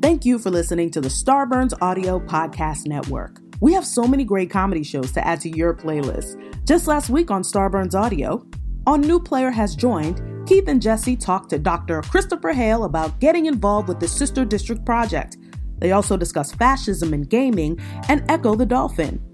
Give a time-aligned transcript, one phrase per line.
[0.00, 3.40] Thank you for listening to the Starburns Audio Podcast Network.
[3.60, 6.36] We have so many great comedy shows to add to your playlist.
[6.64, 8.46] Just last week on Starburns Audio,
[8.86, 12.02] on New Player Has Joined, Keith and Jesse talked to Dr.
[12.02, 15.38] Christopher Hale about getting involved with the Sister District Project.
[15.78, 19.27] They also discuss fascism in gaming and Ecco the Dolphin.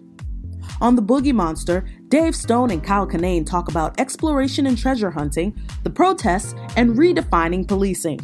[0.81, 5.59] On The Boogie Monster, Dave Stone and Kyle Kinane talk about exploration and treasure hunting,
[5.83, 8.21] the protests, and redefining policing.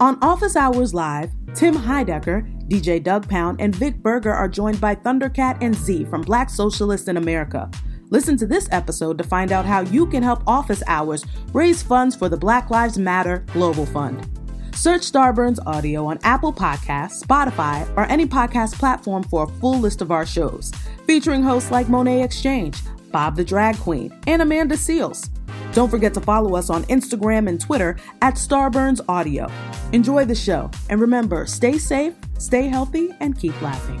[0.00, 4.94] On Office Hours Live, Tim Heidecker, DJ Doug Pound, and Vic Berger are joined by
[4.94, 7.70] Thundercat and Z from Black Socialists in America.
[8.10, 12.14] Listen to this episode to find out how you can help Office Hours raise funds
[12.14, 14.37] for the Black Lives Matter Global Fund.
[14.78, 20.00] Search Starburns Audio on Apple Podcasts, Spotify, or any podcast platform for a full list
[20.00, 20.70] of our shows,
[21.04, 22.78] featuring hosts like Monét X Change,
[23.10, 25.30] Bob the Drag Queen, and Amanda Seales.
[25.72, 29.50] Don't forget to follow us on Instagram and Twitter at Starburns Audio.
[29.92, 34.00] Enjoy the show, and remember, stay safe, stay healthy, and keep laughing.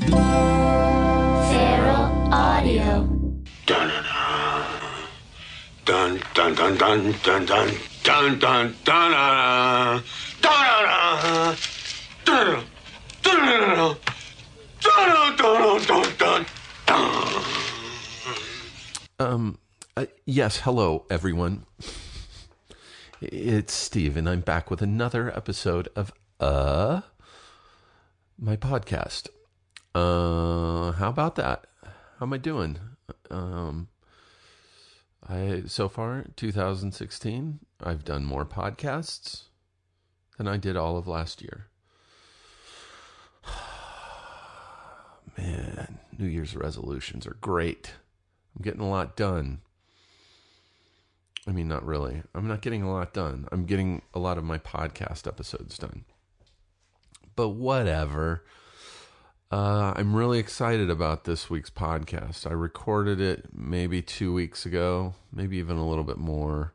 [0.00, 0.24] Feral
[2.32, 3.04] Audio.
[3.66, 3.90] Dun
[5.84, 7.46] dun dun dun dun dun dun
[8.02, 9.12] dun dun dun
[15.36, 16.46] dun dun dun
[19.18, 19.58] Um,
[19.96, 21.64] uh, yes, hello, everyone.
[23.20, 27.02] It's Steve, and I'm back with another episode of uh
[28.38, 29.28] my podcast.
[29.94, 31.66] Uh, how about that?
[32.18, 32.78] How am I doing?
[33.30, 33.88] Um,
[35.28, 39.44] I so far 2016, I've done more podcasts
[40.38, 41.66] than I did all of last year.
[45.36, 47.92] Man, New Year's resolutions are great.
[48.56, 49.60] I'm getting a lot done.
[51.46, 52.22] I mean, not really.
[52.34, 53.48] I'm not getting a lot done.
[53.50, 56.04] I'm getting a lot of my podcast episodes done.
[57.34, 58.44] But whatever.
[59.52, 62.50] Uh, I'm really excited about this week's podcast.
[62.50, 66.72] I recorded it maybe two weeks ago, maybe even a little bit more.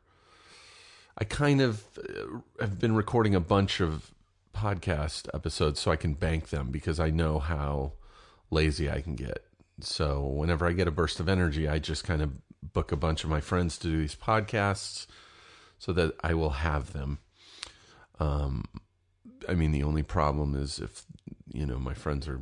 [1.18, 4.12] I kind of uh, have been recording a bunch of
[4.54, 7.94] podcast episodes so I can bank them because I know how
[8.48, 9.44] lazy I can get.
[9.80, 12.30] So whenever I get a burst of energy, I just kind of
[12.62, 15.08] book a bunch of my friends to do these podcasts
[15.80, 17.18] so that I will have them.
[18.20, 18.66] Um,
[19.48, 21.02] I mean, the only problem is if,
[21.52, 22.40] you know, my friends are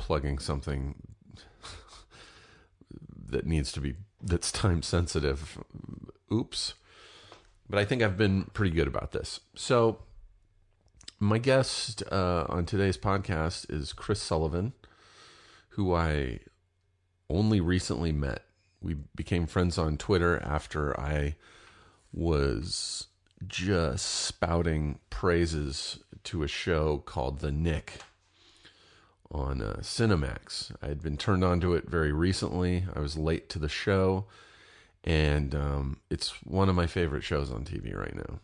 [0.00, 0.94] plugging something
[3.28, 5.62] that needs to be, that's time sensitive.
[6.32, 6.74] Oops.
[7.68, 9.40] But I think I've been pretty good about this.
[9.54, 9.98] So,
[11.20, 14.72] my guest uh, on today's podcast is Chris Sullivan,
[15.70, 16.40] who I
[17.28, 18.44] only recently met.
[18.80, 21.36] We became friends on Twitter after I
[22.10, 23.08] was
[23.46, 28.00] just spouting praises to a show called The Knick
[29.30, 30.72] on uh, Cinemax.
[30.82, 32.84] I had been turned on to it very recently.
[32.94, 34.26] I was late to the show,
[35.04, 38.40] and um, it's one of my favorite shows on TV right now.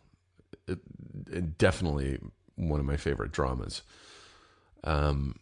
[0.68, 0.78] It,
[1.30, 2.18] it definitely
[2.56, 3.82] one of my favorite dramas.
[4.84, 5.36] Um,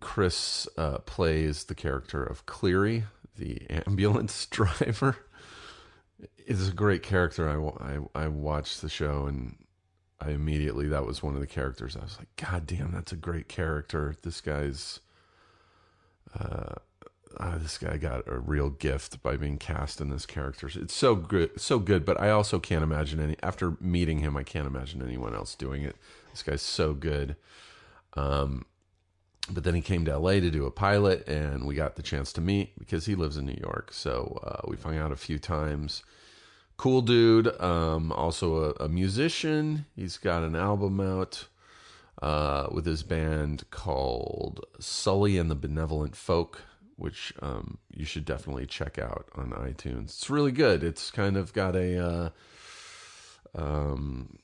[0.00, 3.04] Chris uh, plays the character of Cleary,
[3.36, 5.16] the ambulance driver.
[6.36, 7.48] It's a great character.
[7.48, 9.56] I, I, I watched the show and
[10.20, 11.96] I immediately, that was one of the characters.
[11.96, 14.14] I was like, God damn, that's a great character.
[14.22, 15.00] This guy's,
[16.38, 16.74] uh,
[17.38, 20.68] uh, this guy got a real gift by being cast in this character.
[20.74, 22.04] It's so good, so good.
[22.04, 23.36] But I also can't imagine any.
[23.42, 25.96] After meeting him, I can't imagine anyone else doing it.
[26.32, 27.36] This guy's so good.
[28.14, 28.66] Um,
[29.50, 32.32] but then he came to LA to do a pilot, and we got the chance
[32.34, 33.92] to meet because he lives in New York.
[33.92, 36.02] So uh, we hung out a few times.
[36.80, 37.60] Cool dude.
[37.60, 39.84] Um, also a, a, musician.
[39.94, 41.46] He's got an album out
[42.22, 46.62] uh, with his band called Sully and the Benevolent Folk,
[46.96, 50.04] which um, you should definitely check out on iTunes.
[50.04, 50.82] It's really good.
[50.82, 52.30] It's kind of got a uh,
[53.54, 54.38] um,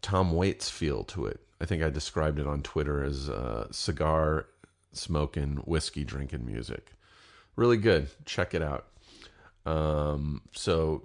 [0.00, 1.40] Tom Waits feel to it.
[1.60, 4.46] I think I described it on Twitter as uh, cigar
[4.92, 6.94] smoking, whiskey drinking music.
[7.56, 8.08] Really good.
[8.24, 8.86] Check it out.
[9.64, 11.02] Um, so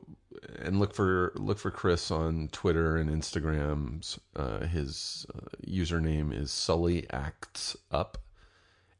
[0.60, 4.18] and look for look for Chris on Twitter and Instagram.
[4.36, 8.18] Uh, his uh, username is Sully Acts Up,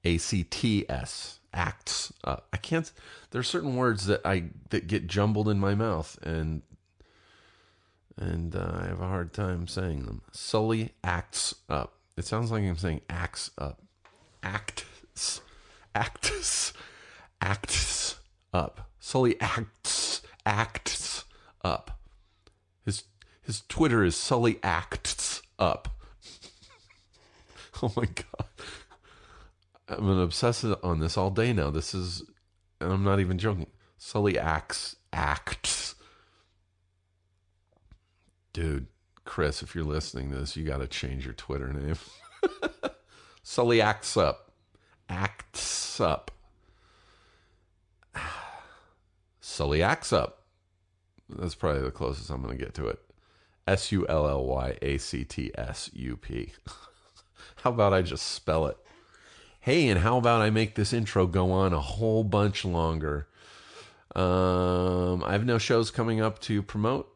[0.04, 2.48] A C T S Acts Up.
[2.54, 2.92] I can't.
[3.32, 6.62] There's certain words that I that get jumbled in my mouth, and
[8.18, 10.22] and uh, I have a hard time saying them.
[10.32, 11.94] Sully Acts Up.
[12.18, 13.80] It sounds like I'm saying acts up.
[14.42, 15.42] Acts,
[15.94, 16.74] acts,
[17.40, 18.16] acts
[18.52, 18.87] up.
[19.08, 21.24] Sully acts, acts
[21.64, 22.02] up.
[22.84, 23.06] His
[23.42, 25.88] his Twitter is Sully acts up.
[27.82, 28.50] oh my god.
[29.88, 31.70] I'm gonna obsess on this all day now.
[31.70, 32.22] This is
[32.82, 33.68] and I'm not even joking.
[33.98, 35.96] Sully acts acts.
[38.52, 38.88] Dude,
[39.24, 41.96] Chris, if you're listening to this, you gotta change your Twitter name.
[43.42, 44.52] Sully acts up.
[45.08, 46.32] Acts up.
[49.48, 50.44] Sully acts up.
[51.30, 53.00] That's probably the closest I'm going to get to it.
[53.66, 56.52] S U L L Y A C T S U P.
[57.64, 58.78] How about I just spell it?
[59.62, 63.28] Hey, and how about I make this intro go on a whole bunch longer?
[64.16, 67.10] Um, I have no shows coming up to promote,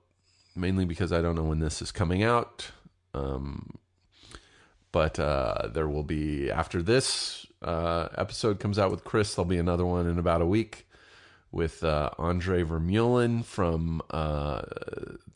[0.55, 2.71] mainly because I don't know when this is coming out.
[3.13, 3.77] Um,
[4.91, 9.57] but uh, there will be, after this uh, episode comes out with Chris, there'll be
[9.57, 10.87] another one in about a week
[11.51, 14.61] with uh, Andre Vermeulen from uh,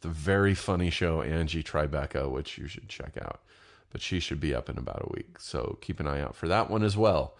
[0.01, 3.41] the very funny show Angie Tribeca, which you should check out.
[3.91, 5.39] But she should be up in about a week.
[5.39, 7.35] So keep an eye out for that one as well.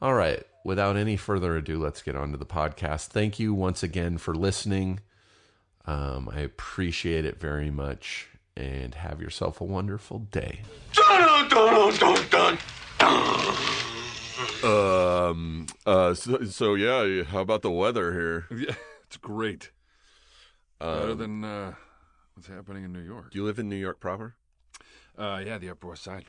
[0.00, 0.42] All right.
[0.64, 3.08] Without any further ado, let's get on to the podcast.
[3.08, 5.00] Thank you once again for listening.
[5.86, 8.28] Um, I appreciate it very much.
[8.56, 10.60] And have yourself a wonderful day.
[10.92, 12.58] Dun, dun,
[12.98, 13.93] dun.
[14.64, 15.66] Um.
[15.86, 16.14] Uh.
[16.14, 17.24] So, so yeah.
[17.24, 18.46] How about the weather here?
[18.56, 18.74] Yeah,
[19.06, 19.70] it's great.
[20.80, 21.74] Better than uh,
[22.34, 23.30] what's happening in New York.
[23.30, 24.34] Do you live in New York proper?
[25.16, 26.24] Uh, yeah, the Upper West Side.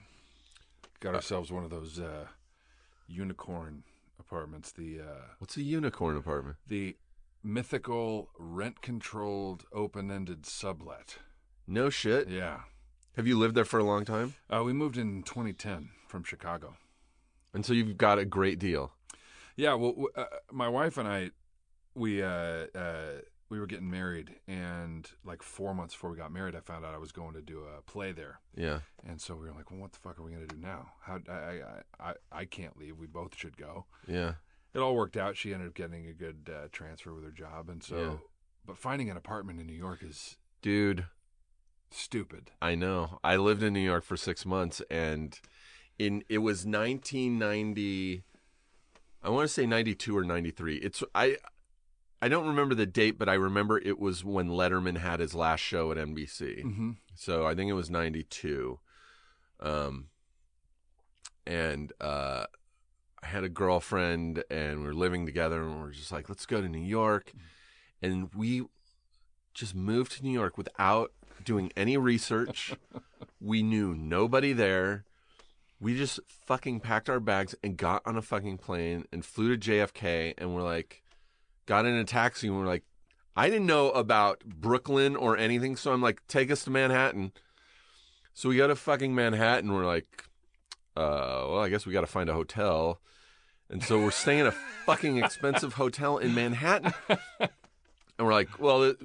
[0.99, 2.27] Got ourselves one of those uh,
[3.07, 3.83] unicorn
[4.19, 4.71] apartments.
[4.71, 6.57] The uh, What's a unicorn apartment?
[6.67, 6.95] the
[7.43, 11.17] mythical rent-controlled, open-ended sublet.
[11.67, 12.27] No shit.
[12.29, 12.61] Yeah.
[13.17, 14.35] Have you lived there for a long time?
[14.49, 16.75] Uh, we moved in 2010 from Chicago.
[17.55, 18.91] And so you've got a great deal.
[19.55, 21.31] Yeah, well, uh, my wife and I,
[21.95, 22.27] we uh,
[22.75, 26.83] uh, we were getting married, and like four months before we got married, I found
[26.85, 28.79] out I was going to do a play there, Yeah.
[29.07, 30.87] and so we were like, "Well, what the fuck are we gonna do now?
[31.01, 32.97] How I I I, I can't leave.
[32.97, 34.33] We both should go." Yeah.
[34.73, 35.37] It all worked out.
[35.37, 37.97] She ended up getting a good uh, transfer with her job, and so.
[37.97, 38.17] Yeah.
[38.67, 41.05] But finding an apartment in New York is Dude,
[41.91, 42.51] stupid.
[42.61, 43.19] I know.
[43.23, 45.39] I lived in New York for six months and
[45.97, 48.23] in it was nineteen ninety
[49.23, 50.77] I want to say ninety two or ninety three.
[50.77, 51.37] It's I
[52.21, 55.59] I don't remember the date, but I remember it was when Letterman had his last
[55.59, 56.63] show at NBC.
[56.63, 56.91] Mm-hmm.
[57.13, 58.79] So I think it was 92.
[59.59, 60.07] Um,
[61.45, 62.45] and uh,
[63.21, 66.45] I had a girlfriend and we were living together and we are just like, let's
[66.45, 67.31] go to New York.
[68.01, 68.63] And we
[69.53, 71.11] just moved to New York without
[71.43, 72.73] doing any research.
[73.39, 75.05] we knew nobody there.
[75.85, 79.69] We just fucking packed our bags and got on a fucking plane and flew to
[79.69, 81.03] JFK and we're like,
[81.67, 82.81] got in a taxi and we're like,
[83.35, 87.33] I didn't know about Brooklyn or anything, so I'm like, take us to Manhattan.
[88.33, 89.71] So we go to fucking Manhattan.
[89.71, 90.23] We're like,
[90.97, 92.99] uh, well, I guess we got to find a hotel,
[93.69, 94.55] and so we're staying in a
[94.87, 96.95] fucking expensive hotel in Manhattan.
[97.39, 98.97] And we're like, well, it,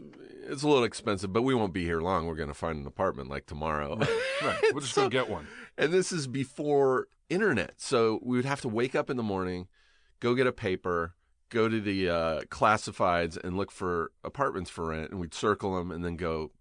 [0.49, 2.27] it's a little expensive, but we won't be here long.
[2.27, 3.99] We're gonna find an apartment like tomorrow.
[4.43, 4.59] Right.
[4.73, 5.47] We'll just So- go get one.
[5.79, 7.75] And this is before internet.
[7.79, 9.69] So we would have to wake up in the morning,
[10.21, 11.15] go get a paper,
[11.49, 15.11] go to the uh, classifieds and look for apartments for rent.
[15.11, 16.53] And we'd circle them and then go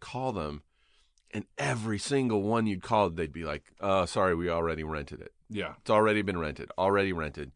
[0.00, 0.62] call them.
[1.34, 5.32] And every single one you'd call, they'd be like, oh, sorry, we already rented it.
[5.48, 5.74] Yeah.
[5.80, 7.52] It's already been rented, already rented.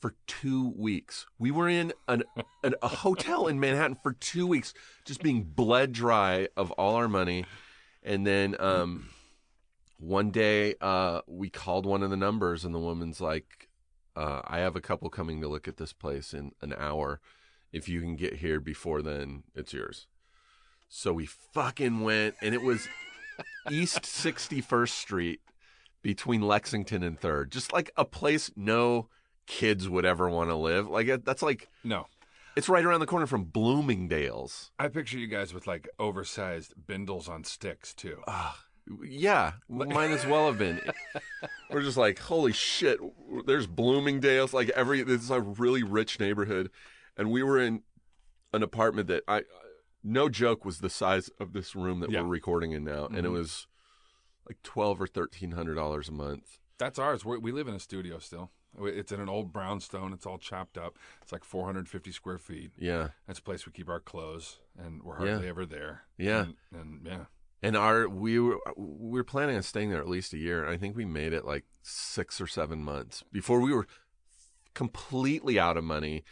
[0.00, 2.24] For two weeks, we were in an,
[2.64, 4.74] an, a hotel in Manhattan for two weeks,
[5.04, 7.46] just being bled dry of all our money.
[8.02, 9.08] And then um,
[10.02, 13.68] one day, uh, we called one of the numbers, and the woman's like,
[14.16, 17.20] uh, "I have a couple coming to look at this place in an hour.
[17.72, 20.08] If you can get here before then, it's yours."
[20.88, 22.88] So we fucking went, and it was
[23.70, 25.40] East 61st Street
[26.02, 29.08] between Lexington and Third, just like a place no
[29.46, 30.88] kids would ever want to live.
[30.88, 32.06] Like that's like No.
[32.54, 34.72] It's right around the corner from Bloomingdale's.
[34.78, 38.22] I picture you guys with like oversized bindles on sticks too.
[39.04, 40.80] Yeah, might as well have been.
[41.70, 42.98] We're just like, holy shit!
[43.46, 45.02] There's Bloomingdale's, like every.
[45.02, 46.70] This is a really rich neighborhood,
[47.16, 47.82] and we were in
[48.52, 49.42] an apartment that I,
[50.02, 52.22] no joke, was the size of this room that Yeah.
[52.22, 53.32] we're recording in now, and it Mhm.
[53.32, 53.66] was
[54.48, 56.58] like twelve or thirteen hundred dollars a month.
[56.78, 57.24] That's ours.
[57.24, 58.50] We're, we live in a studio still.
[58.80, 60.12] It's in an old brownstone.
[60.12, 60.98] It's all chopped up.
[61.20, 62.70] It's like 450 square feet.
[62.78, 65.32] Yeah, That's a place we keep our clothes, and we're Yeah.
[65.32, 66.04] hardly ever there.
[66.16, 66.44] Yeah.
[66.44, 67.24] and, and yeah,
[67.62, 70.66] and our we were we were planning on staying there at least a year.
[70.68, 73.86] I think we made it like six or seven months before we were
[74.74, 76.24] completely out of money.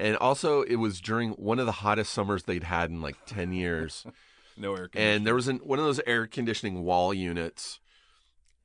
[0.00, 3.52] And also, it was during one of the hottest summers they'd had in like ten
[3.52, 4.04] years.
[4.56, 5.16] no air conditioning.
[5.16, 7.80] and there was an, one of those air conditioning wall units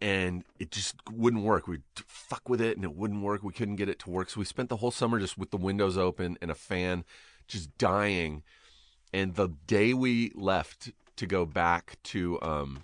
[0.02, 3.76] and it just wouldn't work we'd fuck with it and it wouldn't work we couldn't
[3.76, 6.38] get it to work so we spent the whole summer just with the windows open
[6.42, 7.04] and a fan
[7.48, 8.44] just dying
[9.12, 12.84] and the day we left to go back to um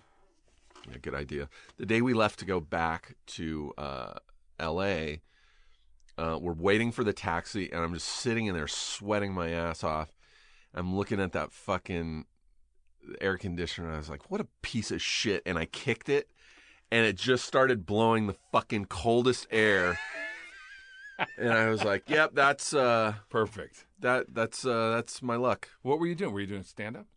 [0.90, 4.14] yeah, good idea the day we left to go back to uh
[4.60, 5.16] la
[6.18, 9.84] uh, we're waiting for the taxi and i'm just sitting in there sweating my ass
[9.84, 10.14] off
[10.74, 12.26] i'm looking at that fucking
[13.22, 13.92] air conditioner.
[13.94, 15.42] I was like, what a piece of shit.
[15.46, 16.30] And I kicked it
[16.92, 20.00] and it just started blowing the fucking coldest air.
[21.38, 23.86] and I was like, yep, that's uh perfect.
[24.00, 25.70] that that's uh that's my luck.
[25.82, 26.34] What were you doing?
[26.34, 27.08] Were you doing stand up?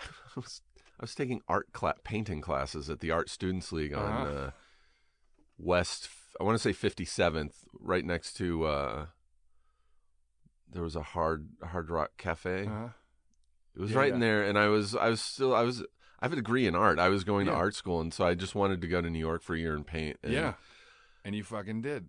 [0.36, 0.62] I was
[0.98, 4.32] I was taking art cla- painting classes at the Art Students League on Uh-huh.
[4.46, 4.50] uh,
[5.58, 6.08] West
[6.40, 9.06] I want to say 57th right next to uh
[10.72, 12.66] there was a hard hard rock cafe.
[12.66, 12.88] Uh-huh.
[13.74, 15.82] It was Yeah, right in there, and I was I was still I was
[16.20, 16.98] I have a degree in art.
[16.98, 19.18] I was going to art school, and so I just wanted to go to New
[19.18, 20.18] York for a year and paint.
[20.22, 20.54] And Yeah,
[21.24, 22.08] and you fucking did.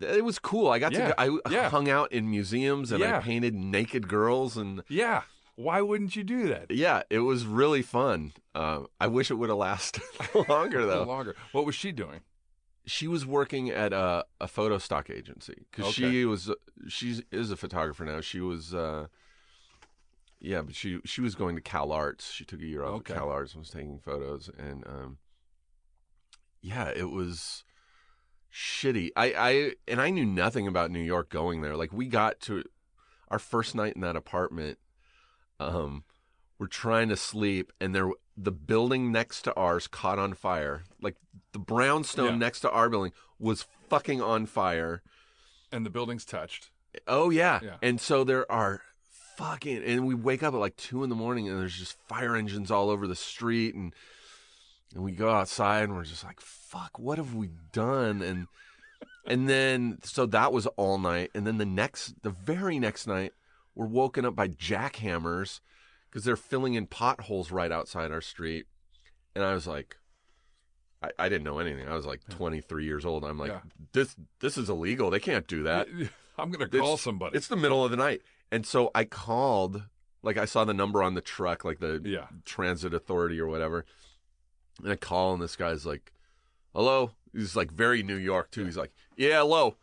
[0.00, 0.68] it was cool.
[0.68, 1.68] I got Yeah, to I yeah.
[1.68, 5.22] hung out in museums and I painted naked girls, and Yeah.
[5.62, 6.70] Why wouldn't you do that?
[6.70, 8.32] yeah, it was really fun.
[8.54, 10.02] Uh, I wish it would have lasted
[10.48, 11.02] longer though.
[11.16, 11.36] longer.
[11.52, 12.20] What was she doing?
[12.86, 16.10] She was working at a, a photo stock agency because Okay.
[16.10, 16.50] she was
[16.88, 18.20] she is a photographer now.
[18.20, 18.72] She was.
[18.74, 19.06] Uh,
[20.40, 22.32] yeah, but she she was going to Cal Arts.
[22.32, 23.12] She took a year off Okay.
[23.12, 25.18] at Cal Arts and was taking photos, and um,
[26.62, 27.64] yeah, it was
[28.52, 29.10] shitty.
[29.16, 31.76] I I and I knew nothing about New York going there.
[31.76, 32.64] Like we got to
[33.28, 34.78] our first night in that apartment.
[35.60, 36.04] Um,
[36.58, 40.84] we're trying to sleep, and there the building next to ours caught on fire.
[41.00, 41.16] Like
[41.52, 42.36] the brownstone Yeah.
[42.36, 45.02] next to our building was fucking on fire.
[45.70, 46.70] And the building's touched.
[47.06, 47.60] Oh yeah.
[47.62, 47.76] Yeah.
[47.82, 48.82] And so there are
[49.36, 52.34] fucking and we wake up at like two in the morning and there's just fire
[52.36, 53.94] engines all over the street and
[54.94, 58.22] and we go outside and we're just like, fuck, what have we done?
[58.22, 58.46] And
[59.26, 61.30] and then so that was all night.
[61.34, 63.32] And then the next the very next night,
[63.74, 65.60] we're woken up by jackhammers
[66.10, 68.66] because they're filling in potholes right outside our street.
[69.34, 69.96] And I was like
[71.02, 71.88] I, I didn't know anything.
[71.88, 73.24] I was like 23 years old.
[73.24, 73.60] I'm like, Yeah.
[73.92, 75.10] this this is illegal.
[75.10, 75.88] They can't do that.
[76.38, 77.36] I'm gonna It's- call somebody.
[77.36, 78.22] It's the middle of the night.
[78.52, 79.82] And so I called,
[80.22, 82.26] like I saw the number on the truck, like the Yeah.
[82.44, 83.84] transit authority or whatever.
[84.82, 86.12] And I call and this guy's like,
[86.74, 87.12] hello?
[87.32, 88.64] He's like very New York too.
[88.64, 89.76] He's like, yeah, hello.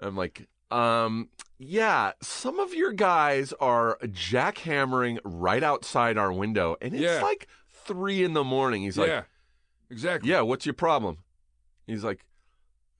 [0.00, 6.76] I'm like, um, yeah, some of your guys are jackhammering right outside our window.
[6.80, 7.22] And it's Yeah.
[7.22, 7.46] like
[7.84, 8.82] three in the morning.
[8.82, 9.22] He's like, yeah.
[9.90, 10.30] Exactly.
[10.30, 11.18] yeah, what's your problem?
[11.86, 12.24] He's like,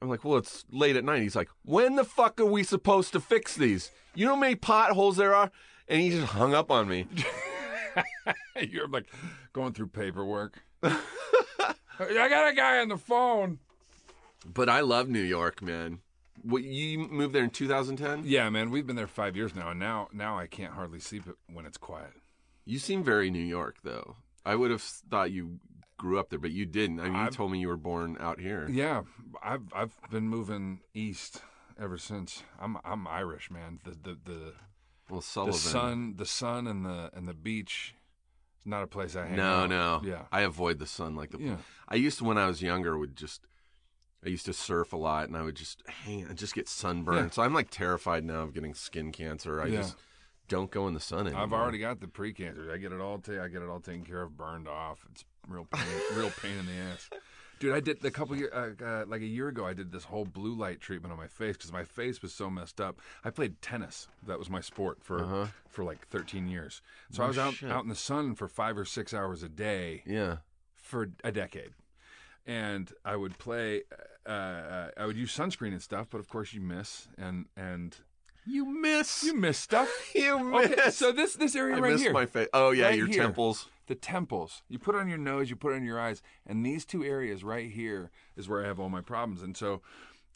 [0.01, 1.23] I'm like, well, it's late at night.
[1.23, 3.91] He's like, when the fuck are we supposed to fix these?
[4.15, 5.51] You know how many potholes there are?
[5.89, 7.07] And he just hung up on me.
[8.61, 9.07] You're like
[9.53, 10.63] going through paperwork.
[10.83, 10.95] I
[11.99, 13.59] got a guy on the phone.
[14.45, 16.01] But I love New York, man.
[16.43, 18.23] What, you moved there in 2010?
[18.25, 21.25] Yeah, man, we've been there five years now, and now now I can't hardly sleep
[21.53, 22.13] when it's quiet.
[22.65, 24.17] You seem very New York, though.
[24.45, 25.61] I would have thought you
[25.99, 26.99] grew up there, but you didn't.
[27.01, 28.67] I mean, you I've- told me you were born out here.
[28.71, 29.03] Yeah,
[29.43, 31.43] I've I've been moving east
[31.81, 32.43] ever since.
[32.61, 33.79] I'm I'm Irish, man.
[33.85, 34.53] The the the,
[35.09, 35.53] Well, Sullivan.
[35.53, 37.95] the sun the sun and the and the beach
[38.59, 39.69] is not a place I hang No, out.
[39.71, 40.01] no.
[40.05, 40.23] Yeah.
[40.33, 41.39] I avoid the sun like the.
[41.39, 41.57] Yeah.
[41.89, 43.43] I used to when I was younger would just.
[44.25, 47.27] I used to surf a lot, and I would just hang, just get sunburned.
[47.27, 47.31] Yeah.
[47.31, 49.61] So I'm like terrified now of getting skin cancer.
[49.61, 49.81] I Yeah.
[49.83, 49.97] just
[50.49, 51.43] don't go in the sun anymore.
[51.43, 52.71] I've already got the pre-cancer.
[52.73, 53.19] I get it all.
[53.19, 55.05] Ta- I get it all taken care of, burned off.
[55.11, 55.83] It's real pain,
[56.15, 57.09] real pain in the ass.
[57.59, 59.65] Dude, I did a couple year, uh, uh, like a year ago.
[59.65, 62.51] I did this whole blue light treatment on my face because my face was so
[62.51, 63.01] messed up.
[63.25, 64.09] I played tennis.
[64.27, 65.47] That was my sport for Uh-huh.
[65.69, 66.83] for like 13 years.
[67.13, 67.71] So I was out shit.
[67.71, 70.39] out in the sun for five or six hours a day Yeah.
[70.75, 71.73] for a decade.
[72.47, 73.83] And I would play.
[74.27, 77.09] Uh, uh, I would use sunscreen and stuff, but of course you miss.
[77.17, 77.97] And and
[78.47, 79.23] You miss.
[79.25, 79.89] You miss stuff.
[80.15, 80.71] You miss.
[80.73, 82.49] Okay, so this this area I right miss here, my face.
[82.53, 83.23] Oh yeah, Right your here.
[83.23, 83.69] temples.
[83.87, 84.63] the temples.
[84.69, 87.05] You put it on your nose, you put it on your eyes, and these two
[87.05, 89.43] areas right here is where I have all my problems.
[89.43, 89.83] And so,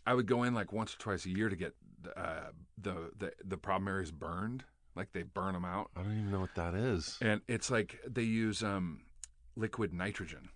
[0.06, 1.74] I would go in like once or twice a year to get
[2.16, 6.30] uh, the the the problem areas burned, like they burn them out, I don't even
[6.30, 7.18] know what that is.
[7.20, 9.00] and it's like they use um,
[9.56, 10.48] liquid nitrogen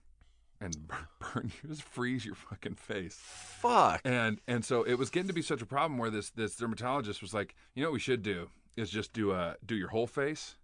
[0.60, 0.76] and
[1.18, 3.18] burn, you, just freeze your fucking face.
[3.20, 4.00] Fuck.
[4.04, 7.22] And and so it was getting to be such a problem where this this dermatologist
[7.22, 10.06] was like, you know what we should do is just do a do your whole
[10.06, 10.56] face,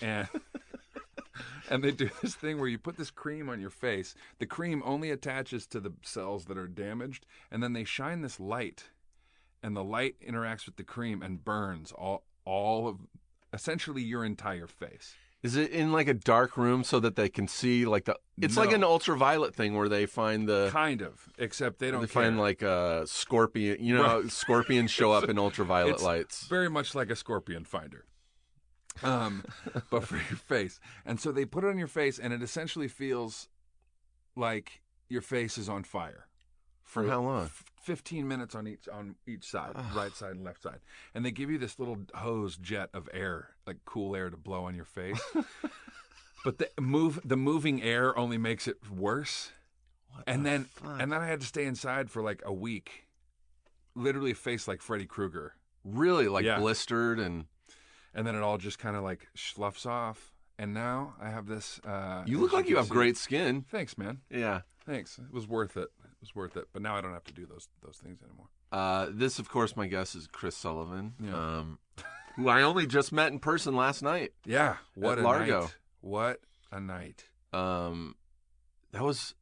[0.00, 0.28] and
[1.70, 4.14] and they do this thing where you put this cream on your face.
[4.38, 8.38] The cream only attaches to the cells that are damaged, and then they shine this
[8.38, 8.90] light,
[9.62, 12.98] and the light interacts with the cream and burns all all of
[13.52, 15.14] essentially your entire face.
[15.46, 18.16] Is it in like a dark room so that they can see like the?
[18.36, 20.70] It's like an ultraviolet thing where they find the.
[20.72, 22.24] Kind of, except they don't They care.
[22.24, 23.76] find like a scorpion.
[23.78, 26.48] You know, how scorpions show up in ultraviolet lights.
[26.48, 28.06] Very much like a scorpion finder.
[29.04, 29.44] Um,
[29.90, 30.80] but for your face.
[31.04, 33.48] And so they put it on your face and it essentially feels
[34.34, 36.25] like your face is on fire.
[36.86, 37.44] For how long?
[37.46, 40.78] f- 15 minutes on each on each side, right side and left side.
[41.14, 44.64] And they give you this little hose jet of air, like cool air to blow
[44.64, 45.20] on your face.
[46.44, 49.52] but the move the moving air only makes it worse.
[50.10, 53.06] What and then and then I had to stay inside for like a week.
[53.94, 55.54] Literally face like Freddy Krueger.
[55.84, 56.58] Really, like Yeah.
[56.58, 57.46] blistered and.
[58.14, 60.32] and then it all just kind of like sloughs off.
[60.58, 61.78] And now I have this.
[61.86, 63.64] Uh, You look like you have great skin.
[63.70, 64.20] Thanks, man.
[64.30, 64.62] Yeah.
[64.86, 65.18] Thanks.
[65.18, 65.88] It was worth it.
[66.20, 66.66] Was worth it.
[66.72, 68.46] But now I don't have to do those those things anymore.
[68.72, 71.34] Uh, this, of course, my guess is Chris Sullivan, Yeah.
[71.58, 71.78] um,
[72.36, 74.32] who I only just met in person last night.
[74.44, 74.76] Yeah.
[74.94, 75.60] What At a Largo.
[75.62, 75.76] night.
[76.00, 76.40] What
[76.72, 77.24] a night.
[77.52, 78.16] Um,
[78.92, 79.34] that was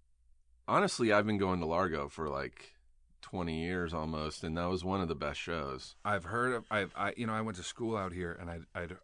[0.69, 2.75] honestly, I've been going to Largo for like
[3.23, 5.95] 20 years almost, and that was one of the best shows.
[6.05, 6.65] I've heard of.
[6.71, 6.93] I've.
[6.97, 7.15] I.
[7.17, 7.33] You know.
[7.35, 8.59] I went to school out here, and I.
[8.75, 8.97] I'd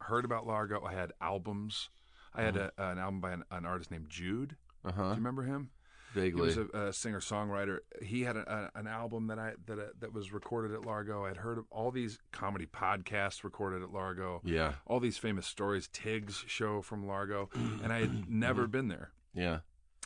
[0.00, 0.82] heard about Largo.
[0.84, 1.88] I had albums.
[2.34, 4.56] I had a, an album by an, an artist named Jude.
[4.84, 5.02] Uh-huh.
[5.02, 5.70] Do you remember him?
[6.14, 7.78] He was a, a singer songwriter.
[8.02, 11.24] He had a, a, an album that I that uh, that was recorded at Largo.
[11.24, 14.40] I'd heard of all these comedy podcasts recorded at Largo.
[14.44, 14.74] yeah.
[14.86, 15.88] All these famous stories.
[15.88, 19.60] Tig's show from Largo, and I had never been there Yeah.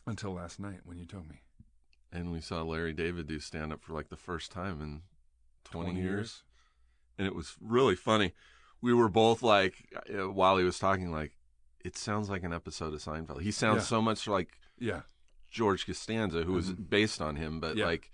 [0.07, 1.41] until last night when you told me.
[2.13, 5.03] And we saw Larry David do stand up for like the first time in
[5.65, 6.45] 20, years.
[7.19, 8.33] And it was really funny.
[8.81, 9.75] We were both like,
[10.15, 11.33] uh, while he was talking, like,
[11.85, 13.41] it sounds like an episode of Seinfeld.
[13.43, 13.83] He sounds Yeah.
[13.87, 15.01] so much like Yeah.
[15.51, 16.91] George Costanza, who was Mhm.
[16.91, 17.87] based on him, but Yeah.
[17.87, 18.13] like,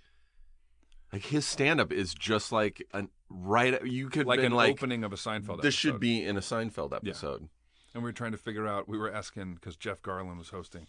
[1.13, 3.85] like his stand up is just like an right.
[3.85, 5.63] You could Like an like, opening of a Seinfeld.
[5.63, 6.01] this should episode.
[6.01, 7.49] be in a Seinfeld episode.
[7.95, 8.89] And we were trying to figure out.
[8.89, 10.87] We were asking because Jeff Garlin was hosting,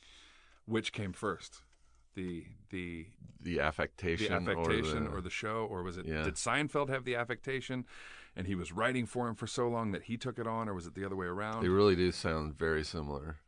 [0.65, 1.61] which came first,
[2.15, 3.07] the the
[3.41, 6.05] The the affectation, affectation or the, show, or was it?
[6.05, 6.23] Yeah.
[6.23, 7.85] Did Seinfeld have the affectation,
[8.35, 10.73] and he was writing for him for so long that he took it on, or
[10.73, 11.61] was it the other way around?
[11.63, 13.39] they really do sound very similar.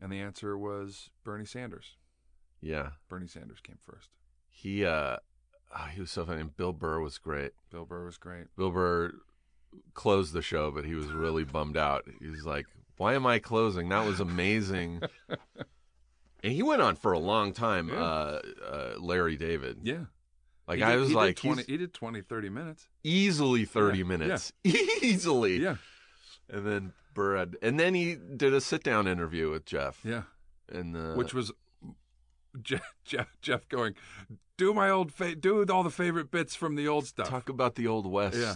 [0.00, 1.96] and the answer was Bernie Sanders.
[2.60, 4.10] Yeah, Bernie Sanders came first.
[4.50, 5.16] he uh,
[5.76, 6.40] oh, he was so funny.
[6.40, 7.52] And Bill Burr was great.
[7.70, 8.46] Bill Burr was great.
[8.56, 9.12] Bill Burr
[9.94, 12.04] closed the show, but he was really bummed out.
[12.20, 12.66] He was like,
[12.96, 13.88] "Why am I closing?
[13.90, 15.02] That was amazing."
[16.42, 17.88] and he went on for a long time.
[17.88, 17.94] Yeah.
[18.02, 20.04] Uh, uh, Larry David, Yeah.
[20.66, 22.88] like He I was he did like, 20, he did 20, 30 minutes.
[23.04, 25.58] easily thirty Yeah, minutes, easily.
[25.58, 25.76] Yeah.
[26.50, 30.22] And then Burr had, and then he did a sit down interview with Jeff, Yeah.
[30.72, 31.52] and uh, Which was
[32.62, 33.94] Jeff, Jeff, Jeff going,
[34.56, 37.28] do my old, fa- do all the favorite bits from the old stuff.
[37.28, 38.36] Talk about the old west.
[38.38, 38.54] Yeah.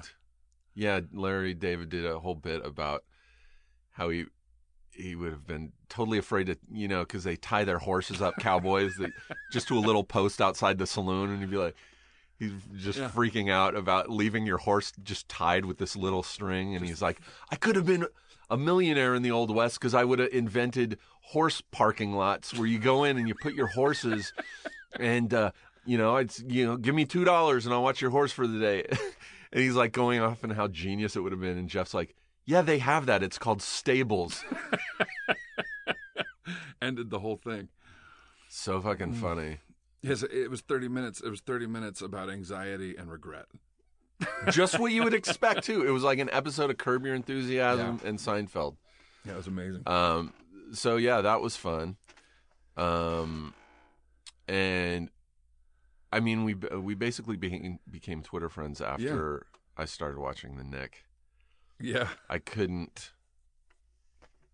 [0.74, 3.04] Yeah, Larry David did a whole bit about
[3.92, 4.24] how he
[4.94, 8.34] he would have been totally afraid to, you know, because they tie their horses up,
[8.40, 8.92] cowboys,
[9.52, 11.74] just to a little post outside the saloon, and he'd be like,
[12.38, 13.08] he's just Yeah.
[13.08, 17.20] freaking out about leaving your horse just tied with this little string, and he's like,
[17.50, 18.06] I could have been
[18.52, 22.66] a millionaire in the old west because I would have invented horse parking lots where
[22.66, 24.32] you go in and you put your horses,
[25.00, 25.50] and uh,
[25.86, 28.46] you know, it's you know, give me two dollars and I'll watch your horse for
[28.46, 28.84] the day.
[29.52, 32.14] and he's like going off and how genius it would have been, and Jeff's like,
[32.44, 33.22] yeah, they have that.
[33.22, 34.44] It's called stables.
[36.82, 37.68] Ended the whole thing.
[38.48, 38.82] so Mm.
[38.82, 39.58] fucking funny.
[40.02, 41.20] Yes, it was 30 minutes.
[41.20, 43.46] It was 30 minutes about anxiety and regret.
[44.50, 45.86] Just what you would expect too.
[45.86, 48.76] It was like an episode of Curb Your Enthusiasm and Seinfeld.
[49.24, 49.82] Yeah, it was amazing.
[49.86, 50.32] Um,
[50.72, 51.96] so yeah, that was fun.
[52.76, 53.54] Um,
[54.48, 55.10] and
[56.12, 61.04] I mean, we we basically became became Twitter friends after I started watching the Knick.
[61.80, 62.08] yeah.
[62.28, 63.12] I couldn't.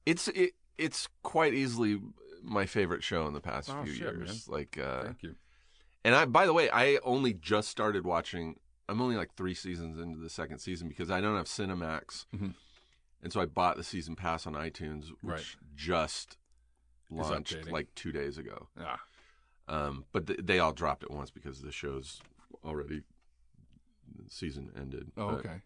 [0.07, 2.01] It's it it's quite easily
[2.43, 4.49] my favorite show in the past Oh, few shit, years.
[4.49, 5.35] Like, uh, Thank you.
[6.05, 8.57] and I by the way, I only just started watching
[8.89, 12.55] I'm only like three seasons into the second season because I don't have Cinemax, Mhm.
[13.23, 15.57] and so I bought the season pass on iTunes, which Right.
[15.75, 16.39] just
[17.11, 18.69] launched like two days ago.
[18.79, 19.01] Ah,
[19.67, 22.23] Um, but th- they all dropped at once because the show's
[22.65, 23.03] already
[24.29, 25.13] season ended.
[25.17, 25.63] oh, But okay.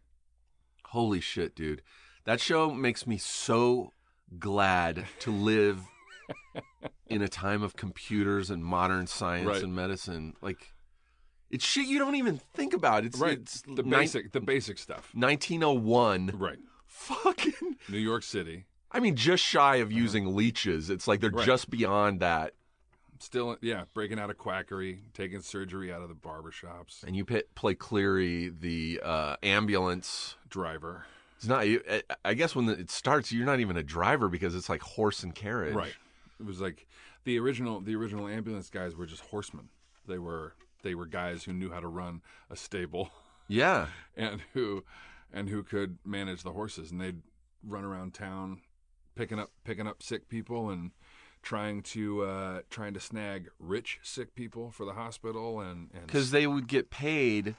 [0.87, 1.83] Holy shit, dude!
[2.25, 3.93] That show makes me so
[4.39, 5.87] glad to live
[7.07, 9.63] in a time of computers and modern science Right.
[9.63, 10.37] and medicine.
[10.41, 10.72] Like,
[11.53, 13.05] it's shit you don't even think about.
[13.05, 13.39] It's Right.
[13.39, 15.13] It's the basic, the basic stuff.
[15.15, 16.33] 1901.
[16.39, 16.59] Right.
[16.87, 17.77] Fucking.
[17.89, 18.65] New York City.
[18.91, 20.91] I mean, just shy of using leeches.
[20.91, 21.39] It's like they're Uh-huh.
[21.39, 21.47] Right.
[21.47, 22.55] just beyond that.
[23.21, 27.05] Still, yeah, breaking out of quackery, taking surgery out of the barber shops.
[27.07, 30.35] And you pit, play Cleary, the uh, ambulance.
[30.49, 31.07] Driver.
[31.37, 31.69] It's not.
[31.69, 34.81] you- I- I guess when it starts, you're not even a driver because it's like
[34.83, 35.75] horse and carriage.
[35.75, 35.95] Right.
[36.41, 36.87] It was like
[37.25, 39.69] the original the original ambulance guys were just horsemen.
[40.09, 43.11] They were they were guys who knew how to run a stable
[43.49, 43.87] Yeah.
[44.17, 44.85] and who
[45.33, 47.23] and who could manage the horses and they'd
[47.65, 48.61] run around town
[49.15, 50.91] picking up picking up sick people and
[51.43, 56.31] trying to uh trying to snag rich sick people for the hospital and and Because
[56.31, 57.55] they would get paid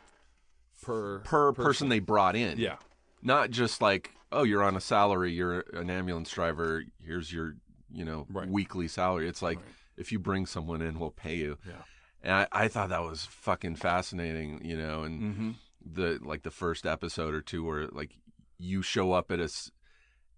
[0.81, 2.57] per per person they brought in.
[2.57, 2.77] yeah
[3.21, 7.55] Not just like, oh, you're on a salary, you're an ambulance driver, here's your,
[7.91, 8.47] you know, Right.
[8.49, 9.27] weekly salary.
[9.29, 9.67] It's like, Right.
[9.97, 11.57] if you bring someone in, we'll pay you.
[11.67, 11.83] yeah
[12.23, 15.51] And I, I thought that was fucking fascinating, you know, and mm-hmm.
[15.85, 18.15] the like the first episode or two where like
[18.57, 19.49] you show up at a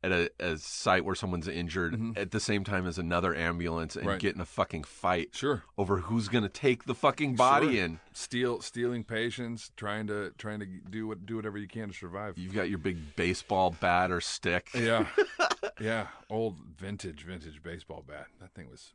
[0.04, 2.15] at a, a site where someone's injured Mhm.
[2.17, 4.19] at the same time as another ambulance and Right.
[4.19, 7.86] get in a fucking fight sure over who's gonna take the fucking body Sure.
[7.86, 8.00] in.
[8.13, 12.38] steal stealing patients trying to trying to do what do whatever you can to survive
[12.38, 14.69] You've got your big baseball bat or stick.
[14.76, 15.08] Yeah.
[15.80, 16.08] yeah.
[16.30, 18.28] Old vintage, vintage baseball bat.
[18.39, 18.93] That thing was.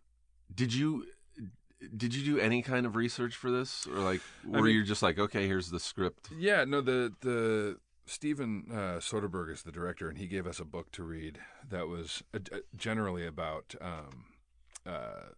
[0.55, 1.07] Did you
[1.97, 5.03] did you do any kind of research for this, or like were mean- you just
[5.03, 6.29] like, okay, here's the script?
[6.37, 6.65] Yeah.
[6.65, 6.81] No.
[6.81, 11.03] The the Steven uh, Soderbergh is the director, and he gave us a book to
[11.05, 11.39] read
[11.69, 14.25] that was uh, uh, generally about um,
[14.85, 15.31] uh,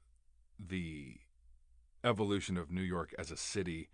[0.58, 1.16] the
[2.04, 3.88] evolution of New York as a city,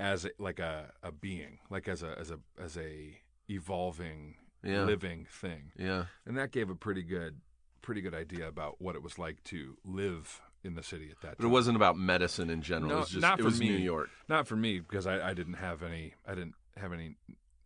[0.00, 4.84] as a, like a, a being, like as a as a as a evolving Yeah.
[4.84, 5.72] living thing.
[5.78, 7.40] Yeah, and that gave a pretty good
[7.82, 11.26] pretty good idea about what it was like to live in the city at that
[11.28, 11.34] time.
[11.38, 11.50] but time.
[11.50, 12.90] it wasn't about medicine in general.
[12.90, 13.68] No, it was just not it for was me.
[13.70, 14.08] New York.
[14.28, 17.16] not for me because I, I didn't have any I didn't have any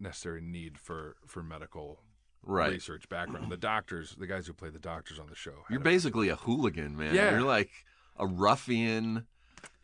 [0.00, 2.00] necessary need for for medical
[2.48, 2.70] Right.
[2.70, 3.50] research background.
[3.50, 6.36] The doctors, the guys who play the doctors on the show, You're a- basically a
[6.36, 7.12] hooligan, man.
[7.12, 7.32] Yeah.
[7.32, 7.70] You're like
[8.16, 9.26] a ruffian.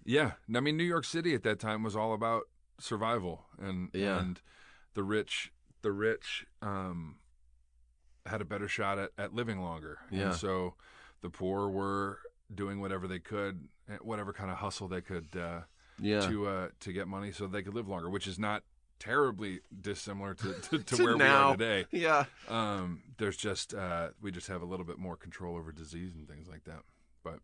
[0.05, 0.33] yeah.
[0.55, 2.43] I mean, New York City at that time was all about
[2.79, 4.21] survival and Yeah.
[4.21, 4.41] and
[4.95, 7.17] the rich the rich um,
[8.27, 9.99] had a better shot at, at living longer.
[10.13, 10.27] Yeah.
[10.27, 10.75] And so
[11.21, 12.21] the poor were
[12.55, 15.61] doing whatever they could, eh, whatever kind of hustle they could uh,
[16.01, 16.21] Yeah.
[16.29, 18.63] to uh, to get money so they could live longer, which is not
[18.99, 21.87] terribly dissimilar to, to, to, To where we are today.
[21.91, 22.25] Yeah.
[22.49, 26.29] Um, there's just uh, we just have a little bit more control over disease and
[26.29, 26.83] things like that.
[27.25, 27.41] But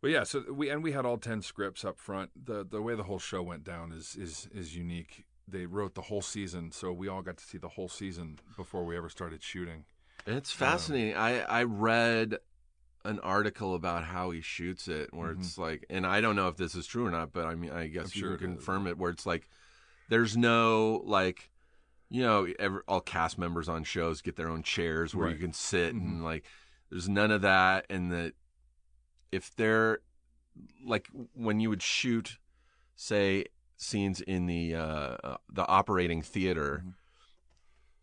[0.00, 2.30] but yeah, so we and we had all ten scripts up front.
[2.46, 5.24] The the way the whole show went down is is is unique.
[5.50, 8.84] They wrote the whole season, so we all got to see the whole season before
[8.84, 9.84] we ever started shooting.
[10.26, 11.14] It's fascinating.
[11.16, 12.38] I I read
[13.08, 15.40] an article about how he shoots it, where Mm-hmm.
[15.40, 17.70] it's like, and I don't know if this is true or not, but I mean,
[17.70, 18.56] I guess I'm you sure can it is.
[18.56, 18.98] confirm it.
[18.98, 19.48] Where it's like,
[20.08, 21.50] there's no like,
[22.10, 25.52] you know, every, all cast members on shows get their own chairs where you can
[25.52, 26.00] sit, Mhm.
[26.00, 26.44] and like,
[26.90, 28.32] there's none of that, and that
[29.32, 30.00] if they're
[30.84, 32.38] like when you would shoot,
[32.96, 33.44] say,
[33.76, 36.94] scenes in the uh, uh, the operating theater, Mhm.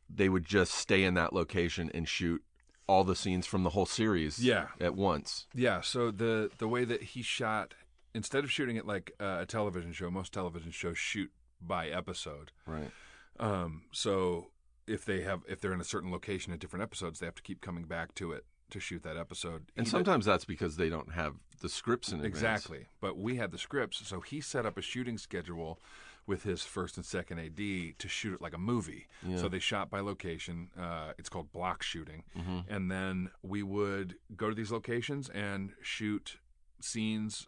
[0.09, 2.43] they would just stay in that location and shoot
[2.87, 4.67] all the scenes from the whole series Yeah.
[4.79, 5.47] at once.
[5.53, 7.73] Yeah, so the the way that he shot,
[8.13, 12.51] instead of shooting it like uh, a television show, most television shows shoot by episode.
[12.67, 12.91] Right.
[13.39, 14.51] Um, so
[14.87, 17.41] if they have if they're in a certain location at different episodes, they have to
[17.41, 19.71] keep coming back to it to shoot that episode.
[19.75, 22.35] And He did- sometimes that's because they don't have the scripts in advance.
[22.35, 25.79] exactly, but we had the scripts, so he set up a shooting schedule
[26.27, 27.57] with his first and second AD
[27.99, 29.07] to shoot it like a movie.
[29.25, 29.37] Yeah.
[29.37, 30.69] So they shot by location.
[30.79, 35.71] Uh, it's called block shooting, hmm and then we would go to these locations and
[35.81, 36.37] shoot
[36.81, 37.47] scenes.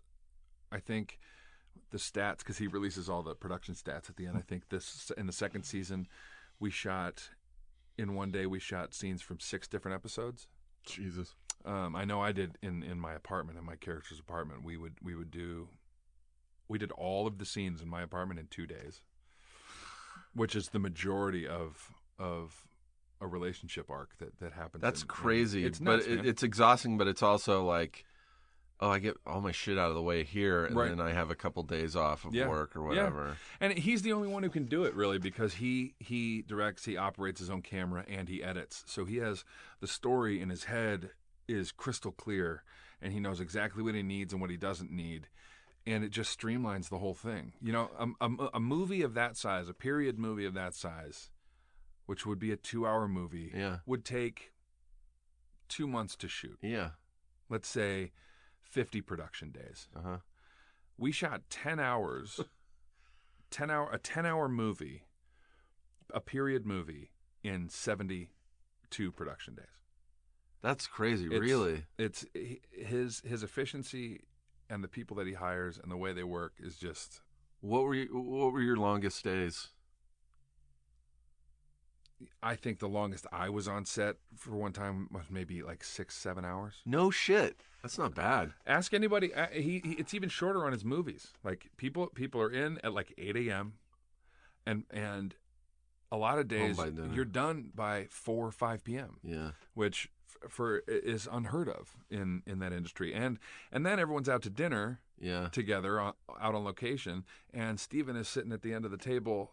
[0.72, 1.20] I think
[1.92, 4.38] the stats because he releases all the production stats at the end.
[4.38, 6.08] I think this in the second season
[6.60, 7.30] we shot
[7.98, 10.48] in one day we shot scenes from six different episodes.
[10.86, 11.36] Jesus.
[11.66, 14.64] Um, I know I did in, in my apartment in my character's apartment.
[14.64, 15.70] We would we would do
[16.68, 19.02] we did all of the scenes in my apartment in two days,
[20.34, 22.68] which is the majority of of
[23.22, 24.82] a relationship arc that that happens.
[24.82, 25.66] That's in- in- crazy.
[25.66, 28.06] it's but it, it's exhausting, but it's also like
[28.80, 30.90] oh, I get all my shit out of the way here, and Right.
[30.90, 32.48] then I have a couple days off of Yeah.
[32.48, 32.88] work or Yeah.
[33.06, 33.38] whatever.
[33.60, 36.96] And he's the only one who can do it really because he he directs, he
[36.96, 38.84] operates his own camera, and he edits.
[38.86, 39.44] So he has
[39.80, 41.10] the story in his head
[41.48, 42.62] is crystal clear,
[43.02, 45.28] and he knows exactly what he needs and what he doesn't need,
[45.88, 47.54] and it just streamlines the whole thing.
[47.62, 51.30] You know, a, a, a movie of that size, a period movie of that size,
[52.06, 53.78] which would be a two-hour movie, Yeah.
[53.88, 54.52] would take
[55.70, 56.58] two months to shoot.
[56.62, 56.92] Yeah.
[57.50, 58.12] Let's say
[58.62, 60.18] fifty production days Uh huh.
[60.98, 62.42] we shot 10 hours
[63.50, 65.04] 10 hour a 10 hour movie
[66.14, 67.12] a period movie
[67.44, 69.66] in 72 production days
[70.62, 71.28] That's crazy.
[71.28, 71.86] It's- really.
[71.98, 72.26] it's
[72.74, 74.26] his his efficiency
[74.70, 77.22] and the people that he hires and the way they work is just
[77.62, 79.70] What were you, what were your longest days?
[82.42, 86.16] i think the longest i was on set for one time was maybe like six
[86.16, 87.62] seven hours No shit.
[87.84, 88.54] That's not bad.
[88.66, 92.50] ask anybody uh, he, he it's even shorter on his movies like people people are
[92.52, 93.74] in at like 8 a.m
[94.66, 95.36] and and
[96.12, 96.80] a lot of days
[97.14, 99.52] you're done by 4 or 5 p.m Yeah.
[99.76, 100.10] which
[100.50, 103.40] for is unheard of in in that industry and
[103.72, 105.48] and then everyone's out to dinner Yeah.
[105.52, 109.52] together on, out on location and Steven is sitting at the end of the table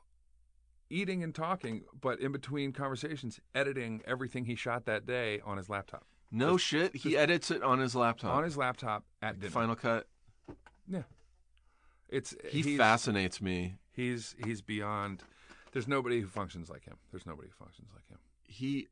[0.91, 5.69] eating and talking but in between conversations editing everything he shot that day on his
[5.69, 6.95] laptop No shit.
[6.97, 8.35] He edits it on his laptop.
[8.37, 10.07] on his laptop at dinner Final Cut.
[10.89, 11.03] yeah
[12.09, 13.77] it's He fascinates me.
[13.93, 15.23] he's he's beyond
[15.73, 18.89] there's nobody who functions like him there's nobody who functions like him He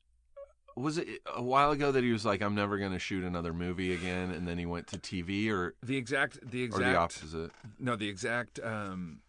[0.76, 3.52] was it a while ago that he was like, "I'm never going to shoot another
[3.52, 6.96] movie again," and then he went to TV, or the exact the or exact the
[6.96, 7.50] opposite.
[7.78, 9.20] No, the exact um,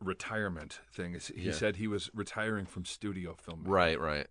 [0.00, 1.52] retirement thing is he Yeah.
[1.52, 3.70] said he was retiring from studio filming.
[3.70, 3.98] Right.
[4.00, 4.26] Right.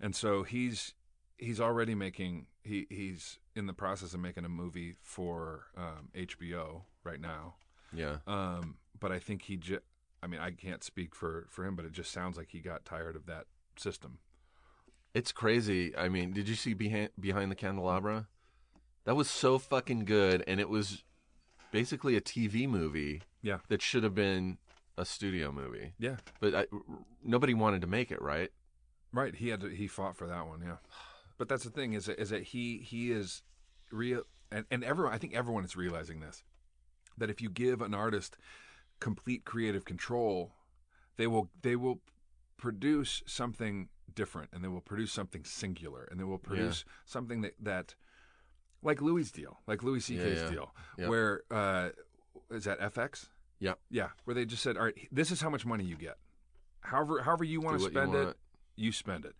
[0.00, 0.94] And so he's
[1.38, 6.82] he's already making he he's in the process of making a movie for um, HBO
[7.04, 7.54] right now.
[7.92, 8.18] Yeah.
[8.26, 9.82] Um, but I think he just
[10.22, 12.84] I mean I can't speak for for him, but it just sounds like he got
[12.84, 14.18] tired of that system.
[15.14, 15.96] It's crazy.
[15.96, 18.28] I mean, did you see behind behind the candelabra?
[19.04, 21.02] That was so fucking good, and it was
[21.72, 23.58] basically a TV movie Yeah.
[23.68, 24.58] that should have been
[24.98, 25.94] a studio movie.
[25.98, 26.16] Yeah.
[26.40, 26.66] But I,
[27.24, 28.50] nobody wanted to make it, right?
[29.12, 29.34] Right.
[29.34, 30.60] He had to, he fought for that one.
[30.62, 30.76] Yeah.
[31.38, 33.42] But that's the thing is that, is that he he is
[33.90, 36.44] real and and everyone I think everyone is realizing this
[37.18, 38.36] that if you give an artist
[39.00, 40.52] complete creative control,
[41.16, 42.00] they will they will
[42.60, 47.54] produce something different and they will produce something singular and they will produce something that
[47.60, 47.94] that
[48.82, 50.50] like Louis' deal, like Louis C.K.'s yeah.
[50.50, 51.08] deal, Yep.
[51.08, 51.90] where uh,
[52.50, 53.28] is that FX?
[53.58, 53.74] Yeah.
[53.90, 56.16] Yeah, where they just said, "All right, this is how much money you get.
[56.80, 58.36] However, however you want to what you spend it,
[58.76, 59.34] you spend it."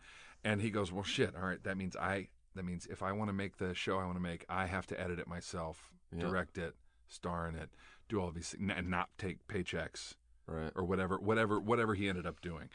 [0.45, 1.35] And he goes, "Well, shit.
[1.35, 2.29] All right, that means I.
[2.55, 4.87] That means if I want to make the show I want to make, I have
[4.89, 6.21] to edit it myself, Yeah.
[6.21, 6.75] direct it,
[7.09, 7.71] star in it,
[8.09, 10.15] do all these things, and not take paychecks
[10.47, 10.73] Right.
[10.75, 12.69] or whatever, whatever, whatever he ended up doing."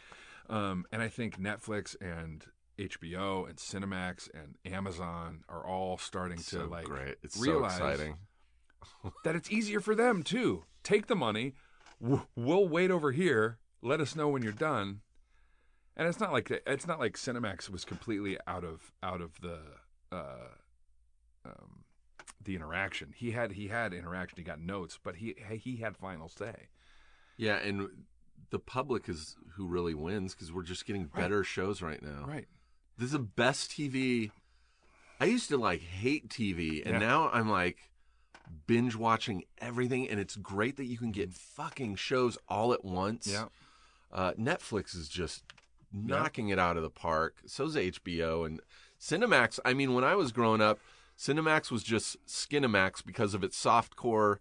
[0.49, 2.45] Um, and I think Netflix and
[2.77, 7.15] HBO and Cinemax and Amazon are all starting to so like great.
[7.23, 8.17] It's realize so exciting.
[9.23, 10.63] that it's easier for them too.
[10.83, 11.53] Take the money.
[11.99, 13.57] We'll wait over here.
[13.81, 15.01] Let us know when you're done.
[15.97, 19.59] And it's not like it's not like Cinemax was completely out of out of the
[20.11, 20.49] uh,
[21.45, 21.85] um,
[22.43, 23.13] the interaction.
[23.15, 24.37] He had he had interaction.
[24.37, 26.67] He got notes, but he he had final say.
[27.37, 27.89] Yeah, and
[28.51, 32.25] the public is who really wins because we're just getting better shows right now.
[32.25, 32.47] Right.
[32.97, 34.31] This is the best TV.
[35.19, 36.99] I used to like hate TV, and Yeah.
[36.99, 37.89] now I'm like
[38.67, 43.27] binge watching everything, and it's great that you can get fucking shows all at once.
[43.27, 43.47] Yeah.
[44.11, 45.43] Uh, Netflix is just
[45.91, 47.37] knocking it out of the park.
[47.45, 48.61] So's HBO and
[48.99, 49.59] Cinemax.
[49.65, 50.79] I mean, when I was growing up,
[51.17, 54.37] Cinemax was just Skinemax because of its softcore.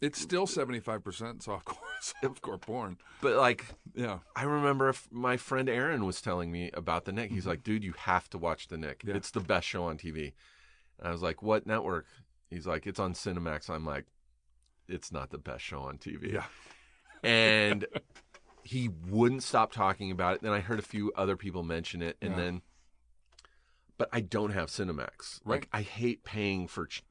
[0.00, 1.78] It's still seventy five percent softcore
[2.22, 2.98] softcore porn.
[3.22, 4.18] But like, Yeah.
[4.34, 7.30] I remember if my friend Aaron was telling me about the Knick.
[7.30, 8.98] He's like, "Dude, you have to watch the Knick.
[8.98, 9.10] Mm-hmm.
[9.10, 9.16] Yeah.
[9.16, 10.34] It's the best show on TV."
[10.98, 12.06] And I was like, "What network?"
[12.50, 14.04] He's like, "It's on Cinemax." I'm like,
[14.86, 16.44] "It's not the best show on TV." Yeah.
[17.24, 17.86] and
[18.62, 20.42] he wouldn't stop talking about it.
[20.42, 22.36] Then I heard a few other people mention it, and Yeah.
[22.36, 22.62] then,
[23.96, 25.40] but I don't have Cinemax.
[25.44, 25.60] Right.
[25.62, 27.02] Like I hate paying for ch-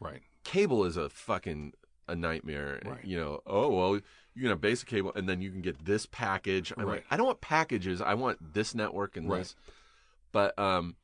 [0.00, 0.22] Right.
[0.44, 0.84] cable.
[0.86, 1.74] Is a fucking
[2.10, 2.80] a nightmare.
[2.84, 3.04] Right.
[3.04, 3.40] You know.
[3.46, 6.72] Oh well, you can have basic cable, and then you can get this package.
[6.76, 6.92] I'm Right.
[6.96, 8.00] like, I don't want packages.
[8.00, 9.38] I want this network and Right.
[9.38, 9.56] this.
[10.32, 10.96] But um,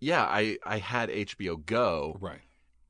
[0.00, 2.40] yeah, I I had HBO Go, Right.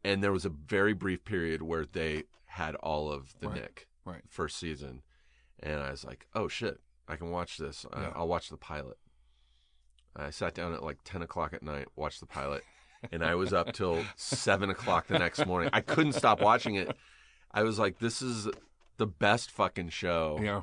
[0.04, 3.48] and there was a very brief period where they had all of the.
[3.48, 4.22] Knick Right.
[4.28, 5.02] first season,
[5.60, 7.86] and I was like, "Oh shit, I can watch this.
[7.92, 8.12] I- Yeah.
[8.16, 8.98] I'll watch the pilot."
[10.16, 12.64] I sat down at like ten o'clock at night, watched the pilot,
[13.10, 15.70] and I was up till seven o'clock the next morning.
[15.72, 16.94] I couldn't stop watching it.
[17.54, 18.48] I was like, "This is
[18.96, 20.62] the best fucking show Yeah.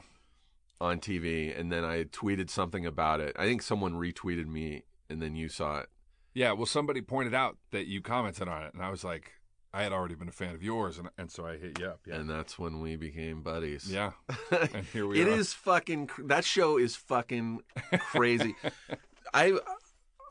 [0.81, 3.35] on TV." And then I tweeted something about it.
[3.37, 5.89] I think someone retweeted me, and then you saw it.
[6.33, 6.51] Yeah.
[6.53, 9.31] Well, somebody pointed out that you commented on it, and I was like,
[9.71, 11.99] I had already been a fan of yours, and, and so I hit you up.
[12.07, 12.15] Yeah.
[12.15, 13.91] And that's when we became buddies.
[13.91, 14.11] yeah.
[14.51, 15.31] And here we It are.
[15.31, 16.07] is fucking.
[16.07, 17.61] cr- That show is fucking
[17.99, 18.55] crazy.
[19.33, 19.59] I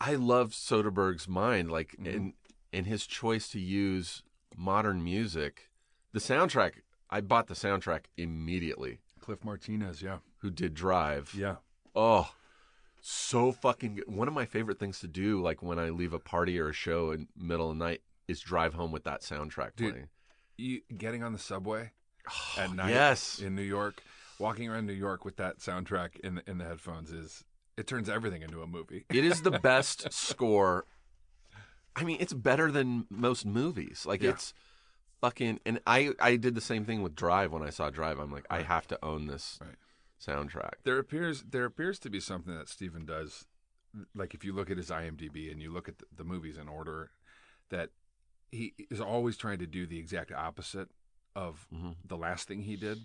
[0.01, 2.07] I love Soderbergh's mind, like Mm-hmm.
[2.07, 2.35] in
[2.73, 4.23] in his choice to use
[4.57, 5.68] modern music.
[6.13, 6.73] The soundtrack.
[7.11, 9.01] I bought the soundtrack immediately.
[9.21, 10.03] Cliff Martinez.
[10.03, 10.19] Yeah.
[10.39, 11.35] Who did Drive?
[11.37, 11.57] Yeah.
[11.95, 12.31] Oh,
[13.01, 14.05] so fucking good.
[14.15, 16.73] One of my favorite things to do, like when I leave a party or a
[16.73, 20.09] show in middle of the night, is drive home with that soundtrack Dude, playing.
[20.57, 21.93] You getting on the subway
[22.29, 23.39] oh, at night yes.
[23.39, 24.03] in New York,
[24.39, 27.45] walking around New York with that soundtrack in the, in the headphones is
[27.77, 29.05] it turns everything into a movie.
[29.09, 30.85] It is the best score.
[31.95, 34.05] I mean, it's better than most movies.
[34.07, 34.31] Like Yeah.
[34.31, 34.53] it's
[35.21, 35.61] fucking.
[35.67, 38.19] And I I did the same thing with Drive when I saw Drive.
[38.19, 39.75] I'm like, I have to own this Right.
[40.21, 40.75] soundtrack.
[40.85, 43.47] There appears there appears to be something that Steven does,
[44.15, 46.69] like if you look at his IMDb and you look at the, the movies in
[46.69, 47.11] order,
[47.71, 47.91] that
[48.51, 50.89] he is always trying to do the exact opposite
[51.37, 51.97] of Mhm.
[52.05, 52.99] the last thing he did,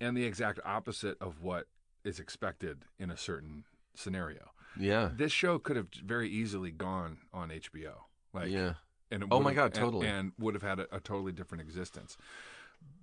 [0.00, 1.68] and the exact opposite of what
[2.04, 4.50] is expected in a certain scenario.
[4.76, 8.74] Yeah, This show could have very easily gone on HBO, like yeah.
[9.10, 10.06] And it Oh my God, totally.
[10.06, 12.16] and, would have had a, a totally different existence.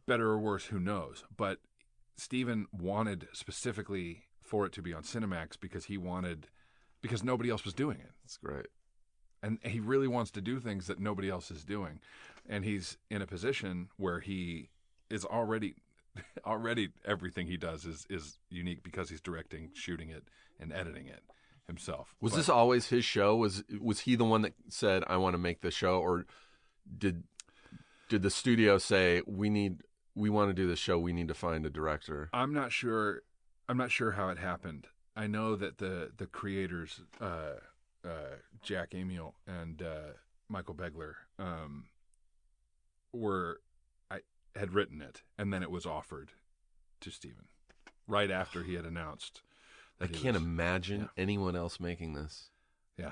[0.08, 1.24] Better or worse, who knows?
[1.36, 1.60] But
[2.18, 6.48] Steven wanted specifically for it to be on Cinemax because he wanted
[7.02, 8.68] because nobody else was doing it, That's great.
[9.42, 12.00] and he really wants to do things that nobody else is doing,
[12.48, 14.70] and he's in a position where he
[15.10, 15.74] is already
[16.46, 20.26] already everything he does is is unique because he's directing, shooting it,
[20.60, 21.24] and editing it
[21.68, 22.16] himself.
[22.20, 23.36] Was But- this always his show?
[23.36, 26.26] Was was he the one that said I want to make the show, or
[26.98, 27.24] did
[28.10, 29.84] did the studio say we need
[30.16, 31.00] we want to do this show?
[31.00, 32.30] We need to find a director.
[32.34, 33.22] I'm not sure.
[33.70, 34.88] I'm not sure how it happened.
[35.16, 37.56] I know that the the creators, uh,
[38.04, 40.14] uh, Jack Amiel and uh,
[40.50, 41.86] Michael Begler, um,
[43.14, 43.62] were
[44.10, 44.22] I
[44.56, 46.32] had written it, and then it was offered
[47.02, 47.46] to Steven
[48.08, 49.42] right after he had announced.
[50.02, 51.08] I can't imagine yeah.
[51.18, 52.50] anyone else making this.
[52.98, 53.12] Yeah.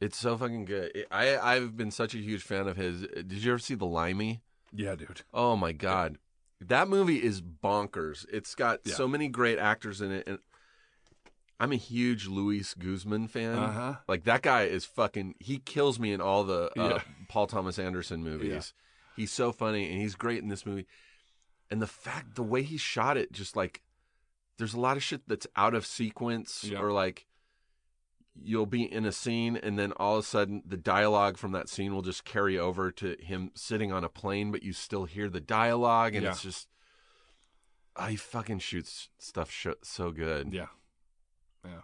[0.00, 1.06] It's so fucking good.
[1.10, 3.02] I I've been such a huge fan of his.
[3.02, 4.42] Did you ever see The Limey?
[4.72, 5.22] Yeah, dude.
[5.32, 6.18] Oh my god,
[6.60, 8.26] that movie is bonkers.
[8.32, 8.94] It's got Yeah.
[8.94, 10.38] so many great actors in it, and
[11.60, 13.56] I'm a huge Luis Guzman fan.
[13.56, 13.94] Uh-huh.
[14.08, 15.36] Like that guy is fucking.
[15.38, 17.02] He kills me in all the uh, Yeah.
[17.28, 18.72] Paul Thomas Anderson movies.
[19.16, 20.86] He's so funny, and he's great in this movie.
[21.70, 23.80] And the fact, the way he shot it, just like
[24.58, 26.78] there's a lot of shit that's out of sequence, Yeah.
[26.80, 27.26] or like
[28.42, 31.68] you'll be in a scene and then all of a sudden the dialogue from that
[31.68, 35.28] scene will just carry over to him sitting on a plane but you still hear
[35.30, 36.30] the dialogue and Yeah.
[36.32, 36.66] it's just
[37.94, 40.66] oh, he fucking shoots stuff sh- so good Yeah,
[41.64, 41.82] yeah.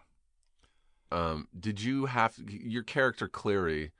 [1.12, 3.92] um did you have your character cleary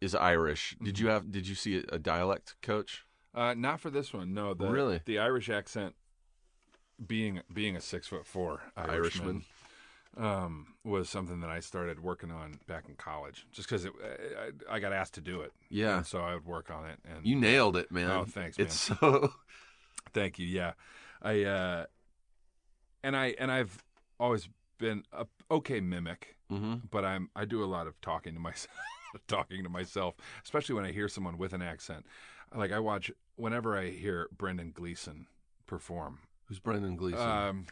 [0.00, 1.04] is irish did Mm-hmm.
[1.04, 4.34] you have did you see a, a dialect coach Uh, not for this one.
[4.34, 5.02] No, the Really?
[5.04, 5.94] the Irish accent.
[7.06, 9.42] Being being a six foot four Irishman,
[10.16, 10.26] Irishman.
[10.26, 13.90] um, was something that I started working on back in college, just because I,
[14.76, 15.52] I got asked to do it.
[15.70, 15.98] Yeah.
[15.98, 16.98] and so I would work on it.
[17.04, 19.32] And you nailed it man Oh, thanks, it's so
[20.12, 20.46] thank you.
[20.46, 20.72] Yeah,
[21.22, 21.84] I uh,
[23.02, 23.82] and I and I've
[24.18, 26.82] always been a okay mimic, Mhm.
[26.90, 28.74] but I'm I do a lot of talking to myself,
[29.28, 32.04] talking to myself, especially when I hear someone with an accent.
[32.54, 35.26] Like I watch whenever I hear Brendan Gleeson
[35.66, 36.18] perform.
[36.50, 37.66] Who's brendan gleeson Um,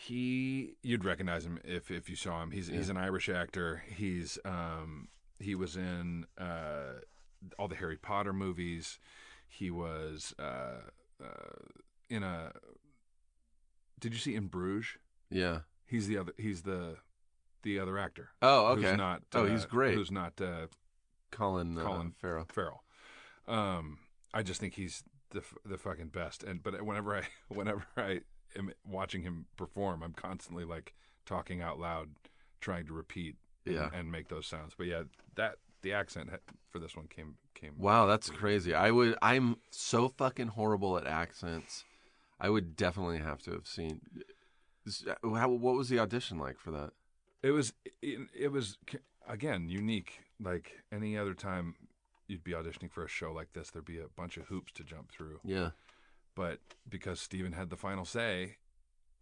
[0.00, 2.52] he you'd recognize him if if you saw him.
[2.52, 3.82] He's he's an Irish actor.
[3.88, 5.08] He's um
[5.40, 7.00] he was in uh
[7.58, 9.00] all the Harry Potter movies.
[9.48, 10.82] He was uh,
[11.20, 11.26] uh
[12.08, 12.52] in a.
[13.98, 14.98] Did you see In Bruges?
[15.30, 16.32] yeah He's the other.
[16.38, 16.98] He's the
[17.64, 18.28] the other actor.
[18.40, 19.22] oh okay Who's not?
[19.34, 20.68] oh uh, he's great Who's not uh,
[21.32, 22.84] colin uh, Colin farrell Farrell.
[23.48, 23.98] Um,
[24.32, 26.42] I just think he's the the fucking best.
[26.42, 28.20] And but whenever I whenever I
[28.56, 30.94] am watching him perform, I'm constantly like
[31.26, 32.10] talking out loud,
[32.60, 33.36] trying to repeat
[33.66, 33.90] and, Yeah.
[33.92, 34.72] and make those sounds.
[34.76, 35.02] But yeah,
[35.36, 36.30] that the accent
[36.70, 37.74] for this one came came.
[37.78, 38.74] Wow, that's crazy.
[38.74, 39.16] I would.
[39.22, 41.84] I'm so fucking horrible at accents.
[42.40, 44.00] I would definitely have to have seen.
[45.22, 46.90] How, what was the audition like for that?
[47.42, 48.78] It was it, it was
[49.28, 50.20] again unique.
[50.40, 51.74] Like any other time,
[52.28, 54.84] you'd be auditioning for a show like this, there'd be a bunch of hoops to
[54.84, 55.40] jump through.
[55.44, 55.70] Yeah.
[56.34, 58.56] But because Steven had the final say,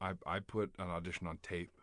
[0.01, 1.81] I I put an audition on tape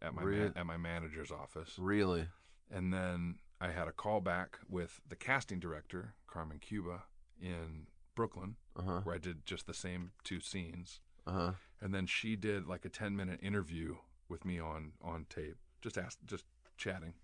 [0.00, 0.40] at my Really?
[0.40, 1.74] man, at my manager's office.
[1.78, 2.28] Really?
[2.70, 7.04] and then I had a call back with the casting director, Carmen Cuba,
[7.40, 7.86] in
[8.16, 9.00] Brooklyn, Uh huh.
[9.04, 11.00] where I did just the same two scenes.
[11.26, 11.52] Uh huh.
[11.80, 13.96] And then she did like a 10 minute interview
[14.28, 16.44] with me on, on tape, just asked, just
[16.76, 17.14] chatting.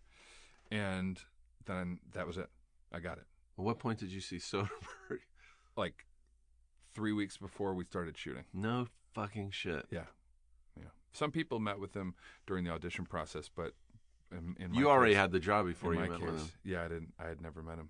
[0.70, 1.20] And
[1.66, 2.48] then that was it.
[2.92, 3.24] I got it.
[3.58, 4.68] At what point did you see Soderbergh?
[5.76, 6.04] Like
[6.94, 8.44] three weeks before we started shooting.
[8.52, 9.86] No fucking shit.
[9.90, 10.04] Yeah.
[10.76, 10.88] Yeah.
[11.12, 12.14] Some people met with him
[12.46, 13.72] during the audition process, but
[14.30, 16.48] in, in You already case- had the job before you met case, with him.
[16.62, 17.14] Yeah, I didn't.
[17.18, 17.88] I had never met him.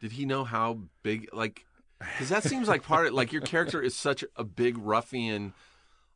[0.00, 1.28] Did he know how big?
[1.32, 1.64] Like,
[2.00, 5.54] because that seems like part of like your character is such a big ruffian.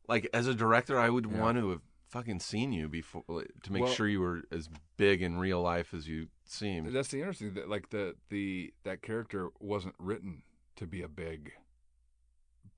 [0.08, 1.40] Like as a director, I would Yeah.
[1.40, 3.22] want to have fucking seen you before
[3.62, 6.92] to make Well- sure you were as big in real life as you seemed.
[6.94, 10.42] That's the interesting that like the the that character wasn't written
[10.76, 11.52] to be a big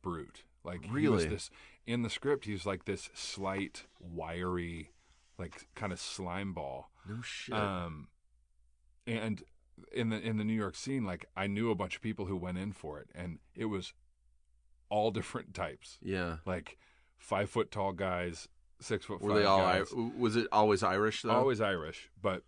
[0.03, 0.45] brute.
[0.65, 1.35] Like he was Really?
[1.35, 1.51] this
[1.87, 2.45] in the script.
[2.45, 4.91] He's like this slight, wiry,
[5.39, 6.91] like kind of slime ball.
[7.09, 7.55] No shit.
[7.55, 8.09] Um,
[9.07, 9.43] and
[9.93, 12.37] in the in the New York scene, like I knew a bunch of people who
[12.37, 13.95] went in for it, and it was
[14.91, 15.99] all different types.
[16.03, 16.37] yeah.
[16.45, 16.77] Like
[17.17, 18.49] five foot tall guys,
[18.81, 19.23] six foot.
[19.23, 19.61] Were they all?
[19.63, 19.85] I-
[20.19, 21.31] was it always Irish though?
[21.31, 22.43] always Irish, but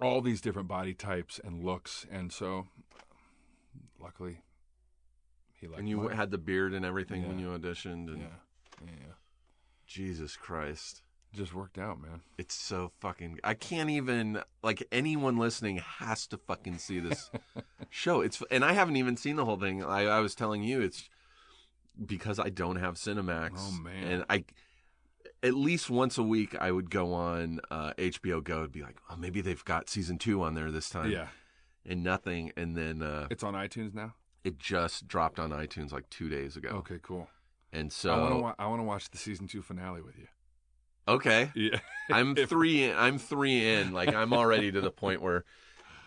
[0.00, 2.66] all these different body types and looks, and so
[4.00, 4.38] luckily
[5.60, 6.16] he liked And you mine.
[6.16, 8.08] had the beard and everything when you auditioned.
[8.08, 8.26] And yeah,
[8.84, 9.12] yeah, yeah.
[9.86, 11.02] Jesus Christ.
[11.32, 12.20] Just worked out, man.
[12.38, 13.40] It's so fucking.
[13.42, 17.28] I can't even like anyone listening has to fucking see this
[17.90, 18.20] show.
[18.20, 19.82] It's and I haven't even seen the whole thing.
[19.82, 21.08] I, I was telling you it's
[22.06, 23.50] because I don't have Cinemax.
[23.58, 24.04] Oh, man.
[24.04, 24.44] And I
[25.44, 28.96] at least once a week I would go on uh, HBO Go and be like,
[29.10, 31.10] oh, maybe they've got season two on there this time.
[31.10, 31.28] yeah,
[31.86, 32.50] And nothing.
[32.56, 34.14] And then uh, it's on iTunes now.
[34.42, 36.70] it just dropped on iTunes like two days ago.
[36.70, 37.28] Okay, cool.
[37.72, 38.40] And so I want to.
[38.40, 40.26] Wa- I want to watch the season two finale with you.
[41.08, 41.50] okay.
[41.54, 41.78] Yeah,
[42.10, 42.84] I'm three.
[42.84, 43.92] In, I'm three in.
[43.92, 45.44] Like I'm already to the point where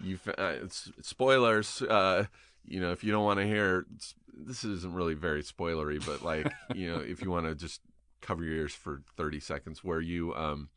[0.01, 0.17] you.
[0.27, 1.81] Uh, it's, spoilers.
[1.81, 2.25] Uh,
[2.65, 3.85] you know, if you don't want to hear,
[4.33, 7.81] this isn't really very spoilery, but like you know, if you want to just
[8.21, 10.69] cover your ears for 30 seconds, where you um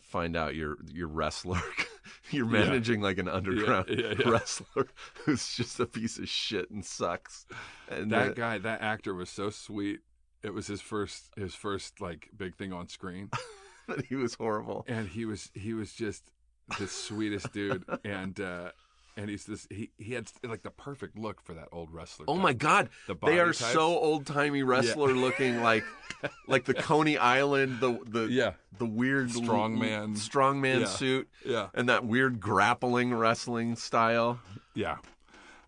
[0.00, 1.60] find out your your wrestler,
[2.30, 2.64] you're Yeah.
[2.66, 4.28] managing like an underground yeah, yeah.
[4.28, 4.86] wrestler
[5.24, 7.46] who's just a piece of shit and sucks.
[7.88, 10.00] And that guy, that actor was so sweet.
[10.42, 13.30] It was his first, his first like big thing on screen,
[14.08, 14.84] he was horrible.
[14.88, 16.30] and he was he was just
[16.78, 18.70] the sweetest dude, and uh
[19.16, 22.26] and he's this he he had like the perfect look for that old wrestler.
[22.28, 22.42] Oh type.
[22.42, 23.58] my god, The they are types.
[23.72, 25.84] so old timey wrestler looking, like
[26.48, 28.52] like the Coney Island, the the Yeah.
[28.78, 30.16] the weird Strongman.
[30.16, 30.86] strongman Yeah.
[30.86, 31.68] suit, Yeah.
[31.74, 34.38] and that weird grappling wrestling style.
[34.74, 34.98] Yeah.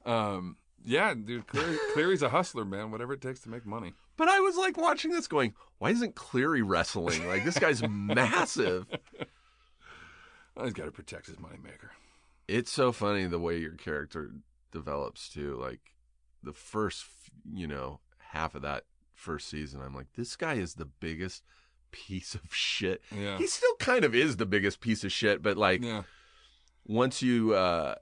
[0.05, 2.91] Um, yeah, dude, Cleary, Cleary's a hustler, man.
[2.91, 3.93] Whatever it takes to make money.
[4.17, 7.27] But I was like watching this, going, "Why isn't Cleary wrestling?
[7.29, 8.87] Like this guy's massive."
[10.55, 11.91] Well, he's got to protect his moneymaker.
[12.49, 14.33] It's so funny the way your character
[14.73, 15.57] develops too.
[15.61, 15.81] Like
[16.43, 17.05] the first,
[17.53, 18.01] you know,
[18.33, 18.85] half of that
[19.15, 21.43] first season, I'm like, this guy is the biggest
[21.91, 23.03] piece of shit.
[23.15, 23.39] Yeah.
[23.39, 26.03] He still kind of is the biggest piece of shit, but like Yeah.
[26.87, 27.95] once you uh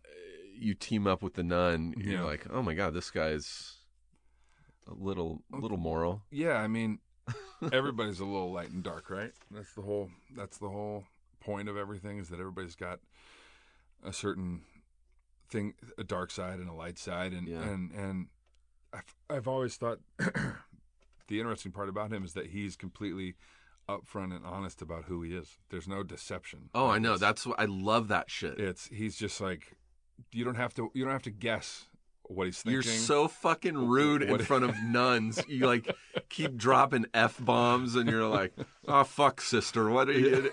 [0.58, 3.74] you team up with the nun, you're like, oh my god, this guy's
[4.88, 6.22] a little little moral.
[6.30, 7.00] Yeah, I mean,
[7.72, 9.32] everybody's a little light and dark, right?
[9.50, 10.08] That's the whole.
[10.34, 11.04] That's the whole
[11.40, 13.00] point of everything is that everybody's got
[14.06, 14.62] a certain
[15.50, 17.62] thing, a dark side and a light side, and Yeah.
[17.62, 18.26] and and
[18.92, 23.34] I've I've always thought the interesting part about him is that he's completely
[23.88, 25.58] upfront and honest about who he is.
[25.70, 26.70] There's no deception.
[26.74, 27.10] Oh, I know.
[27.14, 28.58] it's- That's what I love that shit.
[28.58, 29.76] it's he's just like
[30.32, 31.86] you don't have to you don't have to guess
[32.28, 32.72] what he's thinking.
[32.72, 35.40] You're so fucking rude in What- front of nuns.
[35.48, 35.94] You like
[36.28, 38.52] keep dropping f bombs, and you're like,
[38.88, 40.50] "Oh fuck, sister, what are you?"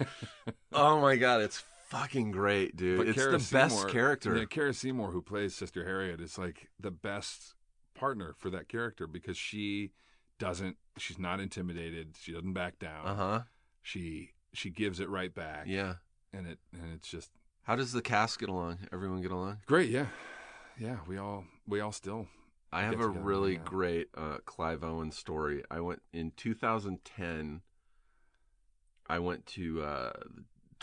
[0.72, 1.64] oh my god, it's
[1.94, 2.98] fucking great, dude.
[2.98, 4.38] But it's Cara the best character.
[4.38, 7.54] Yeah, Cara Seymour, who plays Sister Harriet, is like the best
[7.94, 9.92] partner for that character because she
[10.40, 10.78] doesn't.
[10.98, 12.16] She's not intimidated.
[12.20, 13.06] She doesn't back down.
[13.06, 13.42] Uh huh.
[13.82, 15.66] She she gives it right back.
[15.68, 15.96] Yeah.
[16.34, 17.30] and it and it's just
[17.64, 18.80] How does the cast get along?
[18.92, 19.60] Everyone get along?
[19.66, 19.90] great.
[19.90, 20.08] Yeah,
[20.80, 20.98] yeah.
[21.08, 22.28] We all we all still.
[22.72, 23.60] I have a really yeah.
[23.66, 25.64] great uh, Clive Owen story.
[25.70, 27.62] I went in 2010.
[29.08, 30.14] I went to uh,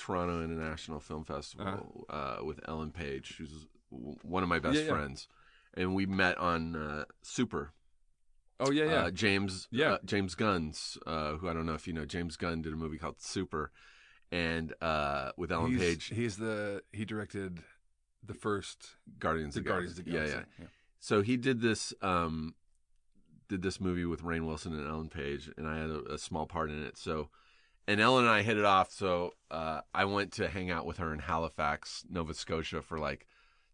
[0.01, 3.66] Toronto International Film Festival uh with Ellen Page, who's
[4.22, 4.88] one of my best Yeah, yeah.
[4.88, 5.28] friends,
[5.74, 7.72] and we met on uh, Super.
[8.59, 8.90] Oh yeah, yeah.
[9.05, 9.92] Uh, James Yeah.
[9.92, 12.76] uh, James Gunn's, uh, who I don't know if you know, James Gunn did a
[12.76, 13.72] movie called Super,
[14.30, 17.62] and uh, with Ellen he's, Page, He's the he directed
[18.24, 20.05] the first Guardians the of the Guardians of.
[20.05, 20.34] Galaxy.
[20.34, 20.66] Yeah, yeah.
[20.98, 22.55] So he did this um
[23.48, 26.46] did this movie with Rainn Wilson and Ellen Page and I had a, a small
[26.46, 26.96] part in it.
[26.96, 27.30] So
[27.89, 28.91] and Ellen and I hit it off.
[28.93, 33.26] So uh, I went to hang out with her in Halifax, Nova Scotia, for like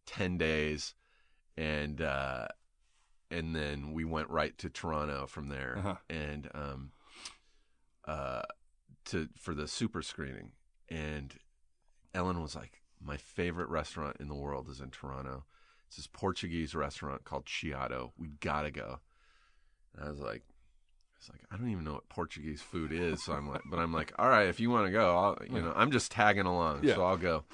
[0.07, 0.95] ten days,
[1.57, 2.49] and uh,
[3.31, 5.95] and then we went right to Toronto from there, Uh-huh.
[6.09, 6.93] and um,
[8.07, 8.43] uh,
[9.07, 10.53] to for the super screening.
[10.89, 11.35] And
[12.15, 15.45] Ellen was like, "My favorite restaurant in the world is in Toronto.
[15.89, 18.13] It's this Portuguese restaurant called Chiado.
[18.17, 19.01] We gotta go."
[19.95, 20.43] And I was like.
[21.27, 23.93] It's like I don't even know what Portuguese food is, so I'm like, but I'm
[23.93, 26.85] like, all right, if you want to go, I'll, you know, I'm just tagging along,
[26.85, 26.95] Yeah.
[26.95, 27.45] so I'll go.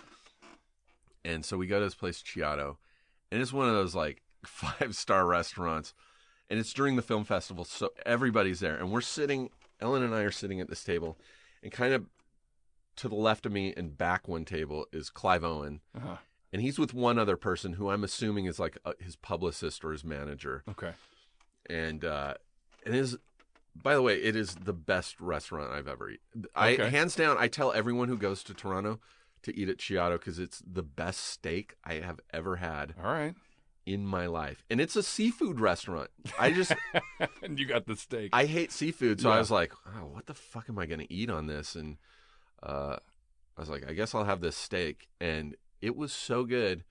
[1.25, 2.77] And so we go to this place, Chiado,
[3.31, 5.95] and it's one of those like five star restaurants,
[6.51, 9.51] and it's during the film festival, so everybody's there, and we're sitting.
[9.81, 11.19] Ellen and I are sitting at this table,
[11.63, 12.07] and kind of
[12.97, 16.17] to the left of me and back one table is Clive Owen, Uh-huh.
[16.53, 19.91] and he's with one other person who I'm assuming is like uh his publicist or
[19.93, 20.93] his manager Okay.
[21.71, 22.35] and uh
[22.87, 23.17] it is
[23.75, 26.91] by the way it is the best restaurant i've ever eaten i Okay.
[26.91, 29.01] hands down i tell everyone who goes to toronto
[29.43, 33.35] to eat at chiado because it's the best steak i have ever had All right.
[33.85, 34.63] in my life.
[34.71, 36.11] And it's a seafood restaurant.
[36.39, 36.73] I just
[37.43, 38.31] and you got the steak.
[38.33, 41.31] i hate seafood so i was like oh what the fuck am i gonna eat
[41.31, 41.75] on this?
[41.75, 41.97] And
[42.63, 42.97] uh
[43.57, 45.09] i was like i guess i'll have this steak.
[45.21, 46.85] And it was so good.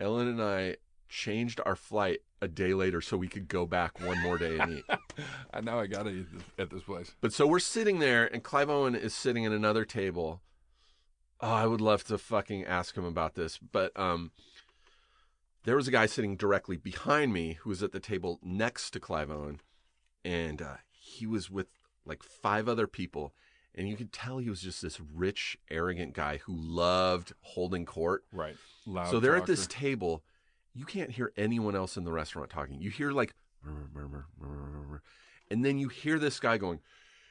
[0.00, 0.76] Ellen and i
[1.08, 4.78] changed our flight a day later so we could go back one more day and
[4.78, 4.84] eat
[5.52, 6.26] I now I gotta eat
[6.58, 7.12] at this place.
[7.20, 10.40] But so we're sitting there, and Clive Owen is sitting at another table.
[11.40, 14.32] Oh, I would love to fucking ask him about this, but um,
[15.64, 19.00] there was a guy sitting directly behind me who was at the table next to
[19.00, 19.60] Clive Owen,
[20.24, 21.68] and uh, he was with
[22.04, 23.34] like five other people,
[23.74, 28.24] and you could tell he was just this rich, arrogant guy who loved holding court.
[28.32, 28.56] Right.
[28.86, 29.10] Loud.
[29.10, 30.24] so they're at this table.
[30.74, 32.80] You can't hear anyone else in the restaurant talking.
[32.80, 33.34] You hear like,
[35.50, 36.80] and then you hear this guy going,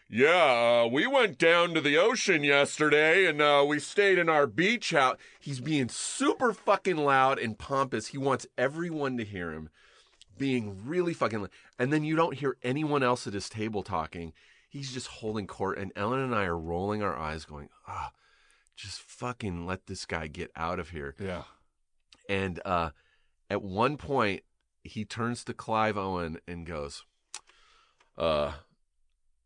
[0.10, 4.48] "Yeah, uh, we went down to the ocean yesterday, and uh, we stayed in our
[4.48, 8.08] beach house." He's being super fucking loud and pompous.
[8.08, 9.70] He wants everyone to hear him,
[10.38, 11.42] being really fucking.
[11.42, 11.52] loud.
[11.80, 14.34] And then you don't hear anyone else at his table talking.
[14.70, 18.12] He's just holding court, and Ellen and I are rolling our eyes, going, "Ah."
[18.76, 21.16] Just fucking let this guy get out of here.
[21.20, 21.46] Yeah.
[22.30, 22.92] And uh,
[23.50, 24.44] at one point,
[24.84, 27.06] he turns to Clive Owen and goes,
[28.18, 28.54] uh,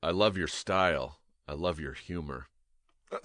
[0.01, 1.19] I love your style.
[1.47, 2.47] I love your humor.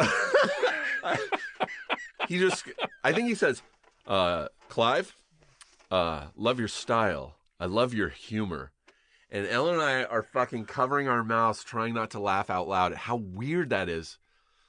[2.28, 2.64] he just,
[3.04, 3.62] I think he says,
[4.06, 5.14] uh, Clive,
[5.90, 7.36] uh, love your style.
[7.58, 8.72] I love your humor.
[9.30, 12.92] And Ellen and I are fucking covering our mouths, trying not to laugh out loud
[12.92, 14.18] at how weird that is.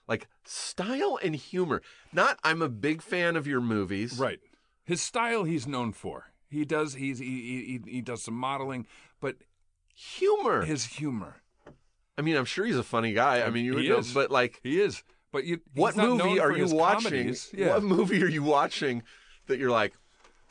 [0.08, 1.82] Like, style and humor.
[2.14, 4.18] Not, I'm a big fan of your movies.
[4.18, 4.39] Right.
[4.88, 6.32] His style he's known for.
[6.50, 8.88] He does he's he he, he does some modeling,
[9.22, 9.36] but
[9.94, 10.64] Humor.
[10.66, 11.36] his humor.
[12.18, 13.44] I mean, I'm sure he's a funny guy.
[13.44, 14.14] I mean, you would He know, is.
[14.14, 15.04] but like, He is.
[15.32, 17.36] But you what movie are you watching?
[17.54, 17.74] Yeah.
[17.74, 19.04] What movie are you watching
[19.48, 19.94] that you're like,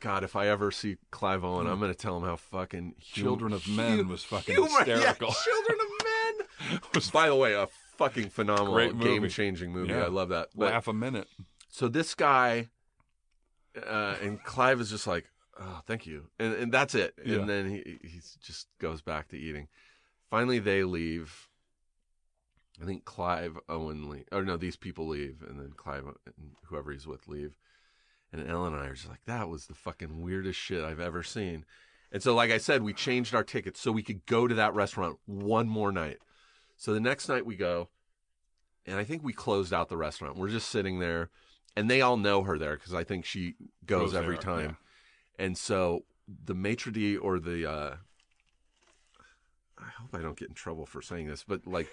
[0.01, 2.95] God, if I ever see Clive Owen, I'm going to tell him how fucking hum-
[3.01, 5.29] Children of Men was fucking humor, hysterical.
[5.29, 6.81] Yeah, Children of Men.
[6.95, 7.67] Was, by the way, a
[7.97, 9.09] fucking phenomenal, Great movie.
[9.21, 9.93] game-changing movie.
[9.93, 10.05] Yeah.
[10.05, 10.49] I love that.
[10.55, 11.29] But, Laugh a minute.
[11.71, 12.69] so this guy,
[13.85, 15.27] uh, and Clive is just like,
[15.61, 17.15] oh, thank you, and and that's it.
[17.25, 17.37] Yeah.
[17.37, 19.69] And then he he just goes back to eating.
[20.31, 21.49] Finally, they leave.
[22.81, 24.27] I think Clive Owen leave.
[24.33, 27.57] Oh no, these people leave, and then Clive and whoever he's with leave.
[28.33, 31.23] And Ellen and I are just like, that was the fucking weirdest shit I've ever
[31.23, 31.65] seen.
[32.13, 34.75] And so, like I said, we changed our tickets so we could go to that
[34.75, 36.19] restaurant one more night.
[36.77, 37.89] So the next night we go,
[38.85, 40.37] and I think we closed out the restaurant.
[40.37, 41.31] We're just sitting there,
[41.77, 43.55] and they all know her there because I think she
[43.85, 44.77] goes, Goes every there, time.
[45.39, 46.05] And so
[46.45, 47.97] the maitre d' or the, uh,
[49.79, 51.89] I hope I don't get in trouble for saying this, but like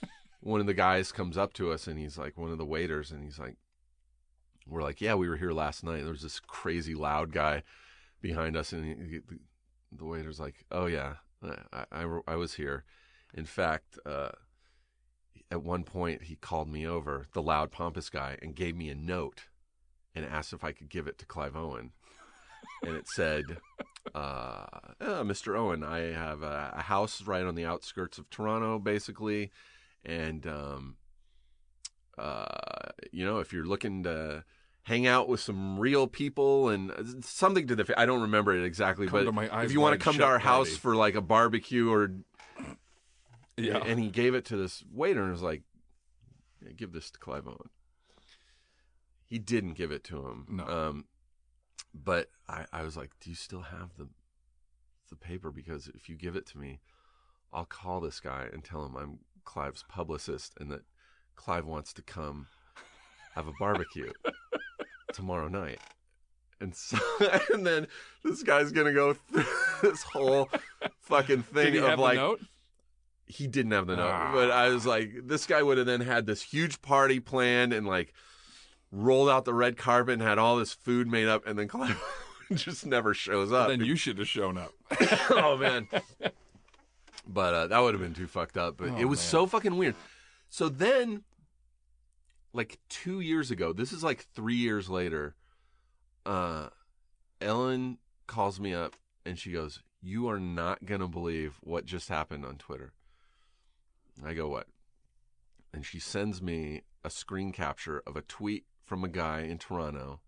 [0.40, 3.12] one of the guys comes up to us and he's like, one of the waiters,
[3.12, 3.56] and he's like,
[4.66, 6.02] we're like, yeah, we were here last night.
[6.02, 7.62] There was this crazy loud guy
[8.20, 9.38] behind us, and he, the,
[9.92, 11.14] the waiter's like, oh yeah,
[11.72, 12.84] I, I, I was here.
[13.34, 14.30] In fact, uh,
[15.50, 18.94] at one point he called me over, the loud pompous guy, and gave me a
[18.94, 19.44] note
[20.14, 21.92] and asked if I could give it to Clive Owen.
[22.82, 23.44] And it said,
[24.14, 24.66] uh,
[25.00, 25.56] "Uh, Mr.
[25.56, 29.50] Owen, I have a, a house right on the outskirts of Toronto, basically.
[30.04, 30.96] And, um,
[32.16, 32.46] uh,
[33.12, 34.44] you know, if you're looking to
[34.82, 38.64] hang out with some real people and uh, something to the, I don't remember it
[38.64, 41.92] exactly, Come but if you want to come to our house for like a barbecue
[41.92, 42.10] or
[43.58, 43.82] Yeah.
[43.84, 45.62] and he gave it to this waiter and was like,
[46.60, 47.70] "Yeah, "Give this to Clive Owen."
[49.26, 50.46] He didn't give it to him.
[50.48, 50.64] No.
[50.66, 51.04] Um,
[51.92, 54.08] but I, I was like, "Do you still have the
[55.10, 55.50] the paper?
[55.50, 56.80] Because if you give it to me,
[57.52, 60.82] I'll call this guy and tell him I'm Clive's publicist and that
[61.36, 62.46] Clive wants to come
[63.34, 64.12] have a barbecue
[65.12, 65.78] tomorrow night.
[66.60, 66.98] And so,
[67.52, 67.86] and then
[68.24, 69.44] this guy's gonna go through
[69.82, 70.48] this whole
[71.00, 72.18] fucking thing of like?
[73.28, 74.30] He didn't have the note, Ah.
[74.32, 77.86] but I was like, this guy would have then had this huge party planned and
[77.86, 78.12] like
[78.90, 82.00] rolled out the red carpet and had all this food made up, and then Clive
[82.54, 83.68] just never shows up.
[83.68, 84.72] Then you should have shown up.
[85.30, 85.86] oh man.
[87.26, 88.78] But uh, that would have been too fucked up.
[88.78, 89.26] But Oh, it was man.
[89.26, 89.94] so fucking weird.
[90.48, 91.24] So then,
[92.54, 95.34] like two years ago, this is like three years later.
[96.24, 96.68] Uh,
[97.40, 98.94] Ellen calls me up
[99.26, 102.92] and she goes, "You are not gonna believe what just happened on Twitter."
[104.26, 104.66] I go, "What?"
[105.72, 110.20] And she sends me a screen capture of a tweet from a guy in Toronto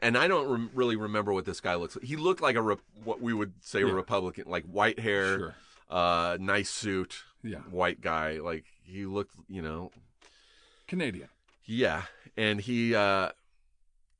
[0.00, 2.04] and I don't rem- really remember what this guy looks like.
[2.06, 5.54] He looked like a re- what we would say a Republican, like white hair, Sure.
[5.90, 7.58] uh, nice suit, Yeah.
[7.60, 8.38] white guy.
[8.38, 9.90] Like he looked, you know,
[10.86, 11.28] Canadian.
[11.64, 12.04] yeah.
[12.36, 13.32] And he, uh,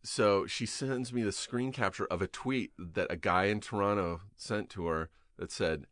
[0.02, 4.20] so she sends me the screen capture of a tweet that a guy in Toronto
[4.36, 5.86] sent to her that said,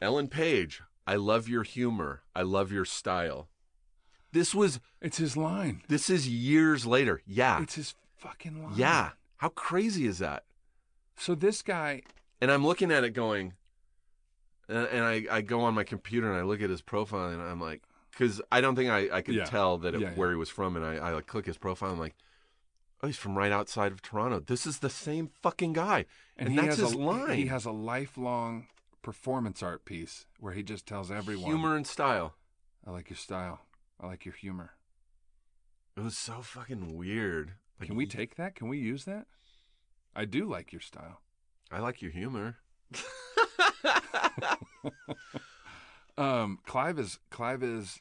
[0.00, 2.22] "Ellen Page, I love your humor.
[2.34, 3.48] I love your style."
[4.32, 5.82] This was It's his line.
[5.88, 7.22] this is years later.
[7.26, 8.72] Yeah, It's his fucking line.
[8.76, 9.10] yeah.
[9.36, 10.44] How crazy is that?
[11.16, 12.02] So this guy,
[12.40, 13.52] and I'm looking at it going,
[14.68, 17.40] and, and I, I go on my computer and I look at his profile and
[17.40, 19.44] I'm like, because I don't think I, I could Yeah.
[19.44, 20.14] tell that it, Yeah, yeah.
[20.14, 21.92] where he was from, and I, I like click his profile.
[21.92, 22.14] I'm like,
[23.02, 24.40] oh, he's from right outside of Toronto.
[24.40, 27.36] This is the same fucking guy, and, he that's his a, line.
[27.36, 28.66] He has a lifelong
[29.04, 32.34] performance art piece where he just tells everyone, humor and style.
[32.84, 33.60] I like your style.
[34.00, 34.72] I like your humor."
[35.96, 37.52] It was so fucking weird.
[37.78, 38.56] Like, Can we take that?
[38.56, 39.26] Can we use that?
[40.16, 41.20] I do like your style.
[41.70, 42.56] I like your humor.
[46.16, 48.00] Um, Clive is Clive is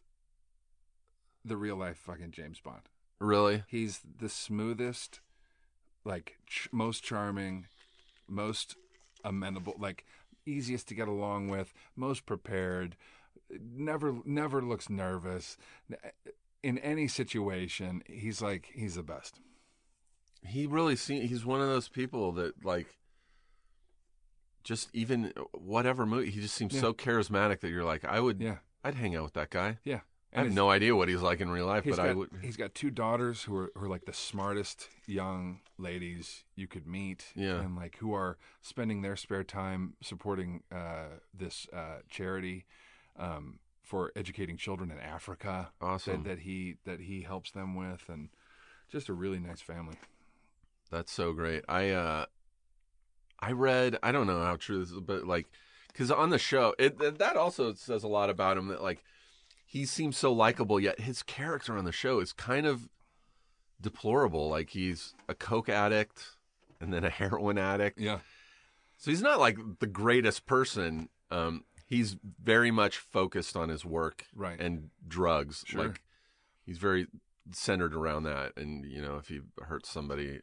[1.43, 2.83] the real life fucking James Bond.
[3.19, 3.63] really?
[3.67, 5.19] He's the smoothest,
[6.05, 7.65] like ch- most charming,
[8.27, 8.75] most
[9.23, 10.05] amenable, like
[10.45, 12.95] easiest to get along with, most prepared.
[13.49, 15.57] Never never looks nervous.
[16.63, 19.39] In any situation, he's like he's the best.
[20.45, 21.29] He really seems.
[21.29, 22.97] He's one of those people that like.
[24.63, 26.79] Just even whatever movie, he just seems Yeah.
[26.79, 29.79] so charismatic that you're like, I would, Yeah, I'd hang out with that guy.
[29.83, 29.99] yeah.
[30.35, 32.29] I have no idea what he's like in real life, but got, I would.
[32.41, 36.87] he's got two daughters who are who are like the smartest young ladies you could
[36.87, 37.59] meet, Yeah.
[37.59, 42.65] and like who are spending their spare time supporting uh, this uh, charity
[43.17, 45.71] um, for educating children in Africa.
[45.81, 46.23] Awesome.
[46.23, 48.29] that, that he that he helps them with, and
[48.91, 49.95] just a really nice family.
[50.89, 51.63] That's so great.
[51.67, 52.25] I uh,
[53.39, 53.97] I read.
[54.01, 55.47] I don't know how true this is, but like,
[55.87, 58.67] because on the show, it that also says a lot about him.
[58.67, 59.03] That like,
[59.73, 62.87] he seems so likable, yet his character on the show is kind of
[63.81, 64.47] deplorable.
[64.49, 66.35] Like he's a coke addict
[66.79, 67.99] and then a heroin addict.
[67.99, 68.19] Yeah,
[68.97, 71.09] So he's not like the greatest person.
[71.31, 74.59] Um, he's very much focused on his work Right.
[74.59, 75.63] and drugs.
[75.65, 75.87] Sure.
[75.87, 76.03] Like
[76.65, 77.07] he's very
[77.51, 78.53] centered around that.
[78.55, 80.41] And you know, if he hurts somebody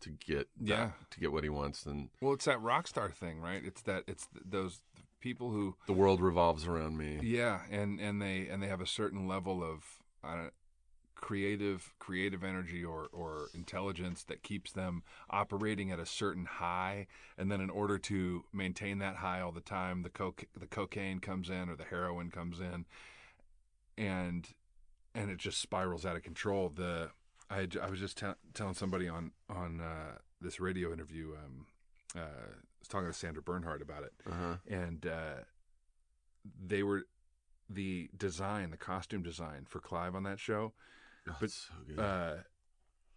[0.00, 0.90] to get that- Yeah.
[1.10, 3.64] to get what he wants, then well, it's that rock star thing, right?
[3.64, 4.80] It's that it's th- those
[5.20, 7.18] people who the world revolves around me.
[7.22, 9.84] Yeah, and and they and they have a certain level of
[10.24, 10.50] uh,
[11.14, 17.06] creative creative energy or or intelligence that keeps them operating at a certain high,
[17.36, 21.18] and then in order to maintain that high all the time, the coke the cocaine
[21.18, 22.86] comes in or the heroin comes in,
[23.96, 24.48] and
[25.14, 26.68] and it just spirals out of control.
[26.68, 27.10] The
[27.50, 31.32] I I was just tell telling somebody on on uh, this radio interview.
[31.32, 31.66] Um,
[32.18, 34.56] uh, I was talking to Sandra Bernhard about it Uh-huh.
[34.68, 35.42] and uh,
[36.64, 37.04] they were
[37.70, 40.72] the design, the costume design for Clive on that show.
[41.28, 41.98] Oh, But, so good.
[42.00, 42.34] Uh,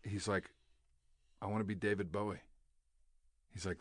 [0.04, 0.50] he's like,
[1.42, 2.42] I want to be David Bowie.
[3.54, 3.78] He's like,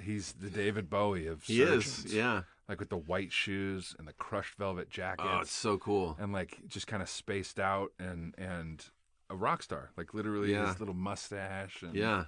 [0.00, 2.14] he's the David Bowie of he is, surgeons.
[2.14, 2.42] yeah.
[2.68, 5.26] like with the white shoes and the crushed velvet jacket.
[5.28, 6.16] Oh, it's so cool.
[6.20, 8.84] and like just kind of spaced out and and
[9.30, 10.68] a rock star, like literally Yeah.
[10.68, 12.24] his little mustache and Yeah,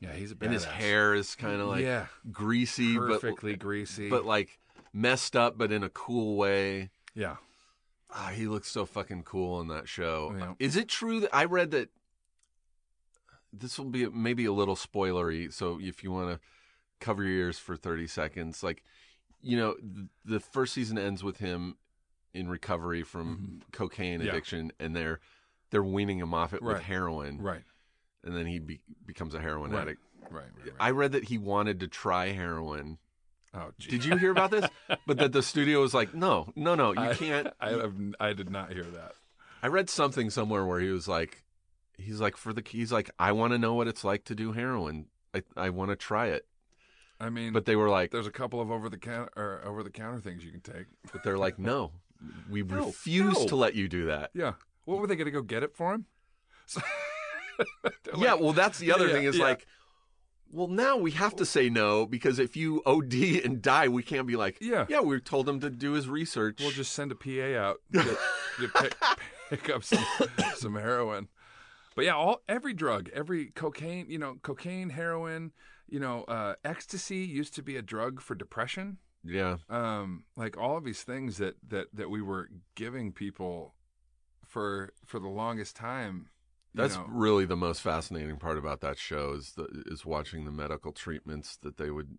[0.00, 0.44] yeah, he's a badass.
[0.44, 4.58] and his hair is kind of like yeah, greasy, perfectly but greasy, but like
[4.92, 6.90] messed up, but in a cool way.
[7.14, 7.36] yeah,
[8.10, 10.34] Ah, he looks so fucking cool in that show.
[10.38, 10.52] Yeah.
[10.60, 11.90] Is it true that I read that
[13.52, 15.52] this will be maybe a little spoilery?
[15.52, 16.40] So if you want to
[17.00, 18.82] cover your ears for thirty seconds, like
[19.42, 21.76] you know, th- the first season ends with him
[22.32, 24.26] in recovery from cocaine Mm-hmm.
[24.26, 24.32] Yeah.
[24.32, 25.20] addiction, and they're
[25.70, 27.62] they're weaning him off it with heroin, right,
[28.24, 29.82] and then he be- becomes a heroin Right.
[29.82, 30.00] addict.
[30.22, 30.72] right, right, right.
[30.80, 32.98] I read that he wanted to try heroin
[33.56, 33.90] Oh, gee.
[33.90, 34.68] Did you hear about this?
[35.06, 37.46] but that the studio was like, no, no, no, you I, can't.
[37.60, 39.12] I have, I did not hear that.
[39.62, 41.44] I read something somewhere where he was like,
[41.96, 44.50] he's like for the he's like, I want to know what it's like to do
[44.50, 45.06] heroin.
[45.32, 46.46] I I want to try it.
[47.20, 49.84] I mean, But they were like, there's a couple of over the counter or over
[49.84, 50.86] the counter things you can take.
[51.12, 51.92] but they're like, no,
[52.50, 53.46] we No, refuse no.
[53.46, 54.30] to let you do that.
[54.34, 54.54] Yeah.
[54.84, 56.06] What were they going to go get it for him?
[56.66, 56.80] So-
[58.16, 59.44] yeah, like- well, that's the other Yeah, thing is yeah.
[59.44, 59.66] like,
[60.52, 64.26] well, now we have to say no because if you OD and die, we can't
[64.26, 64.86] be like, Yeah.
[64.88, 66.58] yeah, we told him to do his research.
[66.60, 68.18] We'll just send a PA out to,
[68.60, 68.94] to pick,
[69.50, 70.04] pick up some
[70.54, 71.28] some heroin.
[71.96, 75.52] But yeah, all every drug, every cocaine, you know, cocaine, heroin,
[75.88, 78.98] you know, uh, ecstasy used to be a drug for depression.
[79.24, 83.74] yeah, Um, like all of these things that that that we were giving people
[84.46, 86.28] for for the longest time.
[86.74, 87.06] That's know.
[87.08, 91.56] really the most fascinating part about that show is the, is watching the medical treatments
[91.62, 92.18] that they would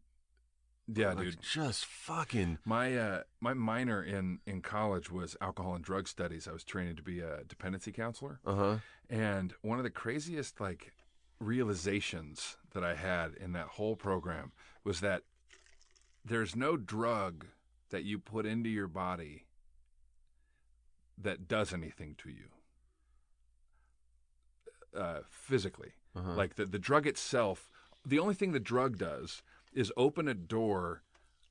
[0.88, 1.42] yeah, like, dude.
[1.42, 6.48] just fucking My uh, my minor in in college was alcohol and drug studies.
[6.48, 8.40] I was training to be a dependency counselor.
[8.46, 8.78] uh huh.
[9.10, 10.94] And one of the craziest like
[11.40, 14.52] realizations that I had in that whole program
[14.84, 15.24] was that
[16.24, 17.46] there's no drug
[17.90, 19.46] that you put into your body
[21.18, 22.50] that does anything to you
[24.96, 25.94] uh, physically.
[26.16, 26.34] Uh-huh.
[26.36, 27.70] Like the, the drug itself,
[28.06, 29.42] the only thing the drug does
[29.74, 31.02] is open a door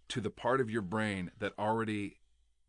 [0.08, 2.16] to the part of your brain that already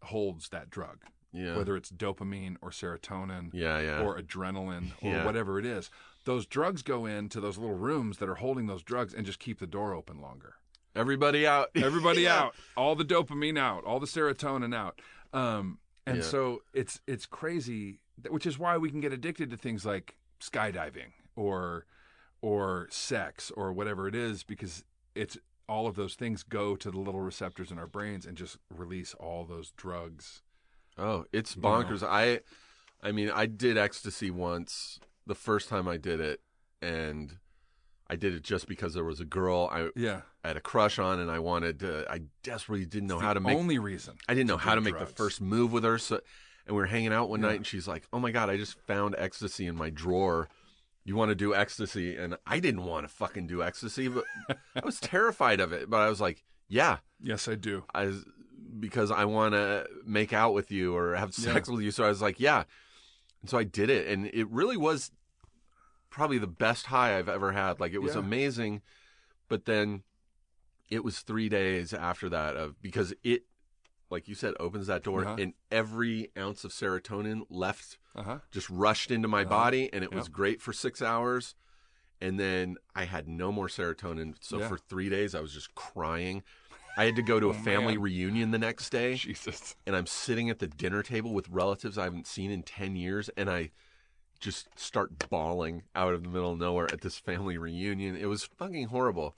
[0.04, 1.00] holds that drug
[1.32, 1.56] Yeah.
[1.58, 4.02] whether it's dopamine or serotonin Yeah, yeah.
[4.02, 5.26] or adrenaline or Yeah.
[5.26, 5.90] whatever it is.
[6.26, 9.60] Those drugs go into those little rooms that are holding those drugs and just keep
[9.60, 10.56] the door open longer.
[10.96, 11.70] Everybody out.
[11.76, 12.38] Everybody Yeah.
[12.44, 15.02] out, all the dopamine out, all the serotonin out.
[15.34, 16.24] Um, and Yeah.
[16.24, 18.00] so it's it's crazy,
[18.30, 21.86] which is why we can get addicted to things like skydiving or
[22.42, 24.84] or sex or whatever it is because
[25.16, 28.58] it's all of those things go to the little receptors in our brains and just
[28.70, 30.44] release all those drugs.
[30.98, 31.70] Oh, it's You know?
[31.70, 32.04] bonkers.
[32.08, 32.42] I
[33.02, 36.42] I mean, I did ecstasy once the first time I did it
[36.82, 37.38] and
[38.08, 40.22] I did it just because there was a girl I, Yeah.
[40.44, 43.34] I had a crush on and I wanted to I desperately didn't know It's how
[43.34, 44.18] to make only reason.
[44.30, 46.20] I didn't know how to make the first move with her so
[46.68, 47.48] and we were hanging out one Yeah.
[47.50, 50.50] night and she's like, "Oh my god, I just found ecstasy in my drawer.
[51.04, 54.24] You want to do ecstasy?" And I didn't want to fucking do ecstasy, but
[54.76, 57.84] I was terrified of it, but I was like, "Yeah, Yes, I do.
[57.94, 58.26] I was,
[58.80, 61.92] because I want to make out with you or have sex with you.
[61.92, 62.64] So I was like, yeah.
[63.42, 65.12] And so I did it, and it really was
[66.10, 67.80] probably the best high I've ever had.
[67.80, 68.20] Like it was Yeah.
[68.22, 68.82] amazing,
[69.48, 70.04] but then
[70.90, 73.44] it was three days after that of because it,
[74.10, 75.36] like you said, opens that door, Uh-huh.
[75.40, 78.40] and every ounce of serotonin left Uh huh.
[78.52, 79.50] just rushed into my Uh-huh.
[79.50, 81.56] body, and it was great for six hours.
[82.22, 84.36] And then I had no more serotonin.
[84.40, 84.70] So Yeah.
[84.70, 86.44] for three days, I was just crying.
[86.98, 88.04] I had to go to a Oh, family man.
[88.04, 89.76] reunion the next day Jesus.
[89.86, 93.30] and I'm sitting at the dinner table with relatives I haven't seen in 10 years
[93.36, 93.72] and I
[94.40, 98.16] just start bawling out of the middle of nowhere at this family reunion.
[98.16, 99.36] It was fucking horrible.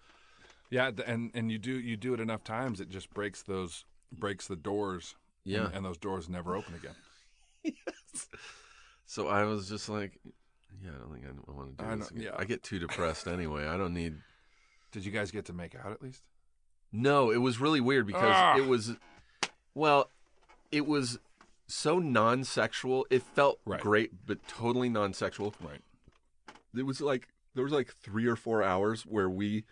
[0.70, 4.48] Yeah, and and you do you do it enough times, it just breaks those breaks
[4.48, 5.16] the doors.
[5.44, 5.70] Yeah.
[5.74, 6.96] and, those doors never open again.
[7.64, 8.28] yes.
[9.06, 10.20] So I was just like,
[10.84, 12.10] yeah, I don't think I want to do I this.
[12.12, 12.24] again.
[12.24, 12.32] yeah.
[12.38, 13.66] I get too depressed anyway.
[13.66, 14.16] I don't need.
[14.92, 16.24] Did you guys get to make out at least?
[16.92, 18.58] No, it was really weird because Ah.
[18.58, 18.96] it was,
[19.74, 20.10] well,
[20.72, 21.20] it was
[21.68, 23.06] so non sexual.
[23.10, 23.80] It felt Right.
[23.80, 25.54] great, but totally non sexual.
[25.62, 25.82] Right.
[26.76, 29.64] it was like there was like three or four hours where we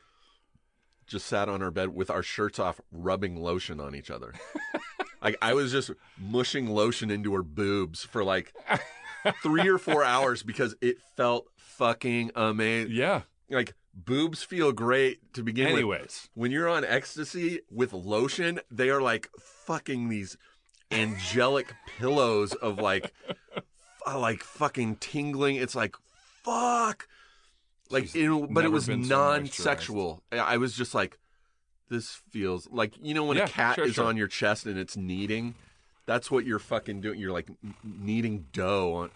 [1.07, 4.33] just sat on our bed with our shirts off rubbing lotion on each other
[5.21, 8.53] like i was just mushing lotion into her boobs for like
[9.43, 13.21] three or four hours because it felt fucking amazing Yeah.
[13.49, 16.29] like boobs feel great to begin with Anyways.
[16.33, 20.37] when you're on ecstasy with lotion they are like fucking these
[20.91, 23.13] angelic pillows of like
[23.55, 23.63] f-
[24.15, 25.95] like fucking tingling it's like
[26.43, 27.07] fuck
[27.89, 31.17] like She's you know, but it was non-sexual I- i was just like
[31.89, 34.05] this feels like you know when Yeah, a cat sure, is sure.
[34.05, 35.53] on your chest and it's kneading
[36.05, 37.47] that's what you're fucking doing you're like
[37.83, 39.11] kneading dough on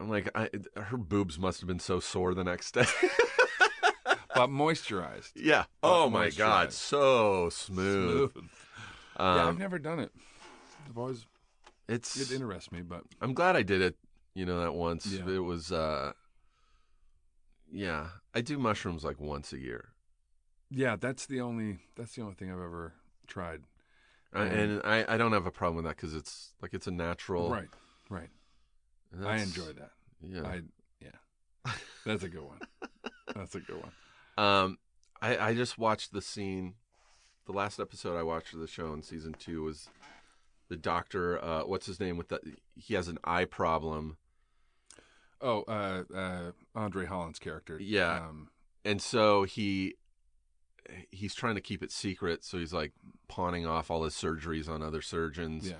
[0.00, 2.84] i'm like I, her boobs must have been so sore the next day
[4.34, 5.32] But moisturized.
[5.34, 5.64] Yeah.
[5.80, 8.30] But Oh my god, so smooth.
[8.32, 8.44] Smooth.
[9.18, 10.10] yeah, I've Um, never done it.
[10.86, 11.24] I've always
[11.88, 12.20] it's.
[12.20, 13.96] it interests me, but I'm glad I did it.
[14.34, 15.06] You know that once.
[15.06, 15.26] Yeah.
[15.26, 15.72] It was.
[15.72, 16.12] uh
[17.70, 19.88] Yeah, I do mushrooms like once a year,
[20.70, 22.94] yeah, that's the only that's the only thing I've ever
[23.26, 23.62] tried.
[24.32, 26.90] Um, and I, I don't have a problem with that because it's like it's a
[26.90, 27.50] natural.
[27.50, 27.68] Right.
[28.10, 28.28] Right.
[29.24, 29.92] I enjoy that.
[30.20, 30.42] Yeah.
[30.42, 30.60] I
[31.00, 31.72] yeah.
[32.04, 32.60] That's a good one.
[33.34, 33.92] That's a good one.
[34.36, 34.78] Um,
[35.20, 36.74] I I just watched the scene
[37.46, 39.88] the last episode I watched of the show in season two was
[40.68, 41.42] the doctor.
[41.42, 42.16] Uh, what's his name?
[42.16, 42.40] With the
[42.74, 44.16] he has an eye problem,
[45.40, 47.78] Oh, uh, uh, Andre Holland's character.
[47.80, 48.26] Yeah.
[48.28, 48.48] Um,
[48.84, 49.94] and so he
[51.10, 52.44] he's trying to keep it secret.
[52.44, 52.92] So he's like
[53.28, 55.68] pawning off all his surgeries on other surgeons.
[55.68, 55.76] yeah.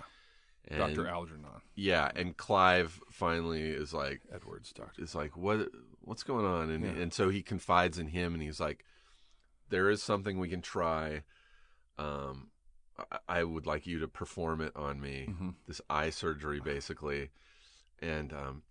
[0.69, 1.07] and, Dr.
[1.07, 1.47] Algernon
[1.77, 4.73] Yeah, and Clive finally is like Edwards.
[4.73, 5.01] Doctor.
[5.03, 5.69] is like what
[6.01, 7.03] what's going on and Yeah.
[7.03, 8.85] and so he confides in him and he's like
[9.69, 11.23] there is something we can try
[11.99, 12.49] um
[13.13, 15.55] I, I would like you to perform it on me Mhm.
[15.69, 17.31] this eye surgery basically
[18.01, 18.63] and um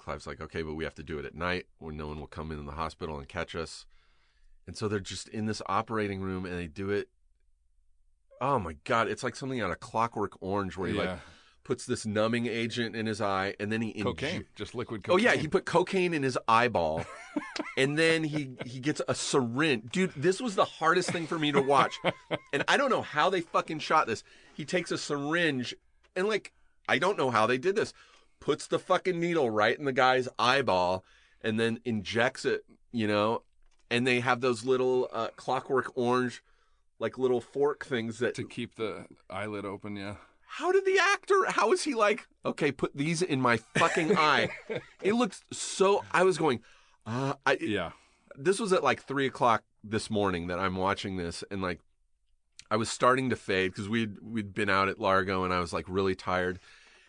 [0.00, 2.26] Clive's like okay but we have to do it at night when no one will
[2.26, 3.86] come in the hospital and catch us
[4.66, 7.08] and so they're just in this operating room and they do it
[8.40, 11.02] oh my god it's like something out of clockwork orange where he yeah.
[11.02, 11.18] like
[11.70, 14.44] puts this numbing agent in his eye and then he cocaine.
[14.56, 15.14] Just liquid cocaine.
[15.14, 17.04] Oh yeah, he put cocaine in his eyeball,
[17.76, 19.84] and then he he gets a syringe.
[19.92, 21.94] Dude, this was the hardest thing for me to watch,
[22.52, 24.24] and I don't know how they fucking shot this.
[24.52, 25.74] He takes a syringe,
[26.16, 26.52] and like
[26.88, 27.92] I don't know how they did this.
[28.40, 31.04] Puts the fucking needle right in the guy's eyeball,
[31.42, 32.64] and then injects it.
[32.92, 33.42] You know,
[33.90, 36.42] and they have those little uh, clockwork orange,
[36.98, 39.94] like little fork things that to keep the eyelid open.
[39.96, 40.16] Yeah.
[40.46, 44.48] how did the actor how is he like okay put these in my fucking eye
[45.02, 46.60] it looks so i was going
[47.06, 47.92] uh I, Yeah.
[48.36, 51.78] this was at like three o'clock this morning that i'm watching this and like
[52.68, 55.72] i was starting to fade because we'd we'd been out at largo and i was
[55.72, 56.58] like really tired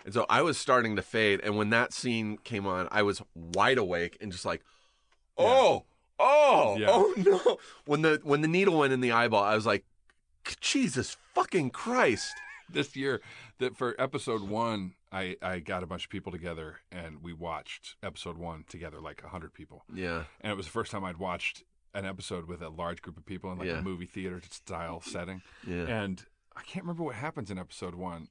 [0.05, 3.21] and so i was starting to fade and when that scene came on i was
[3.35, 4.61] wide awake and just like
[5.37, 5.85] oh
[6.19, 6.87] oh Yeah.
[6.89, 9.85] oh no when the when the needle went in the eyeball i was like
[10.59, 12.33] jesus fucking christ
[12.69, 13.19] This year,
[13.59, 17.95] that for episode one, I I got a bunch of people together and we watched
[18.01, 19.83] episode one together, like a hundred people.
[19.93, 23.17] yeah And it was the first time I'd watched an episode with a large group
[23.17, 23.79] of people in like Yeah.
[23.79, 25.41] a movie theater style setting.
[25.67, 26.23] yeah And
[26.55, 28.29] I can't remember what happens in episode one.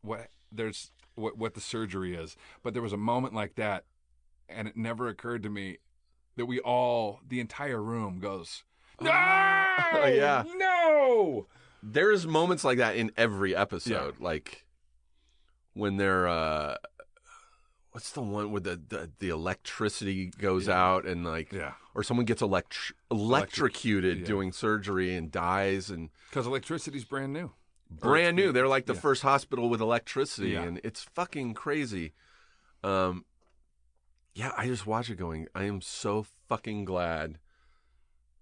[0.00, 3.84] What there's what what the surgery is, but there was a moment like that,
[4.48, 5.78] and it never occurred to me
[6.36, 8.64] that we all, the entire room, goes,
[9.00, 9.10] "No,
[10.06, 10.44] yeah.
[10.56, 11.46] no."
[11.82, 14.64] there's moments like that in every episode like
[15.74, 16.74] when they're uh
[17.92, 20.82] what's the one where the the, the electricity goes Yeah.
[20.82, 24.26] out and like Yeah, or someone gets elect- electrocuted yeah.
[24.26, 27.52] doing surgery and dies and because electricity's brand new.
[27.90, 29.00] Brand new they're like the yeah.
[29.00, 30.62] first hospital with electricity Yeah.
[30.64, 32.12] and it's fucking crazy
[32.82, 33.24] um
[34.34, 37.38] yeah i just watch it going i am so fucking glad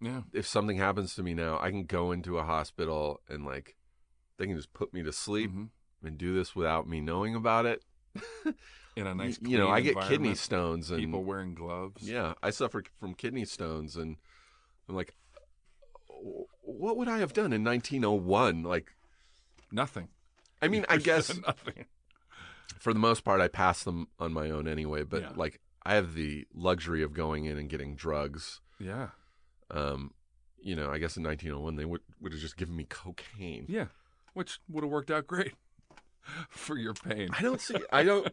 [0.00, 3.76] Yeah, if something happens to me now, I can go into a hospital and like
[4.36, 5.68] they can just put me to sleep Mhm.
[6.02, 7.82] and do this without me knowing about it.
[8.96, 12.02] in a nice, you know, I get kidney stones and People wearing gloves.
[12.02, 14.16] yeah, I suffer from kidney stones and
[14.88, 15.14] I'm like
[16.62, 18.62] what would I have done in 1901?
[18.62, 18.92] Like
[19.74, 20.08] nothing.
[20.62, 21.84] I mean, I guess nothing.
[22.78, 25.32] for the most part I pass them on my own anyway, but Yeah.
[25.36, 28.60] like I have the luxury of going in and getting drugs.
[28.78, 29.08] Yeah,
[29.70, 30.12] Um,
[30.58, 33.66] you know, I guess in 1901 they would would have just given me cocaine.
[33.68, 33.86] yeah,
[34.32, 35.52] which would have worked out great
[36.48, 37.28] for your pain.
[37.36, 37.76] I don't see.
[37.92, 38.28] I don't.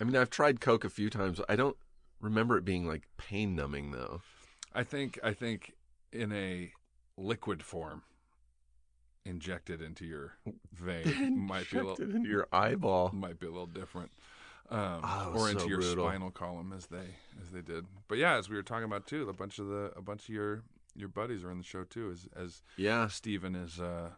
[0.00, 1.40] I mean, I've tried Coke a few times.
[1.48, 1.76] I don't
[2.20, 4.20] remember it being like pain numbing though.
[4.72, 5.72] I think I think
[6.12, 6.72] in a
[7.16, 8.02] liquid form,
[9.24, 10.34] injected into your
[10.72, 13.10] vein might be a little into your eyeball.
[13.12, 14.10] might be a little different,
[14.70, 16.06] um, Oh, or into so your brutal.
[16.06, 17.84] spinal column as they as they did.
[18.08, 20.34] But yeah, as we were talking about too, a bunch of the a bunch of
[20.34, 20.62] your
[20.96, 24.10] your buddies are in the show too, as as Yeah, Steven is uh,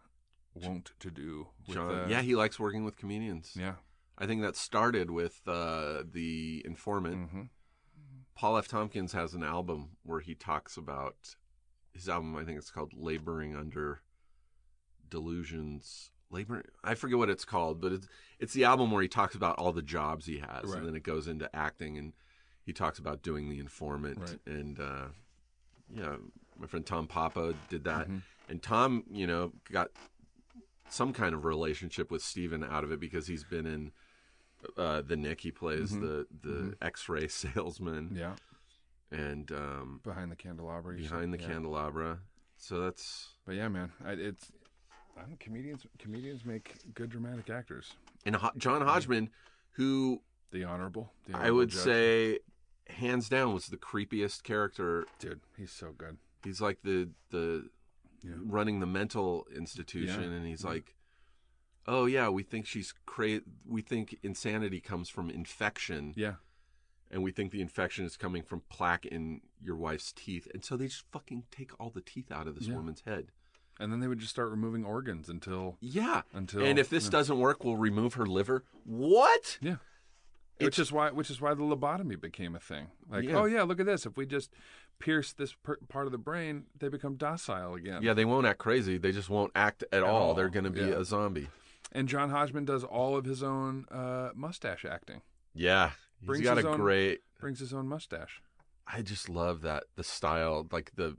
[0.55, 1.49] wont to do.
[1.67, 1.95] With, John.
[1.95, 3.53] uh, yeah, he likes working with comedians.
[3.59, 3.75] yeah.
[4.19, 7.31] I think that started with uh, the informant.
[7.31, 7.43] hmm
[8.35, 8.67] Paul F.
[8.69, 11.35] Tompkins has an album where he talks about
[11.93, 12.35] his album.
[12.37, 14.01] I think it's called "Laboring Under
[15.13, 16.65] Delusions." Labor.
[16.83, 18.09] I forget what it's called, but it's
[18.39, 20.79] it's the album where he talks about all the jobs he has, Right.
[20.79, 22.15] and then it goes into acting, and
[22.65, 24.39] he talks about doing the informant, Right.
[24.47, 25.09] and uh,
[25.95, 26.17] yeah,
[26.59, 28.23] my friend Tom Papa did that, Mhm.
[28.49, 29.91] and Tom, you know, got
[30.89, 33.93] some kind of relationship with Steven out of it because he's been in
[34.79, 35.41] uh, the Knick.
[35.43, 36.01] He plays Mhm.
[36.01, 38.37] the the X-ray salesman Yeah.
[39.11, 40.97] and um, Behind the candelabra.
[40.97, 41.47] behind the yeah.
[41.47, 42.21] candelabra.
[42.57, 44.51] So that's But yeah, man, I, it's
[45.17, 45.87] I comedians.
[45.99, 47.95] Comedians make good dramatic actors.
[48.25, 49.31] and Ho- John Hodgman,
[49.73, 51.13] who The honorable.
[51.27, 51.81] The I would judge.
[51.83, 52.39] say,
[52.89, 55.07] hands down, was the creepiest character.
[55.19, 56.19] dude, he's so good.
[56.45, 57.71] He's like the the
[58.23, 58.35] Yeah.
[58.39, 60.37] running the mental institution, Yeah.
[60.37, 60.71] and he's Yeah.
[60.71, 60.95] like,
[61.87, 63.45] "Oh yeah, we think she's crazy.
[63.65, 66.37] We think insanity comes from infection, Yeah,
[67.11, 70.77] and we think the infection is coming from plaque in your wife's teeth, and so
[70.77, 73.33] they just fucking take all the teeth out of this woman's head."
[73.83, 76.23] And then they would just start removing organs until Yeah.
[76.33, 77.11] Until- and if this yeah.
[77.11, 78.65] doesn't work, we'll remove her liver.
[78.85, 79.59] What?
[79.61, 79.77] yeah.
[80.59, 82.89] Which is why, which is why the lobotomy became a thing.
[83.11, 83.37] Like, Yeah.
[83.41, 84.07] oh yeah, look at this.
[84.07, 84.53] If we just
[85.01, 88.03] pierce this per- part of the brain, they become docile again.
[88.03, 88.97] Yeah, they won't act crazy.
[88.97, 90.29] They just won't act at, all.
[90.29, 91.01] all, They're going to be yeah.
[91.01, 91.49] a zombie.
[91.91, 95.23] And John Hodgman does all of his own uh, mustache acting.
[95.53, 95.91] Yeah.
[96.21, 97.21] He's Brings got a own- great.
[97.41, 98.41] Brings his own mustache.
[98.87, 101.17] I just love that the style, like the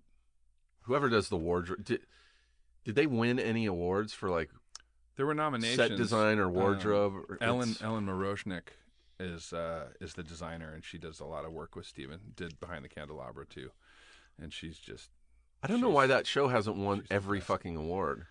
[0.84, 1.84] whoever does the wardrobe.
[1.84, 2.02] Did,
[2.84, 4.50] did they win any awards for like
[5.16, 5.78] There were nominations.
[5.78, 7.14] set design or Um, wardrobe?
[7.30, 8.70] Or- Ellen it's- Ellen Mirojnick
[9.20, 12.20] is uh, is the designer, and she does a lot of work with Steven.
[12.36, 13.72] Did Behind the Candelabra too,
[14.40, 15.10] and she's just
[15.62, 17.48] I don't know she's- why that show hasn't won she's the every best.
[17.48, 18.26] fucking award.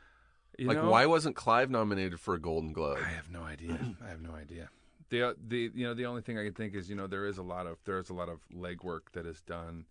[0.58, 2.98] you like, know, why wasn't Clive nominated for a Golden Globe?
[3.02, 3.78] I have no idea.
[4.04, 4.68] I have no idea.
[5.08, 7.26] The uh, the you know the only thing I can think is you know there
[7.26, 9.86] is a lot of there is a lot of legwork that is done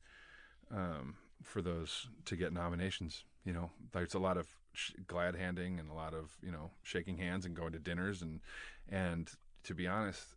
[0.72, 3.24] um, for those to get nominations.
[3.46, 6.72] You know, there's a lot of sh- glad handing and a lot of you know
[6.84, 8.42] shaking hands and going to dinners and
[8.90, 9.30] and
[9.64, 10.36] to be honest,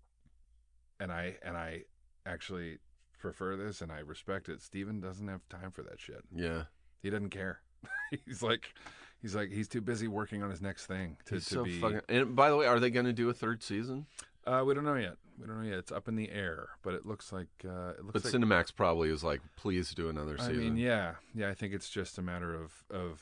[1.01, 1.83] and I and I
[2.27, 2.79] actually
[3.19, 4.61] prefer this and I respect it.
[4.61, 6.23] Steven doesn't have time for that shit.
[6.35, 6.65] Yeah,
[7.03, 7.61] He doesn't care.
[8.27, 8.75] he's like
[9.21, 12.01] he's like he's too busy working on his next thing to, to so be fucking.
[12.09, 14.07] And by the way, are they going to do a third season?
[14.47, 15.17] Uh, we don't know yet.
[15.41, 15.79] We don't know yet.
[15.79, 18.35] It's up in the air, but it looks like uh, it looks But like.
[18.35, 20.55] Cinemax probably is like, please do another season.
[20.55, 21.49] I mean, yeah, yeah.
[21.49, 23.21] I think it's just a matter of of.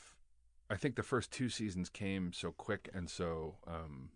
[0.69, 3.55] I think the first two seasons came so quick and so.
[3.67, 4.09] Um,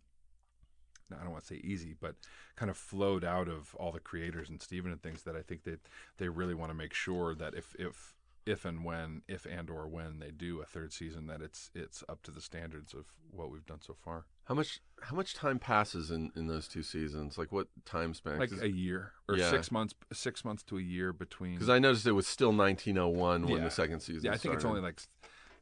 [1.11, 2.15] I don't want to say easy, but
[2.57, 5.63] kind of flowed out of all the creators and Steven and things that I think
[5.63, 5.79] that
[6.17, 8.16] they really want to make sure that if if
[8.47, 12.03] if and when if and or when they do a third season that it's it's
[12.07, 14.25] up to the standards of what we've done so far.
[14.45, 17.37] How much how much time passes in, in those two seasons?
[17.37, 18.39] Like what time span?
[18.39, 19.49] Like a year or Yeah.
[19.51, 21.55] six months, six months to a year between.
[21.55, 24.23] Because I noticed it was still 1901 when the second season.
[24.25, 25.01] Yeah, I think it's only like,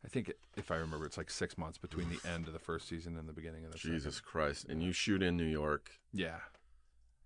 [0.04, 2.88] I think if I remember, it's like six months between the end of the first
[2.88, 4.28] season and the beginning of the Jesus second.
[4.30, 4.66] Christ!
[4.70, 6.38] And you shoot in New York Yeah,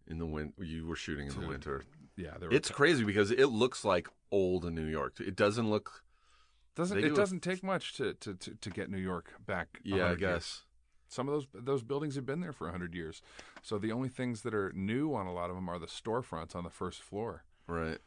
[0.07, 0.53] in the win.
[0.57, 1.84] You were shooting in the winter.
[2.20, 2.38] Yeah.
[2.39, 5.20] There were It's crazy because it looks like old in New York.
[5.20, 6.03] It doesn't look.
[6.76, 9.80] doesn't it do doesn't take much to, to, to, to get New York back.
[9.84, 10.34] Yeah, I 100 years.
[10.34, 10.61] guess.
[11.07, 13.22] some of those those buildings have been there for hundred years.
[13.63, 16.55] So the only things that are new on a lot of them are the storefronts
[16.55, 17.99] on the first floor, Right.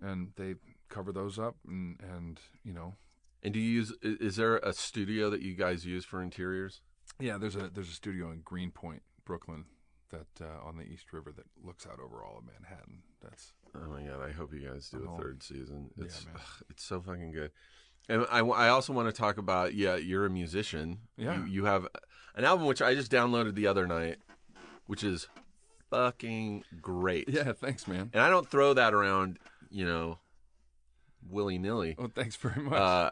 [0.00, 0.54] and they
[0.88, 2.96] cover those up and and you know.
[3.42, 3.92] And do you use?
[4.02, 6.82] Is there a studio that you guys use for interiors?
[7.18, 9.64] Yeah, there's a there's a studio in Greenpoint, Brooklyn,
[10.10, 13.02] that uh, on the East River that looks out over all of Manhattan.
[13.22, 14.20] That's Oh my god!
[14.28, 15.14] I hope you guys do Oh.
[15.14, 15.90] a third season.
[15.96, 16.34] It's man.
[16.36, 17.50] ugh, it's so fucking good.
[18.08, 20.98] And I, I also want to talk about yeah, you're a musician.
[21.16, 21.36] Yeah.
[21.38, 21.86] You, you have
[22.34, 24.16] an album which I just downloaded the other night,
[24.86, 25.28] which is
[25.90, 27.28] fucking great.
[27.28, 27.52] yeah.
[27.52, 28.10] Thanks, man.
[28.12, 29.38] And I don't throw that around,
[29.70, 30.18] you know,
[31.28, 31.94] willy nilly.
[31.98, 32.72] Well, thanks very much.
[32.80, 33.10] Uh,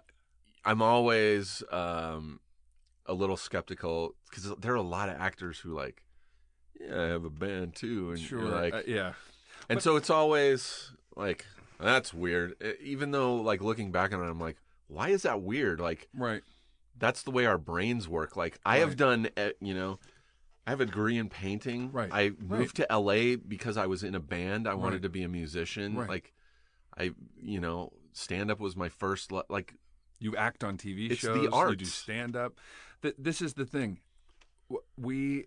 [0.65, 2.41] I'm always um,
[3.07, 6.03] a little skeptical because there are a lot of actors who like,
[6.81, 8.43] yeah, I have a band too, and sure.
[8.43, 9.13] you're like, uh, yeah.
[9.69, 11.45] and But- so it's always like
[11.81, 12.55] that's weird.
[12.81, 14.57] Even though like looking back on it, I'm like,
[14.89, 15.81] why is that weird?
[15.81, 16.43] Like Right.
[16.99, 18.37] that's the way our brains work.
[18.37, 19.29] Like I have done,
[19.61, 19.99] you know,
[20.67, 21.93] I have a degree in painting.
[21.93, 22.11] Right.
[22.13, 24.67] I moved to LA because I was in a band.
[24.69, 25.97] I wanted to be a musician.
[25.97, 26.09] Right.
[26.09, 26.33] Like
[26.97, 29.31] I, you know, stand up was my first.
[29.33, 29.75] le- Like
[30.19, 31.71] You act on TV It's the shows.
[31.71, 32.59] You do stand up.
[33.03, 34.01] Th- this is the thing.
[34.97, 35.47] We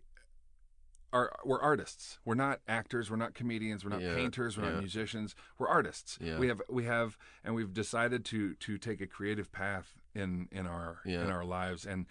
[1.13, 2.19] are we're artists.
[2.25, 3.09] We're not actors.
[3.11, 3.83] We're not comedians.
[3.83, 4.57] We're not Yeah, painters.
[4.57, 4.71] We're yeah.
[4.71, 5.35] not musicians.
[5.57, 6.17] We're artists.
[6.21, 6.37] Yeah.
[6.39, 10.67] We have we have and we've decided to to take a creative path in in
[10.67, 12.05] our in our lives and.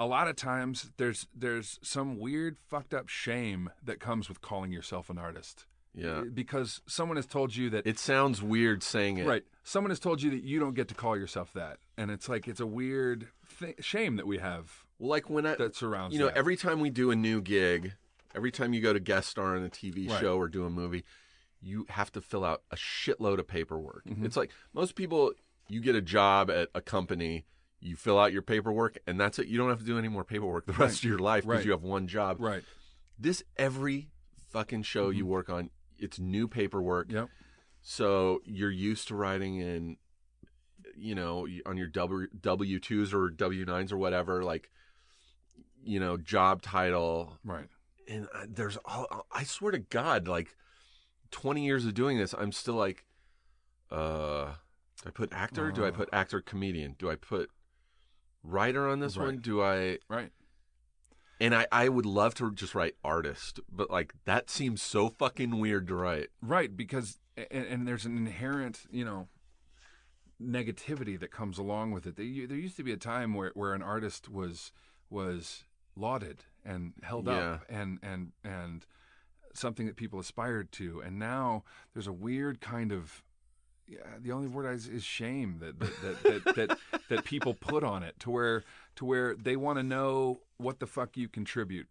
[0.00, 4.70] A lot of times, there's there's some weird fucked up shame that comes with calling
[4.70, 5.66] yourself an artist.
[5.92, 9.26] yeah, eh, because someone has told you that it sounds weird saying it.
[9.26, 9.42] Right.
[9.64, 12.46] Someone has told you that you don't get to call yourself that, and it's like
[12.46, 13.26] it's a weird
[13.58, 16.12] th- shame that we have Well, like when I, that surrounds.
[16.14, 16.36] you know, that.
[16.36, 17.94] every time we do a new gig,
[18.34, 20.20] every time you go to guest star on a TV Right.
[20.20, 21.04] show or do a movie,
[21.60, 24.04] you have to fill out a shitload of paperwork.
[24.06, 24.24] Mm-hmm.
[24.24, 25.32] It's like most people,
[25.68, 27.46] you get a job at a company,
[27.80, 29.46] you fill out your paperwork, and that's it.
[29.48, 31.64] You don't have to do any more paperwork the rest of your life because Right.
[31.64, 32.36] you have one job.
[32.40, 32.62] right.
[33.18, 34.10] This every
[34.50, 37.08] fucking show you work on, it's new paperwork.
[37.08, 37.16] Mm-hmm.
[37.16, 37.28] Yep.
[37.82, 39.96] So you're used to writing in,
[40.96, 44.70] you know, on your W W twos or W nines or whatever, like,
[45.84, 47.38] you know, job title.
[47.44, 47.66] Right.
[48.08, 50.56] And uh, there's all, I swear to God, like,
[51.30, 53.04] 20 years of doing this, I'm still like,
[53.90, 54.46] uh,
[55.02, 55.70] do I put actor?
[55.70, 55.92] Do I Uh.
[55.92, 56.96] put actor comedian?
[56.98, 57.50] Do I put
[58.42, 59.38] writer on this one?
[59.38, 59.98] Do I?
[60.08, 60.32] Right.
[61.40, 65.60] And I, I would love to just write artist, but like that seems so fucking
[65.60, 66.28] weird to write.
[66.42, 66.74] Right.
[66.76, 69.28] Because and, and there's an inherent, you know,
[70.42, 72.16] negativity that comes along with it.
[72.16, 74.72] There, there used to be a time where, where an artist was
[75.10, 75.64] was
[75.96, 78.86] lauded and held up and and and
[79.54, 81.64] something that people aspired to, and now
[81.94, 83.22] there's a weird kind of
[83.88, 87.82] yeah, the only word is, is shame that that that, that, that that people put
[87.82, 88.62] on it to where
[88.96, 91.86] to where they want to know what the fuck you contribute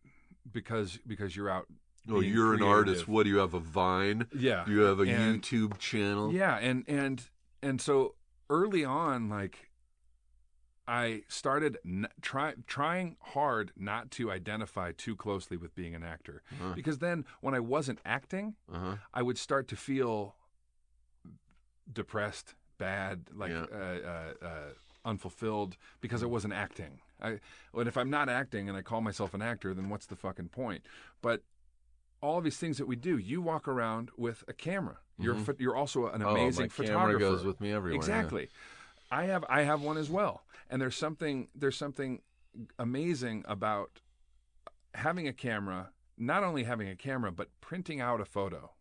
[0.51, 1.65] because because you're out.
[2.09, 3.05] Oh, you're an artist.
[3.07, 3.53] What do you have?
[3.53, 4.27] A Vine?
[4.33, 4.63] Yeah.
[4.65, 6.31] You have a And- YouTube channel?
[6.31, 7.21] Yeah, and and
[7.61, 8.15] and so
[8.49, 9.66] early on, like
[10.87, 16.41] I started n- try, trying hard not to identify too closely with being an actor,
[16.75, 18.95] because then when I wasn't acting, Uh-huh.
[19.13, 20.35] I would start to feel
[21.91, 23.65] depressed, bad, like Yeah.
[23.71, 24.69] uh, uh, uh,
[25.05, 26.99] unfulfilled because I wasn't acting.
[27.21, 27.39] I,
[27.73, 30.49] and if I'm not acting and I call myself an actor, then what's the fucking
[30.49, 30.85] point?
[31.21, 31.43] But
[32.21, 34.97] all of these things that we do, you walk around with a camera.
[35.19, 37.19] You're pho- you're also an amazing Oh, my camera photographer.
[37.19, 38.47] goes with me everywhere, yeah.
[39.11, 42.21] I have I have one as well, and there's something there's something
[42.79, 43.99] amazing about
[44.93, 45.91] having a camera.
[46.17, 48.71] Not only having a camera, but printing out a photo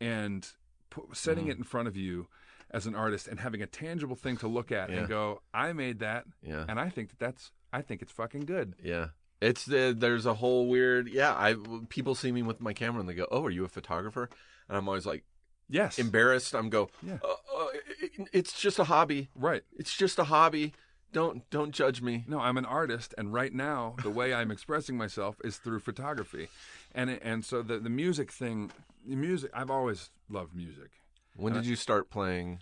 [0.00, 0.46] and
[0.90, 1.50] pu- setting Mm-hmm.
[1.50, 2.28] it in front of you
[2.70, 5.00] as an artist and having a tangible thing to look at Yeah.
[5.00, 6.64] and go, I made that, Yeah.
[6.68, 8.74] and I think that that's I think it's fucking good.
[8.82, 9.08] Yeah.
[9.42, 11.34] It's the, there's a whole weird yeah.
[11.34, 11.56] I
[11.90, 14.30] people see me with my camera and they go, "Oh, are you a photographer?"
[14.68, 15.24] And I'm always like
[15.68, 16.54] Yes, embarrassed.
[16.54, 17.18] I'm go, Yeah.
[17.24, 17.66] uh, uh,
[18.00, 19.28] it- "It's just a hobby.
[19.34, 19.64] right.
[19.76, 20.72] It's just a hobby.
[21.12, 24.96] Don't don't judge me." No, I'm an artist, and right now the way I'm expressing
[24.96, 26.48] myself is through photography,
[26.94, 28.70] and and so the the music thing,
[29.04, 29.50] the music.
[29.54, 30.90] I've always loved music.
[31.36, 32.60] When did you start playing?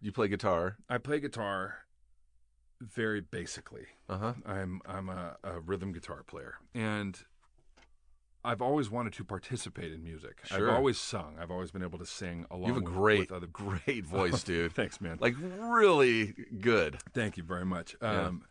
[0.00, 0.76] You play guitar.
[0.88, 1.78] I play guitar
[2.80, 3.86] very basically.
[4.08, 4.32] Uh huh.
[4.44, 7.18] I'm I'm a, a rhythm guitar player, and
[8.44, 10.40] I've always wanted to participate in music.
[10.44, 10.68] Sure.
[10.70, 11.36] I've always sung.
[11.40, 12.68] I've always been able to sing along.
[12.68, 13.46] You have a with- great, with other.
[13.52, 14.72] great voice, dude.
[14.74, 15.18] Thanks, man.
[15.20, 16.98] Like really good.
[17.14, 17.94] Thank you very much.
[18.02, 18.26] Yeah.
[18.26, 18.44] Um,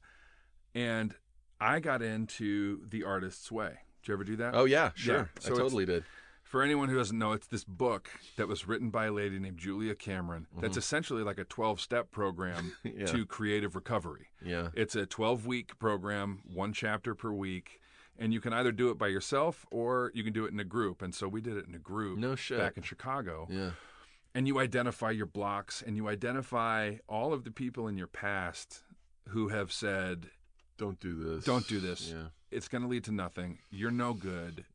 [0.73, 1.13] and
[1.59, 3.79] I got into the artist's way.
[4.01, 4.55] Did you ever do that?
[4.55, 5.29] Oh yeah, sure.
[5.39, 6.03] So I totally did.
[6.43, 9.57] For anyone who doesn't know, it's this book that was written by a lady named
[9.57, 10.47] Julia Cameron.
[10.59, 12.99] That's essentially like a 12 step program Mm-hmm.
[13.01, 13.05] Yeah.
[13.07, 14.27] to creative recovery.
[14.43, 14.69] Yeah.
[14.73, 17.79] It's a 12 week program, one chapter per week.
[18.21, 20.63] And you can either do it by yourself or you can do it in a
[20.63, 21.01] group.
[21.01, 22.59] And so we did it in a group No shit.
[22.59, 23.47] back in Chicago.
[23.49, 23.71] Yeah.
[24.35, 28.83] And you identify your blocks and you identify all of the people in your past
[29.29, 30.27] who have said,
[30.77, 31.43] Don't do this.
[31.45, 32.11] don't do this.
[32.13, 32.27] Yeah.
[32.51, 33.57] It's going to lead to nothing.
[33.71, 34.65] You're no good.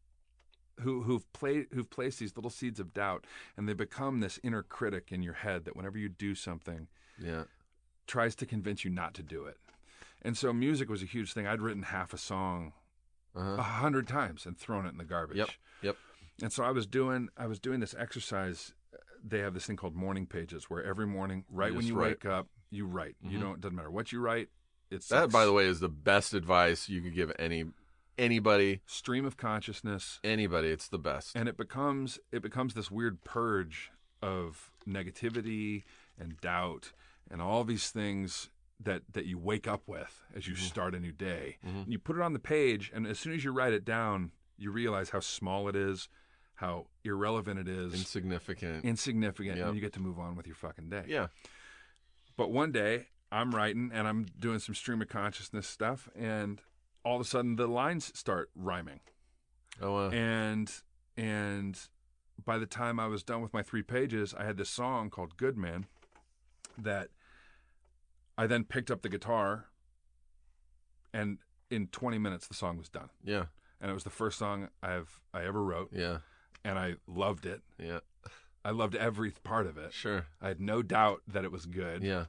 [0.80, 3.26] Who who've played who've placed these little seeds of doubt,
[3.56, 6.88] and they become this inner critic in your head that whenever you do something,
[7.18, 7.44] Yeah.
[8.06, 9.56] tries to convince you not to do it.
[10.20, 11.46] And so music was a huge thing.
[11.46, 12.72] I'd written half a song
[13.36, 13.62] a Uh-huh.
[13.62, 15.36] hundred times and thrown it in the garbage.
[15.36, 15.50] Yep.
[15.82, 15.96] Yep.
[16.42, 18.72] And so I was doing I was doing this exercise.
[19.24, 22.08] They have this thing called morning pages, where every morning, right when you write.
[22.22, 23.16] wake up, you write.
[23.22, 23.40] You Mhm.
[23.42, 23.60] don't.
[23.60, 24.48] Doesn't matter what you write.
[24.90, 27.64] It's That, by the way, is the best advice you could give any
[28.18, 28.80] anybody.
[28.86, 30.20] stream of consciousness.
[30.24, 31.36] Anybody, it's the best.
[31.36, 33.90] and it becomes it becomes this weird purge
[34.22, 35.84] of negativity
[36.18, 36.92] and doubt
[37.30, 38.48] and all these things
[38.80, 40.64] that that you wake up with as you Mm-hmm.
[40.66, 41.56] start a new day.
[41.62, 44.32] And you put it on the page, and as soon as you write it down,
[44.58, 46.08] you realize how small it is,
[46.56, 48.84] how irrelevant it is, Insignificant.
[48.84, 49.66] insignificant, Yep.
[49.66, 51.04] and you get to move on with your fucking day.
[51.08, 51.28] yeah.
[52.36, 56.60] But one day I'm writing and I'm doing some stream of consciousness stuff, and
[57.04, 59.00] all of a sudden the lines start rhyming
[59.80, 60.70] Oh, uh, and
[61.16, 61.78] and
[62.44, 65.36] by the time I was done with my three pages, I had this song called
[65.38, 65.86] "Good Man"
[66.78, 67.08] that
[68.38, 69.66] I then picked up the guitar,
[71.12, 71.38] and
[71.70, 73.46] in 20 minutes the song was done, yeah.
[73.80, 76.18] and it was the first song I've I ever wrote, Yeah.
[76.64, 77.62] and I loved it.
[77.78, 78.00] Yeah.
[78.64, 79.92] I loved every part of it.
[79.92, 80.26] Sure.
[80.42, 82.02] I had no doubt that it was good.
[82.02, 82.24] Yeah.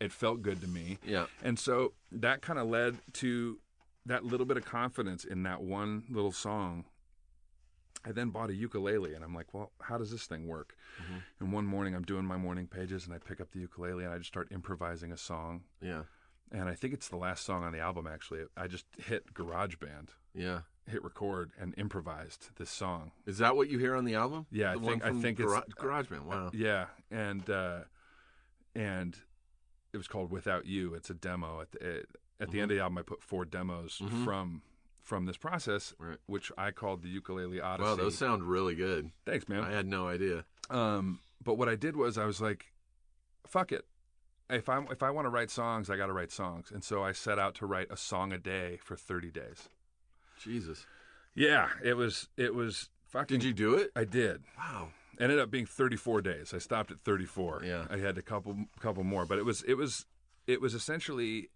[0.00, 0.98] It felt good to me.
[1.06, 1.26] Yeah.
[1.44, 3.60] And so that kind of led to
[4.06, 6.86] that little bit of confidence in that one little song.
[8.04, 10.74] I then bought a ukulele and I'm like, well, how does this thing work?
[11.38, 14.12] And one morning I'm doing my morning pages and I pick up the ukulele and
[14.12, 15.62] I just start improvising a song.
[15.82, 16.02] Yeah.
[16.52, 18.40] And I think it's the last song on the album actually.
[18.56, 20.60] I just hit GarageBand, Yeah.
[20.86, 23.12] hit record and improvised this song.
[23.26, 24.46] Is that what you hear on the album?
[24.50, 26.22] Yeah, I think- I think it's- uh, GarageBand.
[26.24, 26.50] Wow.
[26.54, 27.80] Yeah, and uh,
[28.74, 29.16] and
[29.92, 31.60] it was called "Without You." It's a demo.
[31.60, 32.54] At the at the Mm-hmm.
[32.62, 34.62] end of the album, I put four demos from
[35.10, 36.18] from this process, Right.
[36.26, 37.88] which I called the ukulele odyssey.
[37.90, 39.10] Wow, those sound really good.
[39.26, 39.64] Thanks, man.
[39.64, 40.44] I had no idea.
[40.70, 42.72] Um, but what I did was I was like,
[43.44, 43.84] "Fuck it."
[44.48, 47.02] If I if I want to write songs, I got to write songs, and so
[47.02, 49.68] I set out to write a song a day for thirty days.
[50.38, 50.86] Jesus.
[51.34, 53.38] Yeah, it was it was fucking.
[53.38, 53.90] Did you do it?
[53.96, 54.42] I did.
[54.56, 54.90] Wow.
[55.20, 56.54] ended up being 34 days.
[56.54, 57.62] I stopped at 34.
[57.64, 57.84] Yeah.
[57.90, 60.06] I had a couple couple more, but it was it was
[60.46, 61.50] it was essentially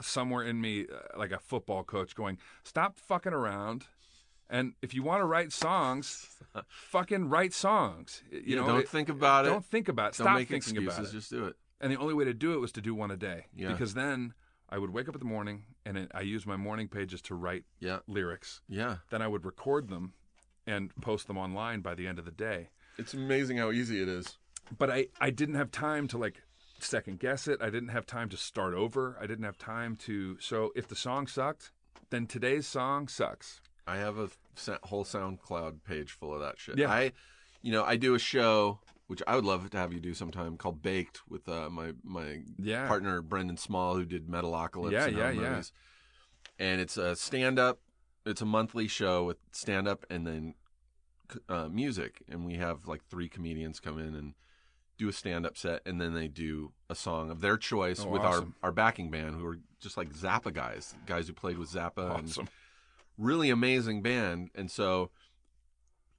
[0.00, 3.86] somewhere in me uh, like a football coach going, "Stop fucking around."
[4.50, 6.26] And if you want to write songs,
[6.68, 8.22] fucking write songs.
[8.30, 9.50] You Yeah, know, don't it- think about it.
[9.50, 10.18] Don't think about it.
[10.18, 10.98] Don't Stop make thinking excuses.
[10.98, 11.12] about it.
[11.12, 11.56] Just do it.
[11.80, 13.46] And the only way to do it was to do one a day.
[13.54, 13.68] Yeah.
[13.72, 14.32] Because then
[14.70, 17.34] I would wake up in the morning and it, I use my morning pages to
[17.34, 17.98] write Yeah.
[18.08, 18.62] lyrics.
[18.68, 18.96] Yeah.
[19.10, 20.14] Then I would record them
[20.66, 22.70] and post them online by the end of the day.
[22.96, 24.38] It's amazing how easy it is.
[24.76, 26.42] But I, I didn't have time to like
[26.80, 27.60] second guess it.
[27.60, 29.16] I didn't have time to start over.
[29.20, 30.38] I didn't have time to.
[30.40, 31.72] So if the song sucked,
[32.10, 33.60] then today's song sucks.
[33.86, 34.28] I have a
[34.84, 36.76] whole SoundCloud page full of that shit.
[36.78, 36.90] Yeah.
[36.90, 37.12] I,
[37.62, 40.58] you know, I do a show which I would love to have you do sometime
[40.58, 42.86] called Baked with uh, my my Yeah.
[42.86, 44.92] partner Brendan Small who did Metalocalypse.
[44.92, 45.50] Yeah, and yeah, yeah.
[45.50, 45.72] movies.
[46.58, 47.80] And it's a stand up.
[48.26, 50.54] It's a monthly show with stand up and then
[51.48, 54.34] uh, music, and we have like three comedians come in and
[54.98, 58.08] do a stand up set, and then they do a song of their choice Oh,
[58.08, 58.54] with awesome.
[58.62, 62.16] our our backing band who are just like Zappa guys, guys who played with Zappa
[62.18, 62.48] and Awesome.
[63.16, 64.50] really amazing band.
[64.54, 65.10] And so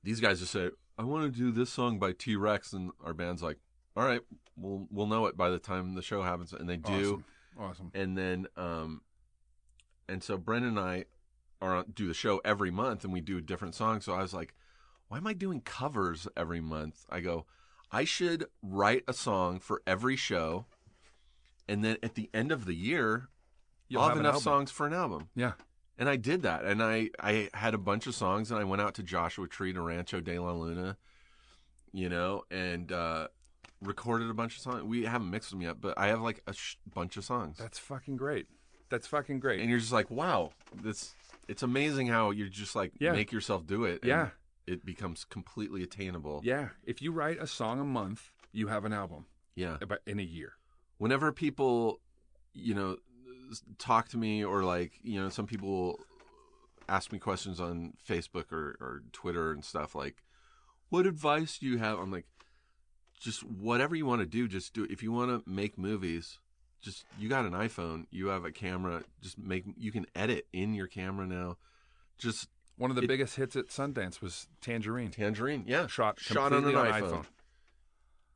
[0.03, 2.71] these guys just say, I want to do this song by T Rex.
[2.73, 3.57] And our band's like,
[3.97, 4.21] all right,
[4.55, 6.53] we'll, we'll know it by the time the show happens.
[6.53, 7.23] And they do.
[7.57, 7.71] Awesome.
[7.89, 7.91] Awesome.
[7.93, 9.01] And then, um,
[10.07, 11.05] and so Brendan and I
[11.61, 13.99] are on, do the show every month and we do a different song.
[13.99, 14.53] So I was like,
[15.09, 17.05] why am I doing covers every month?
[17.09, 17.45] I go,
[17.91, 20.65] I should write a song for every show.
[21.67, 23.29] And then at the end of the year,
[23.87, 25.29] You'll I'll have have enough songs for an album.
[25.35, 25.53] Yeah.
[25.97, 26.63] And I did that.
[26.65, 29.73] And I, I had a bunch of songs and I went out to Joshua Tree
[29.73, 30.97] to Rancho de la Luna,
[31.91, 33.27] you know, and uh,
[33.81, 34.83] recorded a bunch of songs.
[34.83, 37.57] We haven't mixed them yet, but I have like a sh- bunch of songs.
[37.57, 38.47] That's fucking great.
[38.89, 39.59] That's fucking great.
[39.59, 41.13] and you're just like, wow, this,
[41.47, 43.11] it's amazing how you just like Yeah.
[43.11, 44.01] make yourself do it.
[44.01, 44.29] and Yeah.
[44.73, 46.41] It becomes completely attainable.
[46.43, 46.69] yeah.
[46.83, 49.25] If you write a song a month, you have an album
[49.55, 49.77] Yeah.
[49.81, 50.53] about in a year.
[50.97, 51.99] whenever people
[52.53, 52.97] you know
[53.77, 55.99] talk to me or like you know some people will
[56.87, 60.17] ask me questions on facebook or, or twitter and stuff like
[60.89, 62.25] what advice do you have i'm like
[63.19, 66.39] just whatever you want to do just do it if you want to make movies
[66.81, 70.73] just you got an iphone you have a camera just make you can edit in
[70.73, 71.55] your camera now
[72.17, 72.49] just
[72.79, 75.11] One of the It- biggest hits at Sundance was Tangerine.
[75.11, 77.11] tangerine yeah Shot shot on an completely iphone.
[77.11, 77.25] iPhone.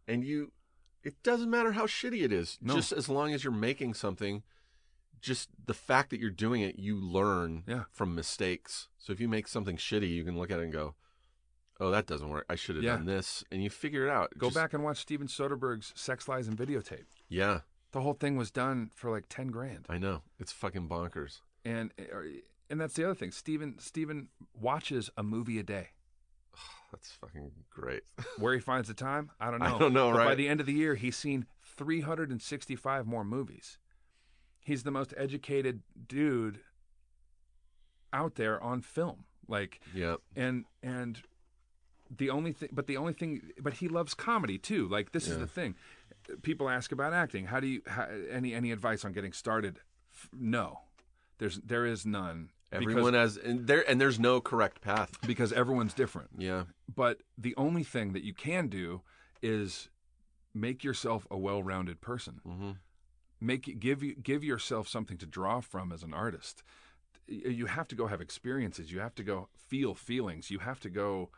[0.08, 0.52] and you
[1.04, 2.76] it doesn't matter how shitty it is No.
[2.76, 4.44] just as long as you're making something
[5.22, 7.86] just the fact that you're doing it you learn Yeah.
[7.92, 10.96] from mistakes so if you make something shitty you can look at it and go
[11.80, 12.98] oh that doesn't work i should have Yeah.
[12.98, 16.28] done this and you figure it out Go Just- back and watch Steven Soderbergh's Sex
[16.28, 17.06] Lies and Videotape.
[17.30, 17.62] yeah
[17.92, 21.94] The whole thing was done for like ten grand, i know it's fucking bonkers and
[21.98, 22.20] uh,
[22.70, 23.32] and that's the other thing.
[23.32, 24.30] Steven Steven
[24.60, 25.90] watches a movie a day.
[26.92, 28.04] that's fucking great
[28.38, 29.76] Where he finds the time, I don't know.
[29.76, 33.78] I don't know, But By the end of the year, he's seen 365 more movies.
[34.62, 36.60] He's the most educated dude
[38.14, 39.26] out there on film.
[39.48, 41.22] Like, yeah and and
[42.16, 44.88] the only thing, but the only thing, but he loves comedy too.
[44.88, 45.76] Like, this is the thing.
[46.42, 47.48] People ask about acting.
[47.48, 47.82] How do you?
[47.88, 49.80] How, any any advice on getting started?
[50.32, 50.80] No,
[51.38, 52.50] there's there is none.
[52.72, 56.30] everyone because, has and there and there's no correct path because everyone's different.
[56.38, 59.02] yeah But the only thing that you can do
[59.42, 59.90] is
[60.54, 62.42] make yourself a well-rounded person.
[62.46, 62.72] hmm
[63.42, 66.64] Make give you give yourself something to draw from as an artist.
[67.28, 68.92] You have to go have experiences.
[68.92, 70.50] You have to go feel feelings.
[70.50, 71.30] You have to go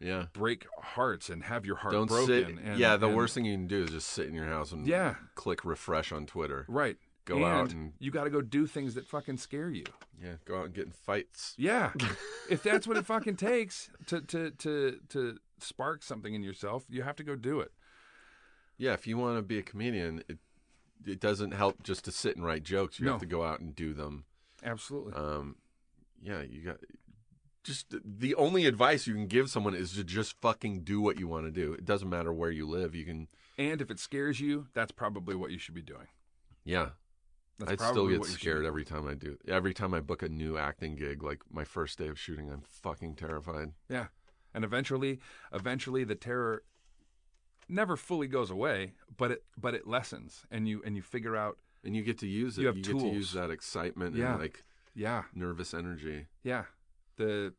[0.00, 2.26] yeah break hearts and have your heart don't broken.
[2.26, 4.44] sit and, yeah the and- worst thing you can do is just sit in your
[4.46, 5.14] house and Yeah.
[5.36, 6.96] click refresh on twitter Right.
[7.24, 9.84] Go and out and- you got to go do things that fucking scare you.
[10.22, 11.92] yeah go out and get in fights Yeah.
[12.50, 17.02] if that's what it fucking takes to to to to spark something in yourself, you
[17.02, 17.72] have to go do it.
[18.76, 20.38] Yeah, if you want to be a comedian, it
[21.06, 22.98] it doesn't help just to sit and write jokes.
[22.98, 23.12] You No.
[23.12, 24.24] have to go out and do them.
[24.62, 25.12] Absolutely.
[25.14, 25.56] Um,
[26.22, 26.78] yeah, you got
[27.62, 31.26] just the only advice you can give someone is to just fucking do what you
[31.28, 31.72] want to do.
[31.72, 32.94] It doesn't matter where you live.
[32.94, 36.08] You can, and if it scares you, that's probably what you should be doing.
[36.64, 36.90] yeah.
[37.66, 39.38] I still get you scared every time I do.
[39.46, 42.62] Every time I book a new acting gig, like my first day of shooting, I'm
[42.62, 43.72] fucking terrified.
[43.88, 44.06] Yeah.
[44.52, 45.20] And eventually,
[45.52, 46.62] eventually the terror
[47.68, 51.58] never fully goes away, but it but it lessens and you and you figure out,
[51.84, 52.62] And you get to use it.
[52.62, 54.32] You have get to use that excitement Yeah.
[54.32, 54.64] and like
[54.94, 56.26] yeah, nervous energy.
[56.42, 56.64] yeah.
[57.16, 57.54] The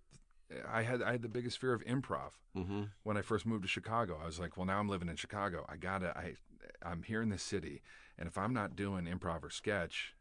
[0.72, 3.68] I had I had the biggest fear of improv hmm when I first moved to
[3.68, 4.20] Chicago.
[4.22, 5.66] I was like, well, now I'm living in Chicago.
[5.68, 6.36] I gotta I
[6.84, 7.82] I'm here in this city,
[8.18, 10.14] and if I'm not doing improv or sketch,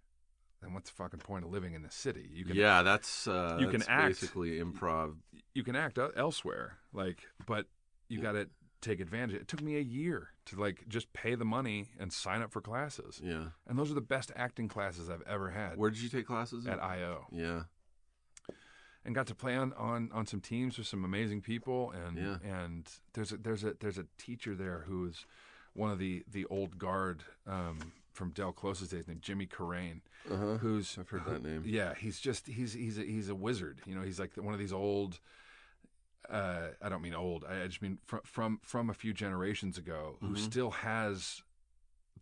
[0.62, 2.28] then what's the fucking point of living in the city?
[2.32, 4.08] You can Yeah, that's uh, you can that's act.
[4.08, 5.16] basically improv.
[5.54, 7.66] you can act elsewhere, like, but
[8.08, 8.48] you got to
[8.80, 9.34] take advantage.
[9.36, 12.60] It took me a year to like just pay the money and sign up for
[12.60, 13.20] classes.
[13.24, 13.46] Yeah.
[13.66, 16.66] And those are the best acting classes I've ever had Where did you take classes?
[16.66, 17.26] at IO.
[17.32, 17.62] yeah.
[19.04, 22.36] and got to play on, on, on some teams with some amazing people and Yeah.
[22.42, 25.26] and there's a there's a there's a teacher there who's
[25.74, 27.78] one of the the old guard um,
[28.12, 30.56] from Del Close's days named Jimmy Carrane Uh-huh.
[30.58, 31.62] who's I've heard who- that name.
[31.66, 33.80] Yeah, he's just he's he's a, he's a wizard.
[33.86, 35.20] You know, he's like one of these old.
[36.30, 37.44] Uh, I don't mean old.
[37.48, 40.38] I I just mean from from from a few generations ago, who Mhm.
[40.38, 41.42] still has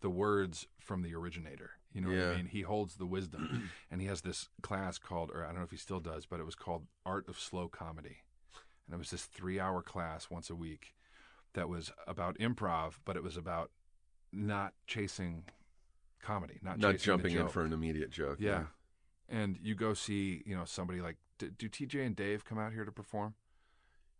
[0.00, 1.70] the words from the originator.
[1.92, 2.46] You know what I mean?
[2.46, 5.70] He holds the wisdom, and he has this class called, or I don't know if
[5.70, 8.22] he still does, but it was called Art of Slow Comedy,
[8.86, 10.94] and it was this three-hour class once a week
[11.54, 13.70] that was about improv, but it was about
[14.32, 15.44] not chasing
[16.22, 18.38] comedy, not Not jumping in for an immediate joke.
[18.40, 18.64] Yeah.
[19.28, 22.72] And you go see, you know, somebody like, do, do TJ and Dave come out
[22.72, 23.34] here to perform?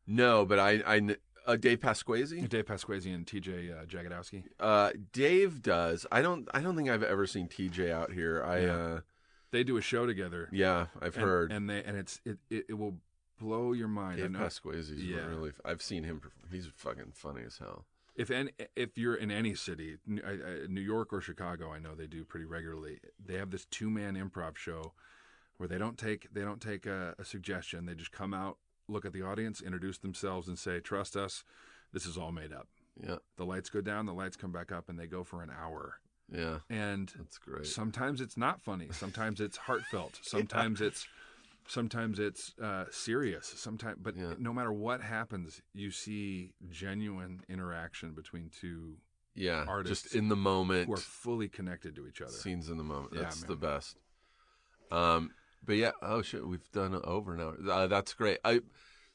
[0.06, 2.48] No, but I, I, uh, Dave Pasquesi.
[2.48, 4.44] Dave Pasquesi and TJ uh, Jagodowski.
[4.59, 6.06] Uh, Dave does.
[6.10, 6.48] I don't.
[6.52, 8.42] I don't think I've ever seen TJ out here.
[8.44, 8.60] I.
[8.60, 8.72] Yeah.
[8.72, 9.00] Uh,
[9.52, 10.48] They do a show together.
[10.50, 11.52] yeah, I've and, heard.
[11.52, 12.96] And they and it's it, it, it will
[13.38, 14.14] blow your mind.
[14.20, 15.26] I Dave know- Pasquesi's Yeah.
[15.26, 15.52] really.
[15.64, 16.20] I've seen him.
[16.20, 17.86] perf- He's fucking funny as hell.
[18.14, 21.94] if any, if you're in any city, I- I- New York or Chicago, I know
[21.94, 23.00] they do pretty regularly.
[23.18, 24.92] They have this two man improv show
[25.56, 27.86] where they don't take they don't take a, a suggestion.
[27.86, 31.42] They just come out, look at the audience, introduce themselves, and say, "Trust us,
[31.92, 32.68] this is all made up."
[33.02, 35.48] Yeah, The lights go down, the lights come back up, and they go for an
[35.50, 35.98] hour.
[36.30, 37.66] yeah, And that's great.
[37.66, 38.88] sometimes it's not funny.
[38.92, 40.20] Sometimes it's heartfelt.
[40.22, 41.06] Sometimes it's
[41.66, 43.47] sometimes it's uh, serious.
[43.56, 44.34] Sometimes, but Yeah.
[44.39, 48.97] no matter what happens, you see genuine interaction between two
[49.34, 50.86] yeah, artists just in the moment.
[50.86, 52.32] who are fully connected to each other.
[52.32, 53.14] Scenes in the moment.
[53.14, 53.48] That's man.
[53.48, 53.97] the best.
[54.90, 55.30] Um,
[55.64, 55.93] but yeah.
[56.02, 57.55] Oh shit, we've done it over now.
[57.70, 58.39] Uh, that's great.
[58.44, 58.60] I.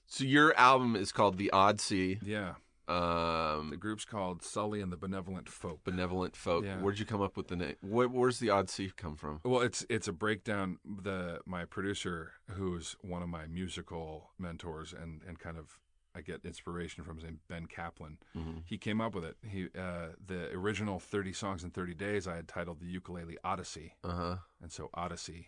[0.08, 2.20] So your album is called The Odyssey.
[2.24, 2.54] Yeah,
[2.88, 5.84] Um, the group's called Sully and the Benevolent Folk.
[5.84, 6.64] benevolent folk.
[6.66, 6.78] Yeah.
[6.82, 7.76] Where'd you come up with the name?
[7.82, 9.42] Where, where's the Odyssey come from?
[9.44, 10.78] Well, it's it's a breakdown.
[11.04, 15.78] The my producer, who's one of my musical mentors, and and kind of
[16.16, 18.18] I get inspiration from his name Ben Kaplan.
[18.36, 18.60] Mm-hmm.
[18.66, 19.36] He came up with it.
[19.48, 22.28] He uh, the original thirty songs in thirty days.
[22.28, 24.36] I had titled the ukulele Odyssey, Uh huh.
[24.62, 25.48] and so Odyssey,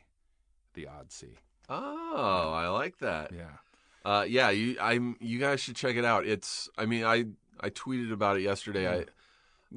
[0.73, 1.37] the Odyssey.
[1.69, 3.31] Oh, I like that.
[3.31, 3.57] Yeah,
[4.05, 5.17] Uh, yeah, you, I'm.
[5.19, 6.25] You guys should check it out.
[6.25, 6.69] It's.
[6.77, 7.25] I mean, I
[7.59, 8.87] I tweeted about it yesterday.
[8.87, 9.05] I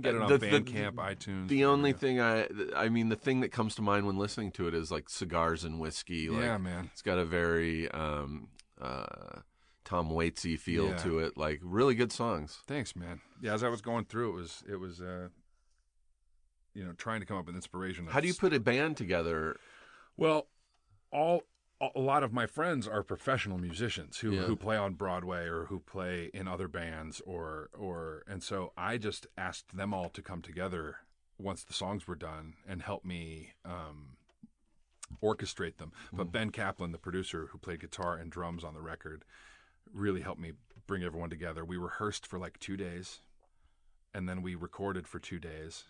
[0.01, 1.49] get it on The- the- Bandcamp, iTunes.
[1.49, 1.99] the only wherever.
[1.99, 4.90] thing I I mean the thing that comes to mind when listening to it is
[4.90, 6.28] like cigars and whiskey.
[6.31, 6.89] Like, yeah, man.
[6.93, 8.49] It's got a very um
[8.81, 9.40] uh
[9.85, 10.97] Tom Waitsy feel Yeah.
[10.99, 11.36] to it.
[11.36, 12.61] Like really good songs.
[12.66, 13.20] Thanks, man.
[13.43, 15.28] Yeah, as I was going through, it was it was uh,
[16.74, 18.07] you know, trying to come up with inspiration.
[18.07, 19.57] How do you put a band together?
[20.16, 20.47] Well,
[21.11, 21.43] all
[21.94, 24.42] a lot of my friends are professional musicians who, Yeah.
[24.42, 28.98] who play on Broadway or who play in other bands or or and so I
[28.98, 30.98] just asked them all to come together
[31.38, 34.16] once the songs were done and help me um,
[35.22, 35.92] orchestrate them.
[36.12, 39.24] But Ben Kaplan, the producer who played guitar and drums on the record,
[39.92, 40.52] really helped me
[40.86, 41.64] bring everyone together.
[41.64, 43.20] We rehearsed for like two days,
[44.14, 45.84] and then we recorded for two days,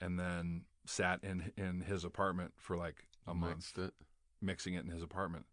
[0.00, 3.92] and then sat in in his apartment for like a month it.
[4.40, 5.46] Mixing it in his apartment.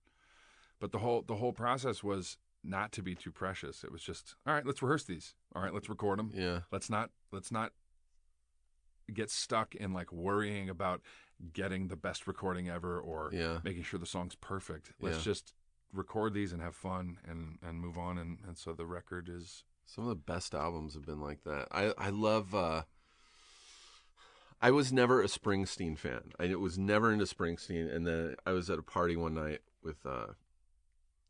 [0.80, 3.84] But the whole the whole process was not to be too precious.
[3.84, 4.66] It was just all right.
[4.66, 5.36] Let's rehearse these.
[5.56, 6.32] All right, let's record them.
[6.34, 6.62] Yeah.
[6.72, 7.72] Let's not let's not
[9.14, 11.02] get stuck in like worrying about
[11.52, 13.60] getting the best recording ever or Yeah.
[13.64, 14.94] making sure the song's perfect.
[15.00, 15.24] Let's Yeah.
[15.24, 15.54] just
[15.92, 18.18] record these and have fun and and move on.
[18.18, 21.68] And and so the record is Some of the best albums have been like that.
[21.72, 22.56] I I love.
[22.56, 22.84] uh
[24.64, 26.32] I was never a Springsteen fan.
[26.40, 29.98] I was never into Springsteen, and then I was at a party one night with,
[30.06, 30.28] uh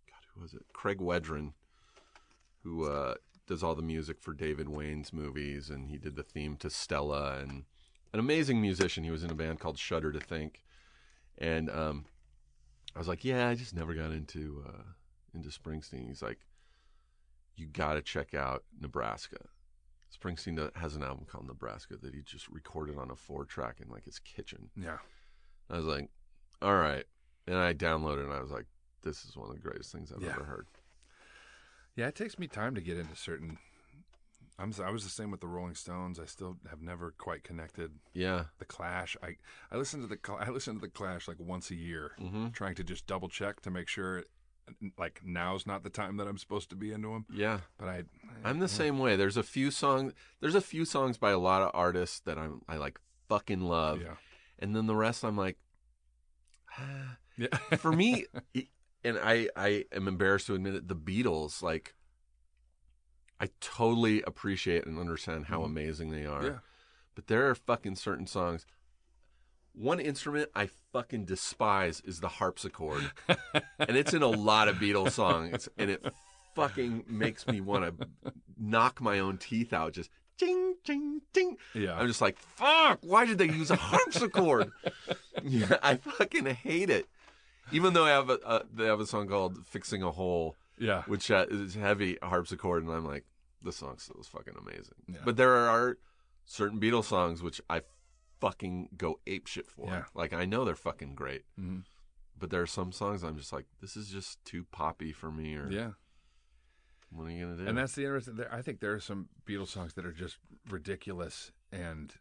[0.08, 0.62] God, who was it?
[0.72, 1.54] Craig Wedren,
[2.64, 3.16] who uh,
[3.48, 7.40] does all the music for David Wain's movies, and he did the theme to Stella,
[7.40, 7.64] and
[8.14, 9.04] an amazing musician.
[9.04, 10.64] He was in a band called Shudder to Think,
[11.40, 12.06] and um,
[12.96, 14.84] I was like, yeah, I just never got into uh,
[15.34, 16.08] into Springsteen.
[16.08, 16.38] He's like,
[17.56, 19.48] you got to check out Nebraska.
[20.18, 23.90] Springsteen has an album called Nebraska that he just recorded on a four track in
[23.90, 24.70] like his kitchen.
[24.76, 24.98] yeah.
[25.70, 26.10] I was like,
[26.62, 27.06] all right.
[27.48, 28.66] And I downloaded it and I was like,
[29.02, 30.32] this is one of the greatest things I've Yeah.
[30.34, 30.68] ever heard.
[31.96, 33.58] Yeah, it takes me time to get into certain.
[34.60, 36.20] I'm I was the same with the Rolling Stones.
[36.20, 37.92] I still have never quite connected.
[38.14, 38.46] Yeah.
[38.60, 39.18] The Clash.
[39.24, 39.38] I
[39.72, 42.50] I listen to the I listen to the Clash like once a year, Mm-hmm.
[42.50, 44.24] trying to just double check to make sure,
[44.98, 47.26] like now's not the time that I'm supposed to be into them.
[47.34, 47.60] Yeah.
[47.78, 48.04] But I,
[48.44, 49.16] I'm the same way.
[49.16, 52.62] There's a few songs there's a few songs by a lot of artists that I'm
[52.68, 53.00] I like
[53.30, 54.02] fucking love.
[54.02, 54.16] yeah,
[54.60, 55.58] And then the rest I'm like
[56.78, 57.18] ah.
[57.38, 57.48] yeah.
[57.78, 58.26] for me,
[59.04, 61.94] and I, I am embarrassed to admit it, the Beatles, like,
[63.40, 66.44] I totally appreciate and understand how amazing they are.
[66.44, 66.58] Yeah.
[67.16, 68.66] But there are fucking certain songs.
[69.74, 73.12] One instrument I fucking despise is the harpsichord.
[73.80, 76.06] and it's in a lot of Beatles songs and it
[76.56, 78.08] fucking makes me want to
[78.58, 81.58] knock my own teeth out just ding ding ding.
[81.74, 81.96] Yeah.
[81.96, 84.72] I'm just like, fuck, why did they use a harpsichord?
[85.44, 87.08] yeah, I fucking hate it.
[87.72, 91.04] Even though I have a, uh, they have a song called "Fixing a Hole," Yeah.
[91.08, 93.24] which uh, is heavy harpsichord, and I'm like,
[93.64, 94.96] this song still is fucking amazing.
[95.08, 95.20] Yeah.
[95.24, 95.98] But there are
[96.46, 97.82] certain Beatles songs which I
[98.44, 99.88] fucking go ape shit for.
[99.88, 100.04] Yeah.
[100.14, 101.84] Like I know they're fucking great, Mhm.
[102.38, 105.56] but there are some songs I'm just like, this is just too poppy for me.
[105.56, 105.92] Or Yeah.
[107.10, 107.68] what are you gonna do?
[107.68, 108.40] And that's the interesting.
[108.52, 110.38] I think there are some Beatles songs that are just
[110.70, 112.14] ridiculous and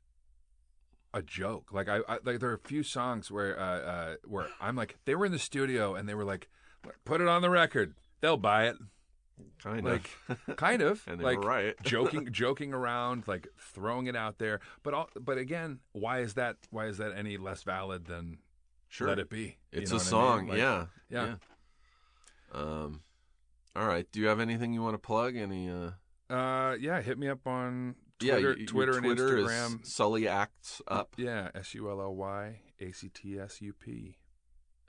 [1.13, 1.73] a joke.
[1.73, 4.99] Like I, I like there are a few songs where uh, uh, where I'm like
[5.05, 6.49] they were in the studio and they were like,
[7.05, 8.77] put it on the record, they'll buy it.
[9.63, 10.57] Kind Like of.
[10.57, 11.75] kind of And like right.
[11.83, 14.61] joking joking around, like throwing it out there.
[14.83, 18.39] But all, but again, why is that why is that any less valid than
[18.89, 19.09] Sure.
[19.09, 19.57] Let It Be?
[19.73, 20.49] You It's a what I song, mean?
[20.51, 21.35] Like, yeah, yeah.
[22.53, 23.01] Um,
[23.75, 24.07] all right.
[24.13, 25.37] Do you have anything you want to plug?
[25.37, 25.71] Any?
[25.71, 25.93] uh
[26.35, 29.87] Uh, yeah, hit me up on Yeah, Twitter, y- your Twitter and Twitter is Instagram.
[29.87, 34.19] Sully acts up, Yeah, S U L L Y A C T S U P.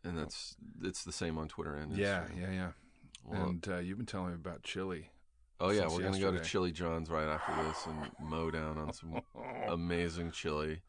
[0.03, 2.41] and that's it's the same on Twitter and Yeah, Instagram.
[2.41, 2.61] yeah, yeah.
[2.65, 2.73] Well,
[3.31, 5.09] and uh, you've been telling me about chili.
[5.59, 6.39] oh yeah, we're gonna go to.
[6.41, 9.21] Chili John's right after this and mow down on some
[9.67, 10.81] amazing chili.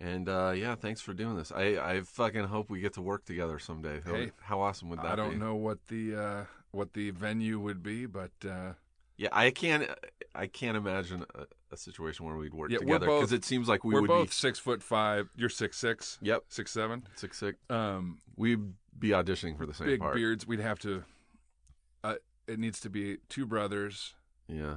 [0.00, 1.52] And uh, yeah, thanks for doing this.
[1.52, 4.00] I, I fucking hope we get to work together someday.
[4.04, 5.08] How, Hey, how awesome would that be?
[5.08, 5.38] I don't be?
[5.38, 8.72] know what the uh, what the venue would be, but uh,
[9.16, 9.88] Yeah, I can't.
[10.34, 13.84] I can't imagine a, a situation where we'd work Yeah, together because it seems like
[13.84, 15.28] we we are would both be six foot five.
[15.36, 16.18] You're six six.
[16.22, 16.44] Yep.
[16.48, 17.06] six seven.
[17.14, 17.58] six six.
[17.68, 20.14] Um, We'd be auditioning for the same big part.
[20.16, 20.46] beards.
[20.46, 21.04] We'd have to.
[22.52, 24.12] It needs to be two brothers.
[24.46, 24.76] Yeah,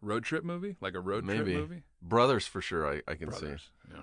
[0.00, 1.82] Road trip movie, like a road maybe trip movie.
[2.00, 2.88] brothers for sure.
[2.90, 3.40] I, I can see.
[3.40, 3.68] Brothers.
[3.92, 4.02] Yeah,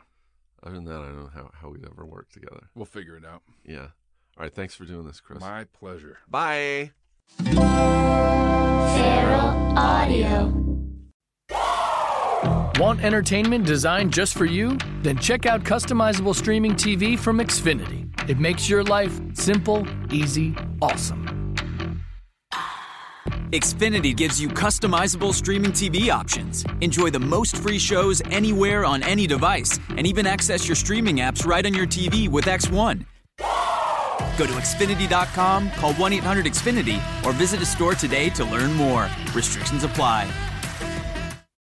[0.64, 2.70] Other than that, I don't know how, how we'd ever work together.
[2.76, 3.42] we'll figure it out.
[3.66, 3.88] Yeah.
[4.38, 4.54] All right.
[4.54, 5.40] Thanks for doing this, Chris.
[5.42, 6.20] My pleasure.
[6.30, 6.92] Bye.
[7.40, 7.58] Feral
[9.76, 10.54] Audio.
[12.80, 14.78] Want entertainment designed just for you?
[15.02, 18.04] Then check out customizable streaming TV from Xfinity.
[18.30, 21.37] It makes your life simple, easy, awesome.
[23.52, 26.66] Xfinity gives you customizable streaming TV options.
[26.82, 31.46] Enjoy the most free shows anywhere on any device, and even access your streaming apps
[31.46, 33.06] right on your TV with X1.
[34.38, 39.10] Go to Xfinity.com, call 1 800 Xfinity, or visit a store today to learn more.
[39.34, 40.30] Restrictions apply.